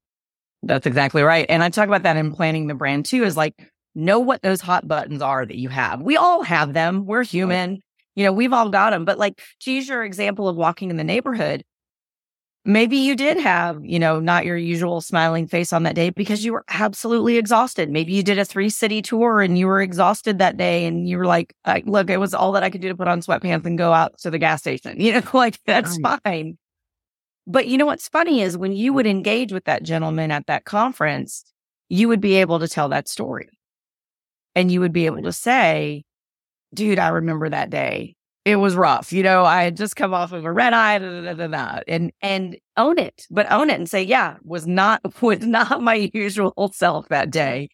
That's 0.62 0.86
exactly 0.86 1.22
right. 1.22 1.46
And 1.48 1.64
I 1.64 1.70
talk 1.70 1.88
about 1.88 2.04
that 2.04 2.16
in 2.16 2.32
planning 2.32 2.68
the 2.68 2.74
brand 2.74 3.06
too, 3.06 3.24
is 3.24 3.36
like 3.36 3.54
know 3.96 4.20
what 4.20 4.42
those 4.42 4.60
hot 4.60 4.86
buttons 4.86 5.20
are 5.20 5.44
that 5.44 5.56
you 5.56 5.68
have. 5.68 6.00
We 6.00 6.16
all 6.16 6.42
have 6.42 6.74
them. 6.74 7.06
We're 7.06 7.24
human. 7.24 7.80
You 8.14 8.24
know, 8.24 8.32
we've 8.32 8.52
all 8.52 8.68
got 8.68 8.90
them. 8.90 9.04
But 9.04 9.18
like 9.18 9.40
to 9.62 9.72
use 9.72 9.88
your 9.88 10.04
example 10.04 10.48
of 10.48 10.54
walking 10.54 10.90
in 10.90 10.96
the 10.96 11.02
neighborhood, 11.02 11.64
maybe 12.68 12.98
you 12.98 13.16
did 13.16 13.38
have, 13.38 13.82
you 13.82 13.98
know, 13.98 14.20
not 14.20 14.44
your 14.44 14.58
usual 14.58 15.00
smiling 15.00 15.46
face 15.46 15.72
on 15.72 15.84
that 15.84 15.94
day 15.94 16.10
because 16.10 16.44
you 16.44 16.52
were 16.52 16.64
absolutely 16.68 17.38
exhausted. 17.38 17.88
Maybe 17.88 18.12
you 18.12 18.22
did 18.22 18.38
a 18.38 18.44
three 18.44 18.68
city 18.68 19.00
tour 19.00 19.40
and 19.40 19.56
you 19.56 19.66
were 19.66 19.80
exhausted 19.80 20.38
that 20.38 20.58
day 20.58 20.84
and 20.84 21.08
you 21.08 21.16
were 21.16 21.24
like, 21.24 21.54
look, 21.86 22.10
it 22.10 22.18
was 22.18 22.34
all 22.34 22.52
that 22.52 22.62
I 22.62 22.68
could 22.68 22.82
do 22.82 22.88
to 22.88 22.94
put 22.94 23.08
on 23.08 23.22
sweatpants 23.22 23.64
and 23.64 23.78
go 23.78 23.94
out 23.94 24.18
to 24.18 24.30
the 24.30 24.38
gas 24.38 24.60
station. 24.60 25.00
You 25.08 25.14
know, 25.14 25.22
like 25.32 25.58
that's 25.64 25.96
fine. 25.98 26.58
But 27.46 27.66
you 27.66 27.78
know 27.78 27.86
what's 27.86 28.08
funny 28.08 28.42
is 28.42 28.58
when 28.58 28.72
you 28.72 28.92
would 28.92 29.06
engage 29.06 29.50
with 29.54 29.64
that 29.64 29.82
gentleman 29.82 30.30
at 30.30 30.46
that 30.48 30.66
conference, 30.66 31.44
you 31.88 32.08
would 32.08 32.20
be 32.20 32.34
able 32.36 32.58
to 32.58 32.68
tell 32.68 32.90
that 32.90 33.08
story. 33.08 33.48
And 34.54 34.70
you 34.70 34.80
would 34.80 34.92
be 34.92 35.06
able 35.06 35.22
to 35.22 35.32
say, 35.32 36.04
dude, 36.74 36.98
I 36.98 37.08
remember 37.08 37.48
that 37.48 37.70
day. 37.70 38.16
It 38.48 38.56
was 38.56 38.76
rough. 38.76 39.12
You 39.12 39.22
know, 39.22 39.44
I 39.44 39.64
had 39.64 39.76
just 39.76 39.94
come 39.94 40.14
off 40.14 40.32
of 40.32 40.46
a 40.46 40.50
red 40.50 40.72
eye, 40.72 40.98
da, 40.98 41.20
da, 41.20 41.34
da, 41.34 41.46
da, 41.48 41.80
and 41.86 42.10
and 42.22 42.56
own 42.78 42.98
it, 42.98 43.26
but 43.30 43.50
own 43.52 43.68
it 43.68 43.74
and 43.74 43.90
say, 43.90 44.02
yeah, 44.02 44.36
was 44.42 44.66
not 44.66 45.02
was 45.22 45.40
not 45.40 45.82
my 45.82 46.10
usual 46.14 46.70
self 46.72 47.08
that 47.08 47.24
mm-hmm. 47.26 47.30
day. 47.30 47.68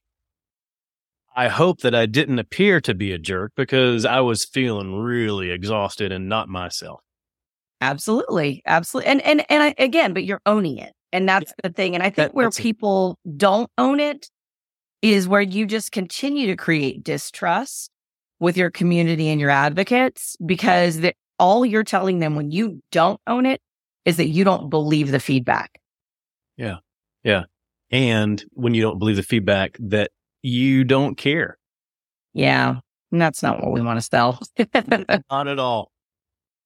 I 1.36 1.46
hope 1.46 1.80
that 1.82 1.94
I 1.94 2.06
didn't 2.06 2.40
appear 2.40 2.80
to 2.80 2.92
be 2.94 3.12
a 3.12 3.18
jerk 3.18 3.52
because 3.56 4.04
I 4.04 4.18
was 4.18 4.44
feeling 4.44 4.96
really 4.96 5.52
exhausted 5.52 6.10
and 6.10 6.28
not 6.28 6.48
myself. 6.48 7.00
Absolutely. 7.80 8.60
Absolutely. 8.66 9.10
And 9.12 9.20
and 9.22 9.46
and 9.48 9.62
I, 9.62 9.74
again, 9.78 10.12
but 10.12 10.24
you're 10.24 10.42
owning 10.44 10.78
it. 10.78 10.92
And 11.12 11.28
that's 11.28 11.52
the 11.62 11.70
thing. 11.70 11.94
And 11.94 12.02
I 12.02 12.06
think 12.06 12.16
That- 12.16 12.34
where 12.34 12.46
that's 12.46 12.58
it. 12.58 12.62
people 12.62 13.16
don't 13.36 13.70
own 13.78 14.00
it 14.00 14.28
is 15.02 15.28
where 15.28 15.40
you 15.40 15.66
just 15.66 15.92
continue 15.92 16.48
to 16.48 16.56
create 16.56 17.04
distrust 17.04 17.90
with 18.44 18.56
your 18.56 18.70
community 18.70 19.28
and 19.28 19.40
your 19.40 19.50
advocates 19.50 20.36
because 20.44 20.98
the, 20.98 21.14
all 21.38 21.64
you're 21.64 21.82
telling 21.82 22.18
them 22.18 22.36
when 22.36 22.50
you 22.50 22.80
don't 22.92 23.20
own 23.26 23.46
it 23.46 23.60
is 24.04 24.18
that 24.18 24.28
you 24.28 24.44
don't 24.44 24.68
believe 24.68 25.10
the 25.10 25.18
feedback. 25.18 25.80
Yeah. 26.56 26.76
Yeah. 27.24 27.44
And 27.90 28.44
when 28.52 28.74
you 28.74 28.82
don't 28.82 28.98
believe 28.98 29.16
the 29.16 29.22
feedback 29.22 29.76
that 29.80 30.10
you 30.42 30.84
don't 30.84 31.16
care. 31.16 31.58
Yeah. 32.34 32.76
And 33.10 33.20
that's 33.20 33.42
not 33.42 33.62
what 33.62 33.72
we 33.72 33.80
want 33.80 33.98
to 33.98 34.02
sell. 34.02 34.38
Not 35.30 35.48
at 35.48 35.58
all. 35.58 35.90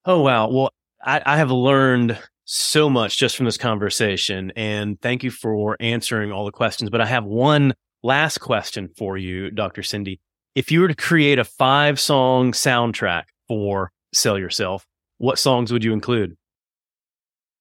Oh, 0.05 0.21
wow. 0.21 0.51
Well, 0.51 0.71
I, 1.05 1.23
I 1.25 1.37
have 1.37 1.51
learned 1.51 2.19
so 2.45 2.91
much 2.91 3.19
just 3.19 3.37
from 3.37 3.45
this 3.47 3.59
conversation. 3.59 4.53
And 4.57 5.01
thank 5.01 5.23
you 5.23 5.31
for 5.31 5.77
answering 5.79 6.33
all 6.33 6.45
the 6.45 6.51
questions. 6.51 6.91
But 6.91 7.03
I 7.03 7.07
have 7.07 7.25
one 7.25 7.75
last 8.03 8.39
question 8.39 8.89
for 8.97 9.17
you, 9.17 9.51
Dr. 9.51 9.83
Cindy. 9.83 10.21
If 10.59 10.73
you 10.73 10.81
were 10.81 10.89
to 10.89 10.95
create 10.97 11.39
a 11.39 11.45
five 11.45 12.01
song 12.01 12.51
soundtrack 12.51 13.27
for 13.47 13.93
Sell 14.13 14.37
Yourself, 14.37 14.89
what 15.19 15.39
songs 15.39 15.73
would 15.73 15.85
you 15.85 15.93
include? 15.93 16.37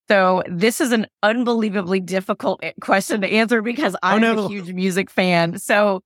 So 0.10 0.42
this 0.50 0.82
is 0.82 0.92
an 0.92 1.06
unbelievably 1.22 2.00
difficult 2.00 2.60
eh, 2.64 2.72
question 2.82 3.22
to 3.22 3.28
answer 3.28 3.62
because 3.62 3.94
oh, 3.94 4.00
I'm 4.02 4.22
no. 4.22 4.46
a 4.46 4.48
huge 4.48 4.74
music 4.74 5.12
fan. 5.12 5.60
So 5.60 6.02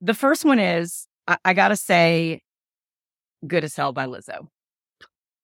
the 0.00 0.14
first 0.14 0.44
one 0.44 0.60
is 0.60 1.08
I, 1.26 1.38
I 1.44 1.54
gotta 1.54 1.74
say, 1.74 2.40
"Good 3.44 3.64
as 3.64 3.74
Hell" 3.74 3.92
by 3.92 4.06
Lizzo 4.06 4.46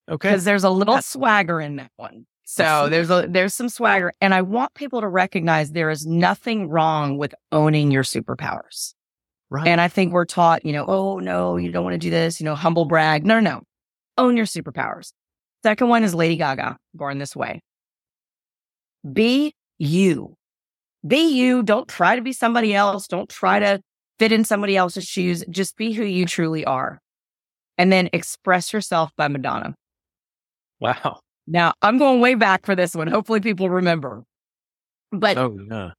Okay. 0.09 0.29
because 0.29 0.45
there's 0.45 0.63
a 0.63 0.71
little 0.71 1.03
swagger 1.03 1.61
in 1.61 1.75
that 1.75 1.91
one. 1.97 2.25
So 2.45 2.89
there's 2.89 3.11
a 3.11 3.27
there's 3.29 3.53
some 3.53 3.69
swagger, 3.69 4.13
and 4.21 4.33
I 4.33 4.43
want 4.43 4.75
people 4.75 5.01
to 5.01 5.09
recognize 5.09 5.73
there 5.73 5.91
is 5.91 6.07
nothing 6.07 6.69
wrong 6.69 7.19
with 7.19 7.35
owning 7.51 7.91
your 7.91 8.05
superpowers. 8.05 8.95
Right. 9.51 9.67
And 9.69 9.81
I 9.81 9.89
think 9.89 10.13
we're 10.13 10.25
taught, 10.25 10.65
you 10.65 10.73
know, 10.73 10.85
oh 10.87 11.19
no, 11.19 11.57
you 11.57 11.71
don't 11.71 11.85
want 11.85 11.95
to 11.95 11.99
do 11.99 12.11
this, 12.11 12.41
you 12.41 12.45
know, 12.45 12.55
humble 12.55 12.85
brag. 12.87 13.25
No, 13.27 13.41
no, 13.41 13.51
no. 13.51 13.63
Own 14.19 14.37
your 14.37 14.47
superpowers. 14.47 15.13
Second 15.63 15.89
one 15.89 16.05
is 16.05 16.15
Lady 16.15 16.37
Gaga, 16.37 16.77
Born 16.93 17.19
This 17.19 17.35
Way. 17.35 17.61
Be 19.11 19.55
you. 19.79 20.35
Be 21.07 21.37
you. 21.37 21.63
Don't 21.63 21.89
try 21.89 22.17
to 22.17 22.23
be 22.23 22.33
somebody 22.33 22.75
else. 22.75 23.07
Don't 23.07 23.29
try 23.29 23.59
to 23.59 23.81
fit 24.19 24.33
in 24.33 24.45
somebody 24.45 24.77
else's 24.77 25.05
shoes. 25.05 25.45
Just 25.51 25.77
be 25.77 25.93
who 25.93 26.05
you 26.05 26.27
truly 26.27 26.65
are. 26.65 27.01
And 27.77 27.93
then 27.93 28.09
express 28.13 28.73
yourself 28.73 29.11
by 29.17 29.29
Madonna. 29.29 29.75
Wow. 30.81 31.21
Now, 31.47 31.75
I'm 31.83 31.99
going 31.99 32.21
way 32.21 32.35
back 32.35 32.65
for 32.65 32.75
this 32.75 32.95
one. 32.95 33.09
Hopefully, 33.09 33.41
people 33.41 33.69
remember. 33.69 34.25
But 35.13 35.37
Oh, 35.37 35.59
yeah. 35.71 35.91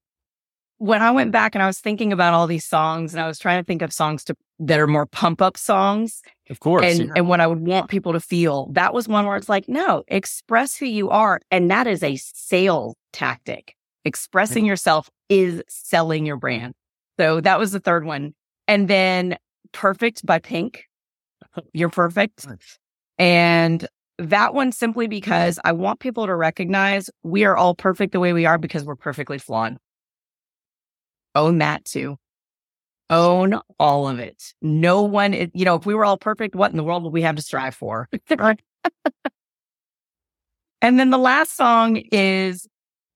When 0.78 1.02
I 1.02 1.12
went 1.12 1.32
back 1.32 1.56
and 1.56 1.64
I 1.64 1.68
was 1.68 1.80
thinking 1.80 2.12
about 2.12 2.34
all 2.34 2.48
these 2.48 2.66
songs 2.66 3.14
and 3.14 3.22
I 3.22 3.28
was 3.28 3.40
trying 3.40 3.62
to 3.62 3.66
think 3.66 3.82
of 3.82 3.94
songs 3.94 4.24
to, 4.26 4.36
that 4.60 4.80
are 4.80 4.88
more 4.88 5.06
pump 5.06 5.42
up 5.42 5.58
songs 5.58 6.22
Of 6.50 6.60
course. 6.60 6.86
and, 6.86 7.08
yeah. 7.08 7.14
and 7.16 7.30
what 7.30 7.40
I 7.40 7.48
would 7.48 7.66
want 7.66 7.90
people 7.90 8.14
to 8.14 8.20
feel, 8.20 8.68
that 8.74 8.94
was 8.94 9.08
one 9.08 9.26
where 9.26 9.38
it's 9.38 9.50
like, 9.50 9.70
no, 9.70 10.04
express 10.08 10.76
who 10.76 10.86
you 10.86 11.10
are. 11.10 11.40
And 11.50 11.72
that 11.72 11.88
is 11.88 12.04
a 12.04 12.18
sales 12.18 12.96
tactic. 13.14 13.76
Expressing 14.04 14.66
yourself 14.66 15.10
is 15.30 15.64
selling 15.68 16.26
your 16.26 16.38
brand. 16.38 16.74
So 17.18 17.42
that 17.42 17.58
was 17.58 17.72
the 17.72 17.80
third 17.80 18.06
one. 18.06 18.34
And 18.68 18.88
then 18.88 19.38
Perfect 19.72 20.26
by 20.26 20.40
Pink. 20.40 20.86
You're 21.74 21.90
perfect. 21.90 22.48
Nice. 22.48 22.80
And 23.18 23.88
that 24.18 24.54
one 24.54 24.72
simply 24.72 25.08
because 25.08 25.60
I 25.66 25.74
want 25.74 26.00
people 26.00 26.26
to 26.26 26.36
recognize 26.36 27.10
we 27.24 27.44
are 27.44 27.58
all 27.58 27.76
perfect 27.76 28.14
the 28.14 28.20
way 28.20 28.34
we 28.34 28.46
are 28.46 28.58
because 28.58 28.86
we're 28.86 28.96
perfectly 28.96 29.38
flawed. 29.38 29.78
Own 31.36 31.60
that 31.60 31.86
too. 31.86 32.18
Own 33.10 33.60
all 33.80 34.08
of 34.08 34.20
it. 34.20 34.54
No 34.62 35.04
one, 35.04 35.34
is- 35.34 35.52
you 35.54 35.66
know, 35.66 35.76
if 35.76 35.86
we 35.86 35.94
were 35.94 36.06
all 36.06 36.18
perfect, 36.18 36.56
what 36.56 36.72
in 36.72 36.78
the 36.78 36.84
world 36.84 37.04
would 37.04 37.14
we 37.14 37.22
have 37.22 37.36
to 37.36 37.42
strive 37.42 37.76
for? 37.76 38.10
and 40.82 41.00
then 41.00 41.10
the 41.10 41.18
last 41.18 41.56
song 41.56 41.98
is 42.12 42.68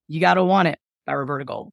You 0.08 0.20
Gotta 0.20 0.44
Want 0.44 0.68
It 0.68 0.80
by 1.06 1.14
Roberta 1.14 1.46
Gold. 1.46 1.72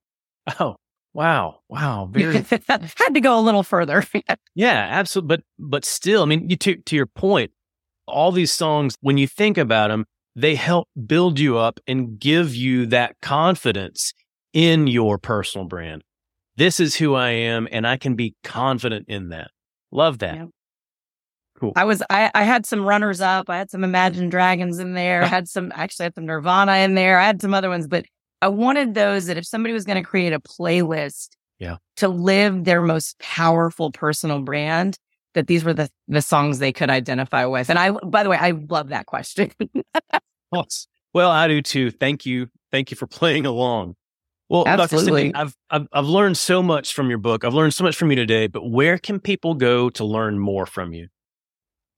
Oh, 0.61 0.77
wow. 1.15 1.61
Wow. 1.69 2.09
Very 2.13 2.37
Had 2.39 3.15
to 3.15 3.21
go 3.21 3.39
a 3.39 3.43
little 3.43 3.63
further. 3.63 4.05
Yeah, 4.55 4.89
absolutely. 4.91 5.37
But 5.37 5.43
but 5.59 5.85
still, 5.85 6.23
I 6.23 6.25
mean, 6.25 6.49
you, 6.49 6.57
to 6.57 6.77
to 6.77 6.97
your 6.97 7.05
point, 7.07 7.51
all 8.07 8.33
these 8.33 8.53
songs, 8.53 8.95
when 9.03 9.19
you 9.19 9.27
think 9.29 9.59
about 9.59 9.89
them, 9.89 10.07
they 10.35 10.55
help 10.55 10.89
build 11.07 11.39
you 11.39 11.59
up 11.59 11.79
and 11.87 12.19
give 12.19 12.55
you 12.55 12.87
that 12.87 13.17
confidence 13.21 14.15
in 14.55 14.87
your 14.87 15.19
personal 15.19 15.67
brand. 15.67 16.03
This 16.57 16.81
is 16.81 16.95
who 16.97 17.15
I 17.15 17.31
am, 17.31 17.69
and 17.71 17.87
I 17.87 17.97
can 17.97 18.15
be 18.15 18.35
confident 18.43 19.07
in 19.09 19.29
that. 19.31 19.51
Love 19.93 20.19
that. 20.19 20.37
Yeah. 20.37 20.47
Cool. 21.59 21.73
I 21.75 21.85
was 21.85 22.03
I, 22.11 22.31
I 22.35 22.43
had 22.43 22.67
some 22.67 22.85
runners 22.85 23.21
up. 23.21 23.49
I 23.49 23.57
had 23.57 23.71
some 23.71 23.83
Imagine 23.85 24.29
Dragons 24.29 24.79
in 24.79 24.93
there. 24.95 25.23
I 25.23 25.27
had 25.39 25.49
some 25.49 25.73
actually 25.75 26.05
had 26.05 26.15
some 26.15 26.27
Nirvana 26.27 26.77
in 26.79 26.95
there. 26.95 27.19
I 27.19 27.25
had 27.25 27.41
some 27.41 27.55
other 27.55 27.69
ones, 27.71 27.87
but 27.87 28.05
I 28.43 28.49
wanted 28.49 28.95
those 28.95 29.27
that 29.27 29.39
if 29.39 29.47
somebody 29.47 29.73
was 29.73 29.85
going 29.85 30.03
to 30.03 30.07
create 30.07 30.35
a 30.35 30.41
playlist 30.41 31.29
Yeah. 31.59 31.77
to 31.97 32.09
live 32.09 32.65
their 32.65 32.83
most 32.83 33.19
powerful 33.19 33.91
personal 33.91 34.41
brand, 34.43 34.99
that 35.33 35.47
these 35.47 35.65
were 35.65 35.73
the 35.73 35.89
the 36.09 36.21
songs 36.21 36.59
they 36.59 36.73
could 36.73 36.91
identify 36.91 37.47
with. 37.47 37.71
And 37.71 37.79
I 37.79 37.91
by 37.93 38.23
the 38.23 38.29
way, 38.29 38.37
I 38.39 38.51
love 38.51 38.89
that 38.89 39.07
question. 39.07 39.51
Well, 41.13 41.31
I 41.31 41.49
do 41.49 41.63
too. 41.63 41.91
Thank 41.91 42.27
you. 42.27 42.49
Thank 42.71 42.91
you 42.91 42.97
for 42.97 43.07
playing 43.07 43.47
along. 43.47 43.97
Well, 44.49 44.65
Dr. 44.65 44.83
Absolutely. 44.83 45.35
I've, 45.35 45.57
I've 45.71 45.89
I've 45.93 46.07
learned 46.07 46.37
so 46.37 46.63
much 46.63 46.95
from 46.95 47.09
your 47.09 47.19
book. 47.19 47.45
I've 47.45 47.55
learned 47.55 47.75
so 47.75 47.83
much 47.85 47.97
from 47.97 48.11
you 48.11 48.17
today. 48.17 48.47
But 48.47 48.71
where 48.71 48.97
can 48.97 49.19
people 49.19 49.55
go 49.55 49.91
to 49.91 50.05
learn 50.05 50.39
more 50.39 50.67
from 50.67 50.93
you? 50.93 51.09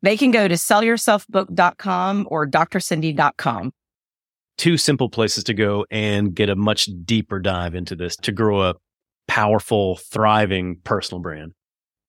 they 0.03 0.17
can 0.17 0.31
go 0.31 0.47
to 0.47 0.55
sellyourselfbook.com 0.55 2.29
or 2.31 2.47
drcindy.com. 2.47 3.73
two 4.57 4.77
simple 4.77 5.09
places 5.09 5.45
to 5.45 5.55
go 5.55 5.87
and 5.91 6.35
get 6.35 6.49
a 6.49 6.57
much 6.57 6.89
deeper 7.05 7.39
dive 7.41 7.75
into 7.75 7.97
this 7.97 8.17
to 8.17 8.33
grow 8.33 8.63
a 8.63 8.75
powerful, 9.27 9.97
thriving 9.97 10.81
personal 10.85 11.21
brand. 11.21 11.53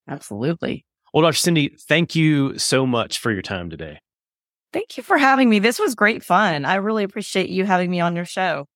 Absolutely. 0.07 0.85
Well, 1.13 1.23
Dr. 1.23 1.33
Cindy, 1.37 1.75
thank 1.87 2.15
you 2.15 2.57
so 2.57 2.85
much 2.85 3.17
for 3.19 3.31
your 3.31 3.41
time 3.41 3.69
today. 3.69 3.99
Thank 4.71 4.97
you 4.97 5.03
for 5.03 5.17
having 5.17 5.49
me. 5.49 5.59
This 5.59 5.79
was 5.79 5.95
great 5.95 6.23
fun. 6.23 6.65
I 6.65 6.75
really 6.75 7.03
appreciate 7.03 7.49
you 7.49 7.65
having 7.65 7.89
me 7.89 7.99
on 7.99 8.15
your 8.15 8.25
show. 8.25 8.67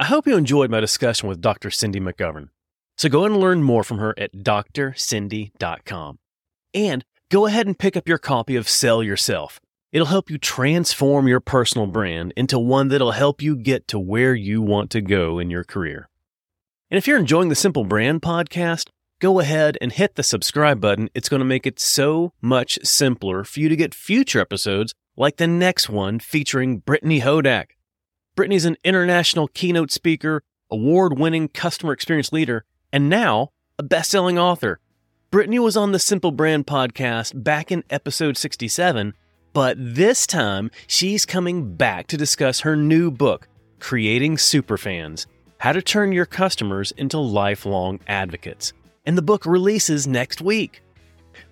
I 0.00 0.04
hope 0.04 0.28
you 0.28 0.36
enjoyed 0.36 0.70
my 0.70 0.78
discussion 0.78 1.28
with 1.28 1.40
Dr. 1.40 1.72
Cindy 1.72 1.98
McGovern. 1.98 2.50
So 2.96 3.08
go 3.08 3.24
and 3.24 3.36
learn 3.36 3.64
more 3.64 3.82
from 3.82 3.98
her 3.98 4.14
at 4.16 4.32
drcindy.com. 4.32 6.18
And 6.72 7.04
go 7.32 7.46
ahead 7.46 7.66
and 7.66 7.76
pick 7.76 7.96
up 7.96 8.06
your 8.06 8.18
copy 8.18 8.54
of 8.54 8.68
Sell 8.68 9.02
Yourself. 9.02 9.58
It'll 9.90 10.06
help 10.06 10.30
you 10.30 10.38
transform 10.38 11.26
your 11.26 11.40
personal 11.40 11.88
brand 11.88 12.32
into 12.36 12.60
one 12.60 12.86
that'll 12.86 13.10
help 13.10 13.42
you 13.42 13.56
get 13.56 13.88
to 13.88 13.98
where 13.98 14.36
you 14.36 14.62
want 14.62 14.90
to 14.90 15.00
go 15.00 15.40
in 15.40 15.50
your 15.50 15.64
career. 15.64 16.08
And 16.92 16.96
if 16.96 17.08
you're 17.08 17.18
enjoying 17.18 17.48
the 17.48 17.56
Simple 17.56 17.84
Brand 17.84 18.22
podcast, 18.22 18.90
go 19.18 19.40
ahead 19.40 19.76
and 19.80 19.90
hit 19.90 20.14
the 20.14 20.22
subscribe 20.22 20.80
button. 20.80 21.10
It's 21.12 21.28
going 21.28 21.40
to 21.40 21.44
make 21.44 21.66
it 21.66 21.80
so 21.80 22.34
much 22.40 22.78
simpler 22.84 23.42
for 23.42 23.58
you 23.58 23.68
to 23.68 23.74
get 23.74 23.96
future 23.96 24.38
episodes 24.38 24.94
like 25.16 25.38
the 25.38 25.48
next 25.48 25.88
one 25.90 26.20
featuring 26.20 26.78
Brittany 26.78 27.20
Hodak. 27.20 27.70
Brittany's 28.38 28.66
an 28.66 28.76
international 28.84 29.48
keynote 29.48 29.90
speaker, 29.90 30.44
award 30.70 31.18
winning 31.18 31.48
customer 31.48 31.92
experience 31.92 32.32
leader, 32.32 32.64
and 32.92 33.08
now 33.08 33.48
a 33.80 33.82
best 33.82 34.12
selling 34.12 34.38
author. 34.38 34.78
Brittany 35.32 35.58
was 35.58 35.76
on 35.76 35.90
the 35.90 35.98
Simple 35.98 36.30
Brand 36.30 36.64
podcast 36.64 37.42
back 37.42 37.72
in 37.72 37.82
episode 37.90 38.36
67, 38.36 39.12
but 39.52 39.76
this 39.76 40.24
time 40.24 40.70
she's 40.86 41.26
coming 41.26 41.74
back 41.74 42.06
to 42.06 42.16
discuss 42.16 42.60
her 42.60 42.76
new 42.76 43.10
book, 43.10 43.48
Creating 43.80 44.36
Superfans 44.36 45.26
How 45.58 45.72
to 45.72 45.82
Turn 45.82 46.12
Your 46.12 46.24
Customers 46.24 46.92
into 46.92 47.18
Lifelong 47.18 47.98
Advocates. 48.06 48.72
And 49.04 49.18
the 49.18 49.22
book 49.22 49.46
releases 49.46 50.06
next 50.06 50.40
week. 50.40 50.80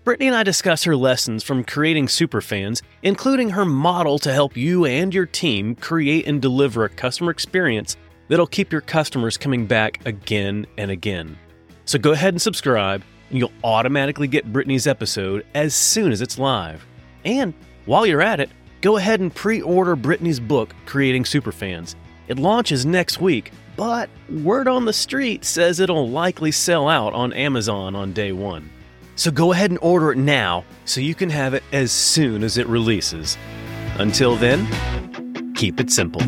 Brittany 0.06 0.28
and 0.28 0.36
I 0.36 0.44
discuss 0.44 0.84
her 0.84 0.94
lessons 0.94 1.42
from 1.42 1.64
creating 1.64 2.06
superfans, 2.06 2.80
including 3.02 3.50
her 3.50 3.64
model 3.64 4.20
to 4.20 4.32
help 4.32 4.56
you 4.56 4.84
and 4.84 5.12
your 5.12 5.26
team 5.26 5.74
create 5.74 6.28
and 6.28 6.40
deliver 6.40 6.84
a 6.84 6.88
customer 6.88 7.32
experience 7.32 7.96
that'll 8.28 8.46
keep 8.46 8.70
your 8.70 8.82
customers 8.82 9.36
coming 9.36 9.66
back 9.66 9.98
again 10.06 10.64
and 10.78 10.92
again. 10.92 11.36
So 11.86 11.98
go 11.98 12.12
ahead 12.12 12.34
and 12.34 12.40
subscribe, 12.40 13.02
and 13.30 13.38
you'll 13.40 13.50
automatically 13.64 14.28
get 14.28 14.52
Brittany's 14.52 14.86
episode 14.86 15.44
as 15.56 15.74
soon 15.74 16.12
as 16.12 16.20
it's 16.20 16.38
live. 16.38 16.86
And 17.24 17.52
while 17.86 18.06
you're 18.06 18.22
at 18.22 18.38
it, 18.38 18.50
go 18.82 18.98
ahead 18.98 19.18
and 19.18 19.34
pre 19.34 19.60
order 19.60 19.96
Brittany's 19.96 20.38
book, 20.38 20.72
Creating 20.86 21.24
Superfans. 21.24 21.96
It 22.28 22.38
launches 22.38 22.86
next 22.86 23.20
week, 23.20 23.50
but 23.74 24.08
word 24.30 24.68
on 24.68 24.84
the 24.84 24.92
street 24.92 25.44
says 25.44 25.80
it'll 25.80 26.08
likely 26.08 26.52
sell 26.52 26.88
out 26.88 27.12
on 27.12 27.32
Amazon 27.32 27.96
on 27.96 28.12
day 28.12 28.30
one. 28.30 28.70
So 29.16 29.30
go 29.30 29.52
ahead 29.52 29.70
and 29.70 29.78
order 29.80 30.12
it 30.12 30.18
now 30.18 30.64
so 30.84 31.00
you 31.00 31.14
can 31.14 31.30
have 31.30 31.54
it 31.54 31.64
as 31.72 31.90
soon 31.90 32.44
as 32.44 32.58
it 32.58 32.66
releases. 32.66 33.38
Until 33.98 34.36
then, 34.36 35.54
keep 35.54 35.80
it 35.80 35.90
simple. 35.90 36.20